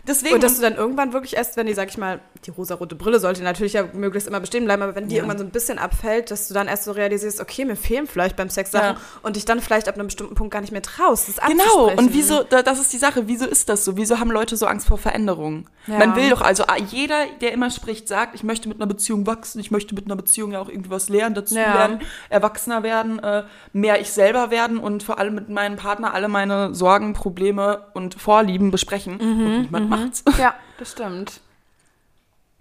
deswegen. 0.08 0.36
Und 0.36 0.43
dass 0.43 0.56
du 0.56 0.62
dann 0.62 0.76
irgendwann 0.76 1.13
wirklich 1.13 1.36
erst, 1.36 1.56
wenn 1.58 1.67
die, 1.67 1.74
sag 1.74 1.89
ich 1.89 1.98
mal, 1.98 2.19
die 2.45 2.50
rosarote 2.52 2.95
Brille 2.95 3.19
sollte 3.19 3.43
natürlich 3.43 3.74
ja 3.74 3.86
möglichst 3.93 4.28
immer 4.28 4.39
bestehen 4.39 4.65
bleiben, 4.65 4.82
aber 4.82 4.95
wenn 4.95 5.08
die 5.08 5.15
Ja. 5.15 5.21
irgendwann 5.21 5.38
so 5.38 5.43
ein 5.45 5.52
bisschen 5.52 5.78
abfällt, 5.80 6.32
dass 6.32 6.48
du 6.48 6.54
dann 6.54 6.67
erst 6.67 6.84
so 6.86 6.91
realisierst, 6.91 7.39
okay, 7.39 7.65
mir 7.65 7.76
fehlen 7.76 8.08
vielleicht 8.08 8.36
beim 8.36 8.50
Sex 8.50 8.71
Sachen 8.71 8.95
Ja. 8.95 9.02
und 9.24 9.36
dich 9.36 9.45
dann 9.45 9.62
vielleicht 9.62 9.88
ab 9.88 9.95
einem 9.95 10.08
bestimmten 10.08 10.36
Punkt 10.36 10.52
gar 10.54 10.62
nicht 10.62 10.71
mehr 10.71 10.82
traust, 10.82 11.28
das 11.30 11.38
Genau, 11.48 11.89
und 11.95 12.13
wieso, 12.13 12.43
da- 12.43 12.62
das 12.63 12.80
ist 12.80 12.91
die 12.91 12.98
Sache, 12.98 13.28
wieso 13.28 13.45
ist 13.45 13.69
das 13.69 13.86
so? 13.86 13.95
Wieso 13.95 14.19
haben 14.19 14.32
Leute 14.32 14.58
so 14.58 14.65
Angst 14.65 14.88
vor 14.88 14.98
Veränderungen? 14.98 15.67
Ja. 15.88 16.00
Man 16.00 16.15
will 16.15 16.30
doch, 16.32 16.41
also 16.41 16.63
ah, 16.65 16.78
jeder, 16.78 17.26
der 17.41 17.54
immer 17.54 17.69
spricht, 17.69 18.08
sagt, 18.08 18.34
ich 18.36 18.43
möchte 18.43 18.67
mit 18.67 18.78
einer 18.80 18.88
Beziehung 18.88 19.28
wachsen, 19.28 19.60
ich 19.60 19.69
möchte 19.71 19.93
mit 19.93 20.06
einer 20.06 20.15
Beziehung 20.15 20.52
ja 20.52 20.60
auch 20.60 20.69
irgendwie 20.69 20.89
was 20.89 21.10
lernen, 21.10 21.36
dazu 21.36 21.54
lernen, 21.56 22.02
erwachsener 22.30 22.82
werden, 22.84 23.19
äh, 23.19 23.43
mehr 23.74 24.02
ich 24.02 24.10
selber 24.12 24.50
werden 24.50 24.78
und 24.80 25.04
vor 25.04 25.19
allem 25.19 25.36
mit 25.36 25.50
meinem 25.76 25.84
Partner 25.84 26.14
alle 26.14 26.28
meine 26.28 26.74
Sorgen, 26.74 27.14
Probleme 27.14 27.88
und 27.94 28.16
Vorlieben 28.20 28.72
besprechen. 28.72 29.18
Mhm, 29.18 29.46
und 29.46 29.62
niemand 29.64 29.90
macht's. 29.90 30.24
Ja, 30.38 30.56
das 30.78 30.92
stimmt. 30.92 31.42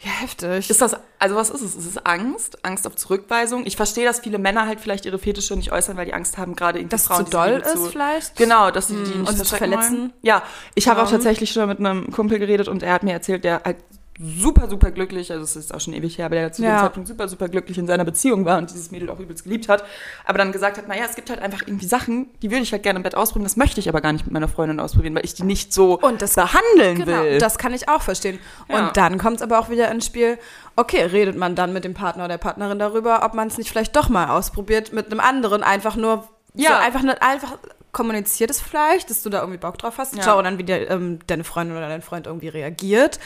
Ja, 0.00 0.10
heftig. 0.20 0.68
Ist 0.68 0.82
das, 0.82 0.96
also 1.18 1.34
was 1.36 1.48
ist 1.50 1.62
es? 1.62 1.76
Ist 1.76 1.86
es 1.86 2.04
Angst? 2.04 2.62
Angst 2.64 2.86
auf 2.86 2.94
Zurückweisung? 2.96 3.64
Ich 3.64 3.76
verstehe, 3.76 4.04
dass 4.04 4.20
viele 4.20 4.38
Männer 4.38 4.66
halt 4.66 4.80
vielleicht 4.80 5.06
ihre 5.06 5.18
Fetische 5.18 5.56
nicht 5.56 5.72
äußern, 5.72 5.96
weil 5.96 6.04
die 6.04 6.12
Angst 6.12 6.36
haben, 6.36 6.56
gerade 6.56 6.78
irgendwie 6.78 6.90
dass 6.90 7.06
Frauen, 7.06 7.18
zu 7.18 7.24
die 7.24 7.30
sie 7.30 7.36
doll 7.36 7.62
ist 7.64 7.72
zu, 7.72 7.84
vielleicht? 7.90 8.36
Genau, 8.36 8.70
dass 8.70 8.88
sie 8.88 8.96
die 8.96 9.00
Hm, 9.12 9.20
nicht 9.20 9.20
und 9.20 9.26
zu 9.28 9.36
verschrecken 9.36 9.70
verletzen. 9.70 9.98
Wollen. 9.98 10.12
Ja, 10.22 10.42
ich 10.74 10.88
habe 10.88 11.02
auch 11.02 11.10
tatsächlich 11.10 11.52
schon 11.52 11.68
mit 11.68 11.78
einem 11.78 12.10
Kumpel 12.10 12.38
geredet 12.38 12.68
und 12.68 12.82
er 12.82 12.92
hat 12.92 13.02
mir 13.02 13.12
erzählt, 13.12 13.44
der 13.44 13.62
halt 13.64 13.76
super, 14.18 14.68
super 14.68 14.92
glücklich, 14.92 15.32
also 15.32 15.42
es 15.42 15.56
ist 15.56 15.74
auch 15.74 15.80
schon 15.80 15.92
ewig 15.92 16.18
her, 16.18 16.26
aber 16.26 16.36
der 16.36 16.52
zu 16.52 16.62
dem 16.62 16.70
Ja. 16.70 16.80
Zeitpunkt 16.80 17.08
super, 17.08 17.26
super 17.28 17.48
glücklich 17.48 17.78
in 17.78 17.86
seiner 17.88 18.04
Beziehung 18.04 18.44
war 18.44 18.58
und 18.58 18.70
dieses 18.70 18.90
Mädel 18.92 19.10
auch 19.10 19.18
übelst 19.18 19.42
geliebt 19.44 19.68
hat, 19.68 19.84
aber 20.24 20.38
dann 20.38 20.52
gesagt 20.52 20.78
hat, 20.78 20.86
naja, 20.86 21.04
es 21.08 21.16
gibt 21.16 21.30
halt 21.30 21.40
einfach 21.40 21.62
irgendwie 21.66 21.86
Sachen, 21.86 22.28
die 22.40 22.50
würde 22.50 22.62
ich 22.62 22.70
halt 22.72 22.84
gerne 22.84 22.98
im 22.98 23.02
Bett 23.02 23.16
ausprobieren, 23.16 23.44
das 23.44 23.56
möchte 23.56 23.80
ich 23.80 23.88
aber 23.88 24.00
gar 24.00 24.12
nicht 24.12 24.24
mit 24.24 24.32
meiner 24.32 24.46
Freundin 24.48 24.78
ausprobieren, 24.78 25.14
weil 25.16 25.24
ich 25.24 25.34
die 25.34 25.42
nicht 25.42 25.72
so 25.72 25.98
Und 25.98 26.22
das- 26.22 26.34
behandeln 26.34 27.04
Genau, 27.04 27.22
will. 27.24 27.38
das 27.38 27.58
kann 27.58 27.74
ich 27.74 27.88
auch 27.88 28.02
verstehen. 28.02 28.38
Ja. 28.68 28.78
Und 28.88 28.96
dann 28.96 29.18
kommt 29.18 29.36
es 29.38 29.42
aber 29.42 29.58
auch 29.58 29.68
wieder 29.68 29.90
ins 29.90 30.06
Spiel, 30.06 30.38
okay, 30.76 31.02
redet 31.02 31.36
man 31.36 31.56
dann 31.56 31.72
mit 31.72 31.82
dem 31.84 31.94
Partner 31.94 32.22
oder 32.24 32.34
der 32.34 32.38
Partnerin 32.38 32.78
darüber, 32.78 33.24
ob 33.24 33.34
man 33.34 33.48
es 33.48 33.58
nicht 33.58 33.70
vielleicht 33.70 33.96
doch 33.96 34.08
mal 34.08 34.28
ausprobiert 34.28 34.92
mit 34.92 35.10
einem 35.10 35.18
anderen, 35.20 35.62
einfach 35.64 35.96
nur, 35.96 36.28
Ja. 36.54 36.68
so 36.70 36.74
einfach, 36.76 37.02
ne- 37.02 37.20
einfach 37.20 37.58
kommuniziert 37.90 38.50
es 38.50 38.60
vielleicht, 38.60 39.10
dass 39.10 39.22
du 39.22 39.30
da 39.30 39.38
irgendwie 39.40 39.58
Bock 39.58 39.78
drauf 39.78 39.98
hast. 39.98 40.16
Ja. 40.16 40.22
Schau 40.24 40.42
dann, 40.42 40.58
wie 40.58 40.64
der, 40.64 40.90
ähm, 40.90 41.18
deine 41.26 41.42
Freundin 41.44 41.76
oder 41.76 41.88
dein 41.88 42.02
Freund 42.02 42.26
irgendwie 42.26 42.48
reagiert. 42.48 43.18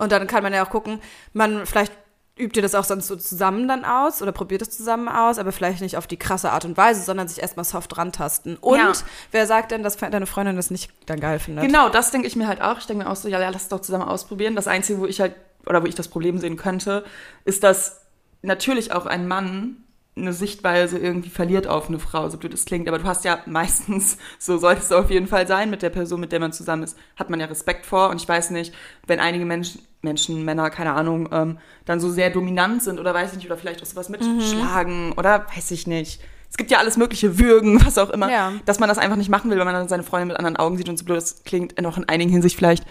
Und 0.00 0.10
dann 0.12 0.26
kann 0.26 0.42
man 0.42 0.52
ja 0.52 0.64
auch 0.64 0.70
gucken, 0.70 1.00
man 1.32 1.66
vielleicht 1.66 1.92
übt 2.38 2.58
ihr 2.58 2.62
das 2.62 2.74
auch 2.74 2.84
sonst 2.84 3.06
so 3.06 3.16
zusammen 3.16 3.68
dann 3.68 3.84
aus 3.84 4.22
oder 4.22 4.32
probiert 4.32 4.62
es 4.62 4.70
zusammen 4.70 5.08
aus, 5.08 5.38
aber 5.38 5.52
vielleicht 5.52 5.82
nicht 5.82 5.98
auf 5.98 6.06
die 6.06 6.16
krasse 6.16 6.50
Art 6.52 6.64
und 6.64 6.74
Weise, 6.78 7.02
sondern 7.02 7.28
sich 7.28 7.42
erstmal 7.42 7.64
soft 7.66 7.98
rantasten. 7.98 8.56
Und 8.56 8.78
Ja. 8.78 8.92
wer 9.30 9.46
sagt 9.46 9.72
denn, 9.72 9.82
dass 9.82 9.98
deine 9.98 10.24
Freundin 10.26 10.56
das 10.56 10.70
nicht 10.70 10.90
dann 11.04 11.20
geil 11.20 11.38
findet? 11.38 11.66
Genau, 11.66 11.90
das 11.90 12.10
denke 12.12 12.26
ich 12.26 12.36
mir 12.36 12.48
halt 12.48 12.62
auch. 12.62 12.78
Ich 12.78 12.86
denke 12.86 13.04
mir 13.04 13.10
auch 13.10 13.16
so, 13.16 13.28
ja, 13.28 13.38
ja, 13.38 13.50
lass 13.50 13.62
es 13.64 13.68
doch 13.68 13.80
zusammen 13.80 14.04
ausprobieren. 14.04 14.56
Das 14.56 14.68
Einzige, 14.68 15.00
wo 15.00 15.06
ich 15.06 15.20
halt, 15.20 15.34
oder 15.66 15.82
wo 15.82 15.86
ich 15.86 15.94
das 15.94 16.08
Problem 16.08 16.38
sehen 16.38 16.56
könnte, 16.56 17.04
ist, 17.44 17.62
dass 17.62 18.00
natürlich 18.40 18.92
auch 18.92 19.04
ein 19.04 19.28
Mann 19.28 19.84
eine 20.20 20.32
Sichtweise 20.32 20.98
irgendwie 20.98 21.30
verliert 21.30 21.66
auf 21.66 21.88
eine 21.88 21.98
Frau, 21.98 22.28
so 22.28 22.38
blöd 22.38 22.54
es 22.54 22.64
klingt. 22.64 22.88
Aber 22.88 22.98
du 22.98 23.04
hast 23.04 23.24
ja 23.24 23.38
meistens, 23.46 24.18
so 24.38 24.58
sollte 24.58 24.82
es 24.82 24.92
auf 24.92 25.10
jeden 25.10 25.26
Fall 25.26 25.46
sein, 25.46 25.70
mit 25.70 25.82
der 25.82 25.90
Person, 25.90 26.20
mit 26.20 26.32
der 26.32 26.40
man 26.40 26.52
zusammen 26.52 26.82
ist, 26.82 26.96
hat 27.16 27.30
man 27.30 27.40
ja 27.40 27.46
Respekt 27.46 27.86
vor. 27.86 28.10
Und 28.10 28.20
ich 28.20 28.28
weiß 28.28 28.50
nicht, 28.50 28.74
wenn 29.06 29.20
einige 29.20 29.44
Menschen, 29.44 29.82
Menschen, 30.02 30.44
Männer, 30.44 30.70
keine 30.70 30.92
Ahnung, 30.92 31.28
ähm, 31.32 31.58
dann 31.84 32.00
so 32.00 32.10
sehr 32.10 32.30
dominant 32.30 32.82
sind 32.82 32.98
oder 33.00 33.12
weiß 33.12 33.30
ich 33.32 33.36
nicht, 33.38 33.46
oder 33.46 33.56
vielleicht 33.58 33.82
auch 33.82 33.86
sowas 33.86 34.08
mit 34.08 34.22
Schlagen 34.24 35.12
oder 35.12 35.46
weiß 35.54 35.70
ich 35.72 35.86
nicht. 35.86 36.20
Es 36.50 36.56
gibt 36.56 36.70
ja 36.70 36.78
alles 36.78 36.96
mögliche, 36.96 37.38
Würgen, 37.38 37.80
was 37.86 37.98
auch 37.98 38.10
immer, 38.10 38.30
Ja. 38.30 38.52
dass 38.64 38.80
man 38.80 38.88
das 38.88 38.98
einfach 38.98 39.16
nicht 39.16 39.28
machen 39.28 39.50
will, 39.50 39.58
weil 39.58 39.64
man 39.64 39.74
dann 39.74 39.88
seine 39.88 40.02
Freundin 40.02 40.28
mit 40.28 40.36
anderen 40.38 40.56
Augen 40.56 40.76
sieht 40.76 40.88
und 40.88 40.98
so 40.98 41.04
blöd 41.04 41.18
es 41.18 41.42
klingt, 41.44 41.80
noch 41.80 41.96
in 41.96 42.08
einigen 42.08 42.30
Hinsicht 42.30 42.56
vielleicht 42.56 42.84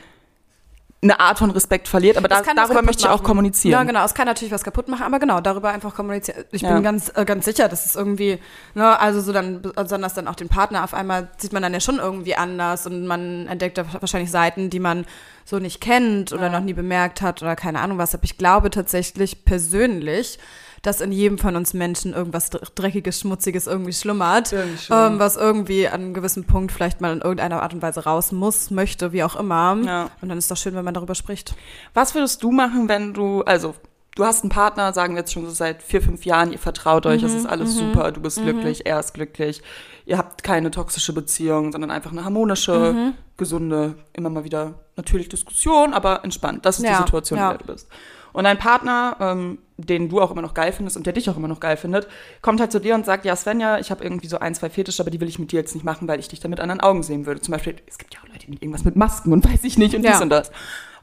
eine 1.02 1.18
Art 1.22 1.40
von 1.40 1.50
Respekt 1.52 1.88
verliert, 1.88 2.18
aber 2.18 2.28
da, 2.28 2.42
Das 2.42 2.54
darüber 2.56 2.82
möchte 2.82 3.04
ich 3.04 3.08
auch 3.08 3.18
machen. 3.18 3.24
kommunizieren. 3.24 3.72
Ja, 3.72 3.84
genau, 3.84 4.04
es 4.04 4.14
kann 4.14 4.26
natürlich 4.26 4.52
was 4.52 4.64
kaputt 4.64 4.90
machen, 4.90 5.04
aber 5.04 5.20
genau, 5.20 5.40
darüber 5.40 5.70
einfach 5.70 5.96
kommunizieren. 5.96 6.44
Ich 6.52 6.62
Ja. 6.62 6.74
bin 6.74 6.84
ganz, 6.84 7.10
äh, 7.16 7.24
ganz 7.24 7.46
sicher, 7.46 7.70
dass 7.70 7.86
es 7.86 7.96
irgendwie, 7.96 8.38
ne, 8.76 9.00
also 9.00 9.22
so 9.22 9.32
dann, 9.32 9.62
besonders 9.62 10.14
dann 10.14 10.28
auch 10.28 10.36
den 10.36 10.50
Partner 10.50 10.84
auf 10.84 10.94
einmal 10.94 11.30
sieht 11.38 11.54
man 11.54 11.62
dann 11.64 11.74
ja 11.74 11.80
schon 11.80 12.00
irgendwie 12.00 12.36
anders 12.36 12.86
und 12.86 13.08
man 13.08 13.48
entdeckt 13.48 13.78
da 13.78 13.86
wahrscheinlich 14.02 14.30
Seiten, 14.30 14.70
die 14.70 14.82
man 14.82 15.06
so 15.46 15.58
nicht 15.60 15.80
kennt 15.80 16.34
oder 16.34 16.50
noch 16.50 16.60
nie 16.60 16.74
bemerkt 16.74 17.22
hat 17.22 17.42
oder 17.42 17.56
keine 17.56 17.80
Ahnung 17.80 17.98
was. 17.98 18.14
Aber 18.14 18.26
ich 18.26 18.38
glaube 18.38 18.70
tatsächlich 18.70 19.46
persönlich, 19.46 20.38
dass 20.82 21.02
in 21.02 21.12
jedem 21.12 21.38
von 21.38 21.56
uns 21.56 21.74
Menschen 21.74 22.14
irgendwas 22.14 22.50
Dr- 22.50 22.68
Dreckiges, 22.76 23.20
Schmutziges 23.20 23.68
irgendwie 23.68 23.94
schlummert, 23.94 24.52
Irgendwie 24.52 24.94
ähm, 24.94 25.20
was 25.20 25.36
irgendwie 25.36 25.88
an 25.88 26.02
einem 26.02 26.14
gewissen 26.14 26.46
Punkt 26.46 26.72
vielleicht 26.72 27.02
mal 27.02 27.14
in 27.14 27.22
irgendeiner 27.22 27.62
Art 27.62 27.74
und 27.74 27.82
Weise 27.82 28.04
raus 28.04 28.32
muss, 28.32 28.72
möchte, 28.72 29.12
wie 29.12 29.24
auch 29.24 29.36
immer. 29.36 29.78
Ja. 29.84 30.10
Und 30.22 30.30
dann 30.30 30.38
ist 30.38 30.50
doch 30.50 30.58
schön, 30.58 30.76
wenn 30.76 30.86
man 30.86 30.94
darüber 30.94 31.16
spricht. 31.16 31.56
Was 31.94 32.16
würdest 32.16 32.44
du 32.44 32.52
machen, 32.52 32.88
wenn 32.90 33.14
du, 33.14 33.42
also 33.44 33.76
du 34.16 34.26
hast 34.26 34.44
einen 34.44 34.50
Partner, 34.52 34.92
sagen 34.94 35.14
wir 35.16 35.20
jetzt 35.22 35.34
schon 35.34 35.46
so 35.46 35.52
seit 35.52 35.82
vier, 35.84 36.02
fünf 36.02 36.26
Jahren, 36.26 36.52
ihr 36.52 36.60
vertraut 36.60 37.06
euch, 37.06 37.24
es 37.24 37.34
ist 37.34 37.46
alles 37.46 37.76
super, 37.76 38.12
du 38.12 38.22
bist 38.22 38.42
glücklich, 38.42 38.86
er 38.86 39.00
ist 39.00 39.14
glücklich, 39.14 39.62
ihr 40.06 40.18
habt 40.18 40.44
keine 40.44 40.72
toxische 40.72 41.14
Beziehung, 41.14 41.72
sondern 41.72 41.92
einfach 41.92 42.12
eine 42.12 42.26
harmonische, 42.26 43.14
gesunde, 43.38 43.96
immer 44.12 44.30
mal 44.30 44.44
wieder 44.44 44.74
natürlich 44.98 45.30
Diskussion, 45.30 45.94
aber 45.94 46.26
entspannt. 46.26 46.66
Das 46.66 46.78
ist 46.80 46.84
Ja, 46.86 46.98
die 46.98 47.04
Situation, 47.04 47.40
ja. 47.40 47.52
in 47.52 47.58
der 47.58 47.66
du 47.68 47.72
bist. 47.74 47.88
Und 48.34 48.44
dein 48.44 48.58
Partner, 48.58 49.16
ähm, 49.20 49.60
den 49.78 50.10
du 50.10 50.22
auch 50.22 50.32
immer 50.32 50.42
noch 50.42 50.54
geil 50.54 50.72
findest 50.72 50.98
und 50.98 51.06
der 51.06 51.14
dich 51.14 51.30
auch 51.30 51.38
immer 51.38 51.48
noch 51.48 51.60
geil 51.60 51.78
findet, 51.78 52.08
kommt 52.42 52.60
halt 52.60 52.72
zu 52.72 52.80
dir 52.80 52.96
und 52.96 53.06
sagt, 53.06 53.26
ja 53.26 53.36
Svenja, 53.36 53.80
ich 53.80 53.92
habe 53.92 54.04
irgendwie 54.04 54.28
so 54.28 54.40
ein, 54.40 54.54
zwei 54.56 54.70
Fetische, 54.70 55.02
aber 55.02 55.10
die 55.10 55.22
will 55.22 55.30
ich 55.30 55.40
mit 55.40 55.52
dir 55.52 55.60
jetzt 55.60 55.74
nicht 55.74 55.84
machen, 55.84 56.08
weil 56.08 56.20
ich 56.20 56.28
dich 56.28 56.40
dann 56.40 56.52
mit 56.52 56.60
anderen 56.60 56.82
Augen 56.82 57.04
sehen 57.04 57.26
würde. 57.26 57.42
Zum 57.42 57.54
Beispiel, 57.54 57.76
es 57.88 57.98
gibt 57.98 58.14
ja 58.14 58.20
auch 58.22 58.28
Leute, 58.28 58.46
die 58.48 58.54
irgendwas 58.54 58.84
mit 58.84 58.96
Masken 58.96 59.34
und 59.34 59.46
weiß 59.52 59.64
ich 59.64 59.78
nicht 59.78 59.96
und 59.96 60.04
Ja. 60.04 60.12
dies 60.12 60.22
und 60.22 60.30
das. 60.30 60.52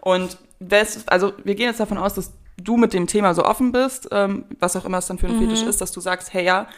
Und 0.00 0.38
das, 0.60 1.08
also 1.08 1.32
wir 1.44 1.54
gehen 1.54 1.66
jetzt 1.66 1.80
davon 1.80 1.98
aus, 1.98 2.14
dass 2.14 2.32
du 2.58 2.76
mit 2.76 2.92
dem 2.92 3.06
Thema 3.06 3.34
so 3.34 3.44
offen 3.44 3.72
bist, 3.72 4.08
ähm, 4.12 4.44
was 4.60 4.76
auch 4.76 4.84
immer 4.84 4.98
es 4.98 5.06
dann 5.06 5.18
für 5.18 5.26
ein 5.26 5.38
Fetisch 5.38 5.62
ist, 5.62 5.80
dass 5.80 5.92
du 5.92 6.00
sagst, 6.00 6.32
hey 6.32 6.44
ja, 6.44 6.68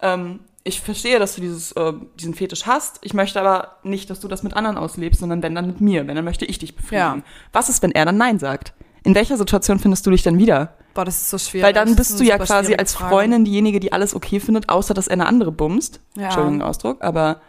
ähm, 0.00 0.40
ich 0.64 0.80
verstehe, 0.80 1.18
dass 1.18 1.36
du 1.36 1.40
dieses, 1.40 1.72
äh, 1.72 1.92
diesen 2.18 2.34
Fetisch 2.34 2.66
hast. 2.66 2.98
Ich 3.02 3.14
möchte 3.14 3.40
aber 3.40 3.76
nicht, 3.84 4.10
dass 4.10 4.18
du 4.20 4.26
das 4.28 4.42
mit 4.42 4.54
anderen 4.54 4.76
auslebst, 4.76 5.20
sondern 5.20 5.42
wenn 5.42 5.54
dann 5.54 5.66
mit 5.68 5.80
mir. 5.80 6.06
Wenn, 6.08 6.16
dann 6.16 6.24
möchte 6.24 6.44
ich 6.44 6.58
dich 6.58 6.74
befriedigen. 6.74 7.18
Ja. 7.18 7.22
Was 7.52 7.68
ist, 7.68 7.82
wenn 7.82 7.92
er 7.92 8.04
dann 8.04 8.16
Nein 8.16 8.38
sagt? 8.38 8.72
In 9.06 9.14
welcher 9.14 9.36
Situation 9.36 9.78
findest 9.78 10.04
du 10.06 10.10
dich 10.10 10.22
dann 10.22 10.38
wieder? 10.38 10.74
Boah, 10.92 11.04
das 11.04 11.16
ist 11.16 11.30
so 11.30 11.38
schwierig. 11.38 11.64
Weil 11.64 11.72
dann 11.72 11.94
bist 11.94 12.10
ist 12.10 12.20
du 12.20 12.24
ja 12.24 12.38
quasi 12.38 12.74
als 12.74 12.94
Frage. 12.94 13.14
Freundin 13.14 13.44
diejenige, 13.44 13.78
die 13.78 13.92
alles 13.92 14.14
okay 14.14 14.40
findet, 14.40 14.68
außer 14.68 14.94
dass 14.94 15.06
er 15.06 15.12
eine 15.12 15.26
andere 15.26 15.52
bumst. 15.52 16.00
Ja. 16.16 16.24
Entschuldigung, 16.24 16.62
Ausdruck, 16.62 17.02
aber 17.02 17.40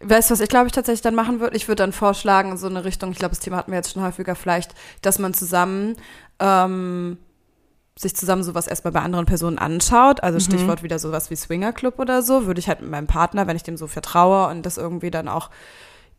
Weißt 0.00 0.30
du, 0.30 0.32
was 0.32 0.40
ich 0.40 0.48
glaube 0.48 0.66
ich 0.66 0.72
tatsächlich 0.72 1.02
dann 1.02 1.14
machen 1.14 1.40
würde? 1.40 1.54
Ich 1.54 1.68
würde 1.68 1.82
dann 1.82 1.92
vorschlagen, 1.92 2.56
so 2.56 2.68
eine 2.68 2.84
Richtung, 2.84 3.12
ich 3.12 3.18
glaube, 3.18 3.34
das 3.34 3.40
Thema 3.40 3.58
hatten 3.58 3.70
wir 3.70 3.76
jetzt 3.76 3.92
schon 3.92 4.02
häufiger 4.02 4.34
vielleicht, 4.34 4.74
dass 5.02 5.18
man 5.18 5.34
zusammen 5.34 5.96
ähm, 6.38 7.18
sich 7.94 8.16
zusammen 8.16 8.42
sowas 8.42 8.66
erstmal 8.66 8.92
bei 8.92 9.00
anderen 9.00 9.26
Personen 9.26 9.58
anschaut. 9.58 10.22
Also 10.22 10.40
Stichwort 10.40 10.82
wieder 10.82 10.98
sowas 10.98 11.30
wie 11.30 11.36
Swingerclub 11.36 11.98
oder 11.98 12.22
so, 12.22 12.46
würde 12.46 12.60
ich 12.60 12.68
halt 12.68 12.80
mit 12.80 12.90
meinem 12.90 13.08
Partner, 13.08 13.46
wenn 13.46 13.56
ich 13.56 13.62
dem 13.62 13.76
so 13.76 13.88
vertraue 13.88 14.48
und 14.48 14.64
das 14.64 14.78
irgendwie 14.78 15.10
dann 15.10 15.28
auch 15.28 15.50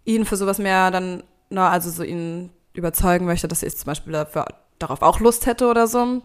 ihn 0.05 0.25
für 0.25 0.35
sowas 0.35 0.59
mehr 0.59 0.91
dann, 0.91 1.23
na, 1.49 1.69
also 1.69 1.89
so 1.89 2.03
ihn 2.03 2.51
überzeugen 2.79 3.25
möchte, 3.25 3.47
dass 3.47 3.63
ich 3.63 3.77
zum 3.77 3.85
Beispiel 3.85 4.13
dafür, 4.13 4.45
darauf 4.79 5.01
auch 5.01 5.19
Lust 5.19 5.45
hätte 5.45 5.67
oder 5.67 5.87
so. 5.87 6.21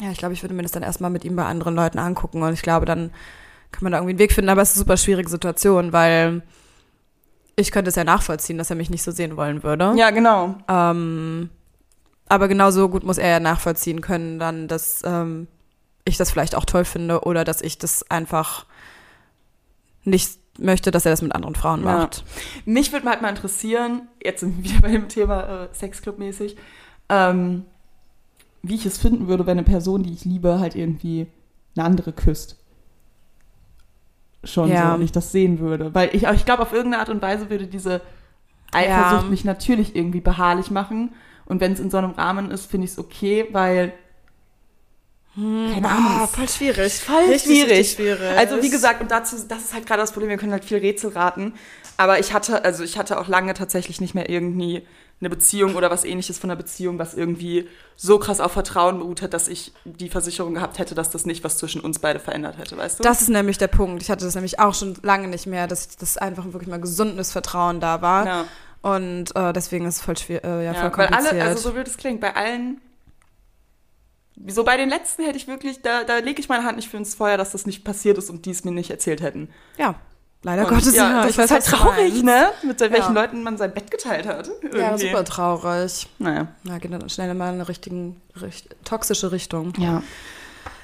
Ja, 0.00 0.10
ich 0.12 0.18
glaube, 0.18 0.34
ich 0.34 0.42
würde 0.42 0.54
mir 0.54 0.62
das 0.62 0.72
dann 0.72 0.82
erstmal 0.82 1.10
mit 1.10 1.24
ihm 1.24 1.34
bei 1.34 1.44
anderen 1.44 1.74
Leuten 1.74 1.98
angucken 1.98 2.42
und 2.42 2.52
ich 2.52 2.62
glaube, 2.62 2.86
dann 2.86 3.10
kann 3.72 3.82
man 3.82 3.92
da 3.92 3.98
irgendwie 3.98 4.12
einen 4.12 4.18
Weg 4.20 4.32
finden, 4.32 4.48
aber 4.48 4.62
es 4.62 4.70
ist 4.70 4.76
eine 4.76 4.84
super 4.84 4.96
schwierige 4.96 5.28
Situation, 5.28 5.92
weil 5.92 6.42
ich 7.56 7.72
könnte 7.72 7.88
es 7.88 7.96
ja 7.96 8.04
nachvollziehen, 8.04 8.56
dass 8.56 8.70
er 8.70 8.76
mich 8.76 8.90
nicht 8.90 9.02
so 9.02 9.10
sehen 9.10 9.36
wollen 9.36 9.64
würde. 9.64 9.92
Ja, 9.96 10.10
genau. 10.10 10.56
Ähm, 10.68 11.50
aber 12.28 12.46
genauso 12.48 12.88
gut 12.88 13.04
muss 13.04 13.18
er 13.18 13.28
ja 13.28 13.40
nachvollziehen 13.40 14.00
können, 14.00 14.38
dann, 14.38 14.68
dass 14.68 15.02
ähm, 15.04 15.48
ich 16.04 16.16
das 16.16 16.30
vielleicht 16.30 16.54
auch 16.54 16.64
toll 16.64 16.84
finde 16.84 17.22
oder 17.22 17.44
dass 17.44 17.60
ich 17.60 17.78
das 17.78 18.08
einfach 18.10 18.66
nicht 20.04 20.38
möchte, 20.58 20.90
dass 20.90 21.04
er 21.06 21.10
das 21.12 21.22
mit 21.22 21.34
anderen 21.34 21.54
Frauen 21.54 21.80
Ja. 21.84 21.98
macht. 21.98 22.24
Mich 22.64 22.92
würde 22.92 23.08
halt 23.08 23.22
mal 23.22 23.28
interessieren, 23.30 24.08
jetzt 24.22 24.40
sind 24.40 24.56
wir 24.58 24.64
wieder 24.70 24.80
bei 24.80 24.90
dem 24.90 25.08
Thema 25.08 25.64
äh, 25.64 25.68
Sexclub-mäßig, 25.74 26.56
ähm, 27.08 27.64
wie 28.62 28.74
ich 28.74 28.86
es 28.86 28.98
finden 28.98 29.28
würde, 29.28 29.46
wenn 29.46 29.58
eine 29.58 29.64
Person, 29.66 30.02
die 30.02 30.12
ich 30.12 30.24
liebe, 30.24 30.58
halt 30.60 30.74
irgendwie 30.74 31.26
eine 31.76 31.84
andere 31.86 32.12
küsst. 32.12 32.56
Schon 34.44 34.68
Ja. 34.70 34.88
so, 34.90 34.94
und 34.96 35.02
ich 35.02 35.12
das 35.12 35.32
sehen 35.32 35.58
würde. 35.58 35.94
Weil 35.94 36.10
ich, 36.14 36.24
ich 36.24 36.44
glaube, 36.44 36.62
auf 36.62 36.72
irgendeine 36.72 37.00
Art 37.00 37.08
und 37.08 37.20
Weise 37.22 37.50
würde 37.50 37.66
diese 37.66 38.00
Eifersucht 38.72 39.24
Ja. 39.24 39.30
mich 39.30 39.44
natürlich 39.44 39.96
irgendwie 39.96 40.20
beharrlich 40.20 40.70
machen. 40.70 41.12
Und 41.46 41.60
wenn 41.60 41.72
es 41.72 41.80
in 41.80 41.90
so 41.90 41.96
einem 41.96 42.12
Rahmen 42.12 42.50
ist, 42.50 42.66
finde 42.70 42.84
ich 42.84 42.92
es 42.92 42.98
okay, 42.98 43.46
weil. 43.52 43.92
Keine 45.74 45.88
Ahnung. 45.88 46.06
Ah, 46.22 46.26
voll 46.26 46.48
schwierig. 46.48 46.94
voll 46.94 47.24
Richtig, 47.28 47.42
schwierig. 47.60 47.70
richtig 47.78 47.96
schwierig. 47.96 48.36
Also 48.38 48.62
wie 48.62 48.70
gesagt, 48.70 49.00
und 49.00 49.10
dazu, 49.10 49.36
das 49.48 49.58
ist 49.64 49.74
halt 49.74 49.86
gerade 49.86 50.00
das 50.00 50.12
Problem, 50.12 50.30
wir 50.30 50.36
können 50.38 50.52
halt 50.52 50.64
viel 50.64 50.78
Rätsel 50.78 51.10
raten. 51.10 51.54
Aber 51.96 52.18
ich 52.18 52.32
hatte, 52.32 52.64
also 52.64 52.82
ich 52.84 52.96
hatte 52.98 53.18
auch 53.20 53.28
lange 53.28 53.54
tatsächlich 53.54 54.00
nicht 54.00 54.14
mehr 54.14 54.28
irgendwie 54.30 54.86
eine 55.20 55.30
Beziehung 55.30 55.74
oder 55.74 55.90
was 55.90 56.04
ähnliches 56.04 56.38
von 56.38 56.48
einer 56.50 56.56
Beziehung, 56.56 56.98
was 57.00 57.14
irgendwie 57.14 57.68
so 57.96 58.18
krass 58.20 58.38
auf 58.40 58.52
Vertrauen 58.52 58.98
beruht 59.00 59.20
hat, 59.20 59.34
dass 59.34 59.48
ich 59.48 59.72
die 59.84 60.08
Versicherung 60.08 60.54
gehabt 60.54 60.78
hätte, 60.78 60.94
dass 60.94 61.10
das 61.10 61.26
nicht 61.26 61.42
was 61.42 61.58
zwischen 61.58 61.80
uns 61.80 61.98
beide 61.98 62.20
verändert 62.20 62.56
hätte, 62.56 62.76
weißt 62.76 63.00
du? 63.00 63.02
Das 63.02 63.20
ist 63.22 63.28
nämlich 63.28 63.58
der 63.58 63.66
Punkt. 63.66 64.00
Ich 64.02 64.10
hatte 64.12 64.24
das 64.24 64.36
nämlich 64.36 64.60
auch 64.60 64.74
schon 64.74 64.94
lange 65.02 65.26
nicht 65.26 65.46
mehr, 65.46 65.66
dass 65.66 65.96
das 65.96 66.18
einfach 66.18 66.44
wirklich 66.52 66.68
mal 66.68 66.80
gesundes 66.80 67.32
Vertrauen 67.32 67.80
da 67.80 68.00
war. 68.00 68.26
ja. 68.26 68.44
Und 68.80 69.34
äh, 69.34 69.52
deswegen 69.52 69.86
ist 69.86 69.96
es 69.96 70.00
voll 70.02 70.16
schwierig, 70.16 70.44
äh, 70.44 70.64
ja, 70.64 70.72
Ja, 70.72 70.74
voll 70.74 70.82
weil 70.98 71.08
kompliziert. 71.08 71.32
alle, 71.32 71.42
also 71.50 71.68
so 71.70 71.74
wird 71.74 71.88
es 71.88 71.96
klingt, 71.96 72.20
bei 72.20 72.36
allen, 72.36 72.80
so 74.46 74.64
bei 74.64 74.76
den 74.76 74.88
letzten 74.88 75.24
hätte 75.24 75.36
ich 75.36 75.46
wirklich, 75.48 75.82
da, 75.82 76.04
da 76.04 76.18
lege 76.18 76.40
ich 76.40 76.48
meine 76.48 76.64
Hand 76.64 76.76
nicht 76.76 76.88
für 76.88 76.96
ins 76.96 77.14
Feuer, 77.14 77.36
dass 77.36 77.52
das 77.52 77.66
nicht 77.66 77.84
passiert 77.84 78.18
ist 78.18 78.30
und 78.30 78.44
die 78.46 78.50
es 78.50 78.64
mir 78.64 78.70
nicht 78.72 78.90
erzählt 78.90 79.20
hätten. 79.22 79.48
ja, 79.76 79.94
leider 80.42 80.62
Und 80.68 80.74
Gottes. 80.74 80.94
ja, 80.94 81.22
das 81.22 81.30
ich 81.32 81.38
weiß, 81.38 81.44
ist 81.46 81.50
halt 81.50 81.64
traurig, 81.66 82.22
ne? 82.22 82.50
Mit 82.62 82.78
welchen 82.80 82.96
Ja. 82.96 83.08
Leuten 83.22 83.42
man 83.42 83.56
sein 83.58 83.72
Bett 83.74 83.90
geteilt 83.90 84.26
hat. 84.26 84.48
Ja, 84.72 84.90
irgendwie. 84.90 85.08
super 85.08 85.24
traurig. 85.24 86.06
Naja. 86.18 86.46
Na, 86.62 86.78
geht 86.78 86.92
dann 86.92 87.08
schnell 87.10 87.34
mal 87.34 87.48
in 87.48 87.54
eine 87.56 87.68
richtigen, 87.68 88.20
richt 88.40 88.68
toxische 88.84 89.32
Richtung. 89.32 89.72
Ja. 89.78 90.02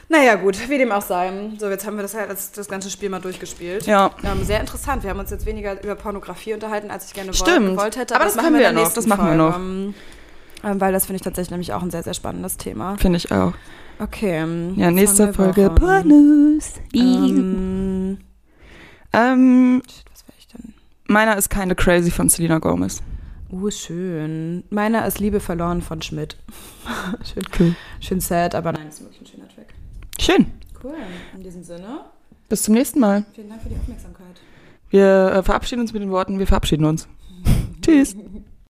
Naja, 0.09 0.35
gut, 0.35 0.69
wie 0.69 0.77
dem 0.79 0.93
auch 0.93 1.03
sei. 1.03 1.33
So, 1.59 1.69
jetzt 1.71 1.87
haben 1.87 1.97
wir 1.97 2.03
das, 2.03 2.13
ja- 2.13 2.27
das, 2.27 2.53
das 2.53 2.69
ganze 2.69 2.91
Spiel 2.91 3.09
mal 3.09 3.21
durchgespielt. 3.21 3.87
Ja. 3.87 4.11
Ähm, 4.23 4.45
sehr 4.45 4.61
interessant. 4.61 5.03
Wir 5.03 5.11
haben 5.11 5.19
uns 5.21 5.31
jetzt 5.31 5.47
weniger 5.47 5.83
über 5.83 5.95
Pornografie 5.95 6.53
unterhalten, 6.55 6.91
als 6.91 7.07
ich 7.07 7.15
gerne 7.15 7.33
Stimmt. 7.33 7.71
gewollt 7.77 7.97
hätte. 7.97 8.15
Aber 8.17 8.25
das 8.25 8.35
machen 8.35 8.47
können 8.47 8.57
wir 8.59 8.63
ja 8.65 8.73
noch, 8.73 8.93
das 8.93 9.07
machen 9.07 9.25
wir 9.27 9.37
Folge. 9.37 9.57
Ähm, 9.57 9.63
ähm, 9.89 9.95
weil 10.81 10.93
das 10.93 11.07
finde 11.07 11.17
ich 11.17 11.23
tatsächlich 11.23 11.51
nämlich 11.51 11.73
auch 11.73 11.83
ein 11.83 11.91
sehr, 11.91 12.03
sehr 12.03 12.15
spannendes 12.15 12.57
Thema. 12.57 12.97
Finde 12.99 13.17
ich 13.19 13.31
auch. 13.33 13.53
Okay. 13.99 14.39
ähm, 14.43 14.75
Ja, 14.77 14.91
nächste 14.91 15.33
Folge. 15.33 15.71
Pornos. 15.71 16.75
Ähm, 16.93 18.19
Ähm, 19.13 19.83
shit, 19.87 20.05
was 20.13 20.27
wäre 20.27 20.37
ich 20.39 20.47
denn? 20.49 20.75
meiner 21.07 21.37
ist 21.37 21.49
Kinda 21.51 21.75
Crazy 21.75 22.11
von 22.11 22.29
Selena 22.29 22.59
Gomez. 22.59 23.03
Uh, 23.53 23.71
schön. 23.71 24.65
Meiner 24.71 25.07
ist 25.07 25.21
Liebe 25.21 25.39
verloren 25.39 25.81
von 25.83 26.03
Schmidt. 26.03 26.37
schön, 27.23 27.45
Cool. 27.59 27.77
schön 28.01 28.21
sad, 28.21 28.55
aber 28.57 28.73
nein, 28.73 28.89
ist 28.89 29.01
wirklich 29.01 29.21
ein 29.21 29.27
schöner 29.27 29.49
Track. 29.49 29.69
Schön. 30.19 30.47
Cool. 30.83 30.95
In 31.37 31.43
diesem 31.45 31.63
Sinne, 31.63 32.01
Bis 32.49 32.63
zum 32.65 32.75
nächsten 32.75 32.99
Mal. 32.99 33.25
vielen 33.33 33.49
Dank 33.51 33.63
für 33.63 33.69
die 33.69 33.77
Aufmerksamkeit. 33.77 34.41
Wir 34.91 35.33
äh, 35.37 35.43
verabschieden 35.45 35.81
uns 35.83 35.93
mit 35.93 36.03
den 36.03 36.11
Worten, 36.11 36.39
wir 36.41 36.47
verabschieden 36.49 36.85
uns. 36.85 37.07
Tschüss. 37.83 38.17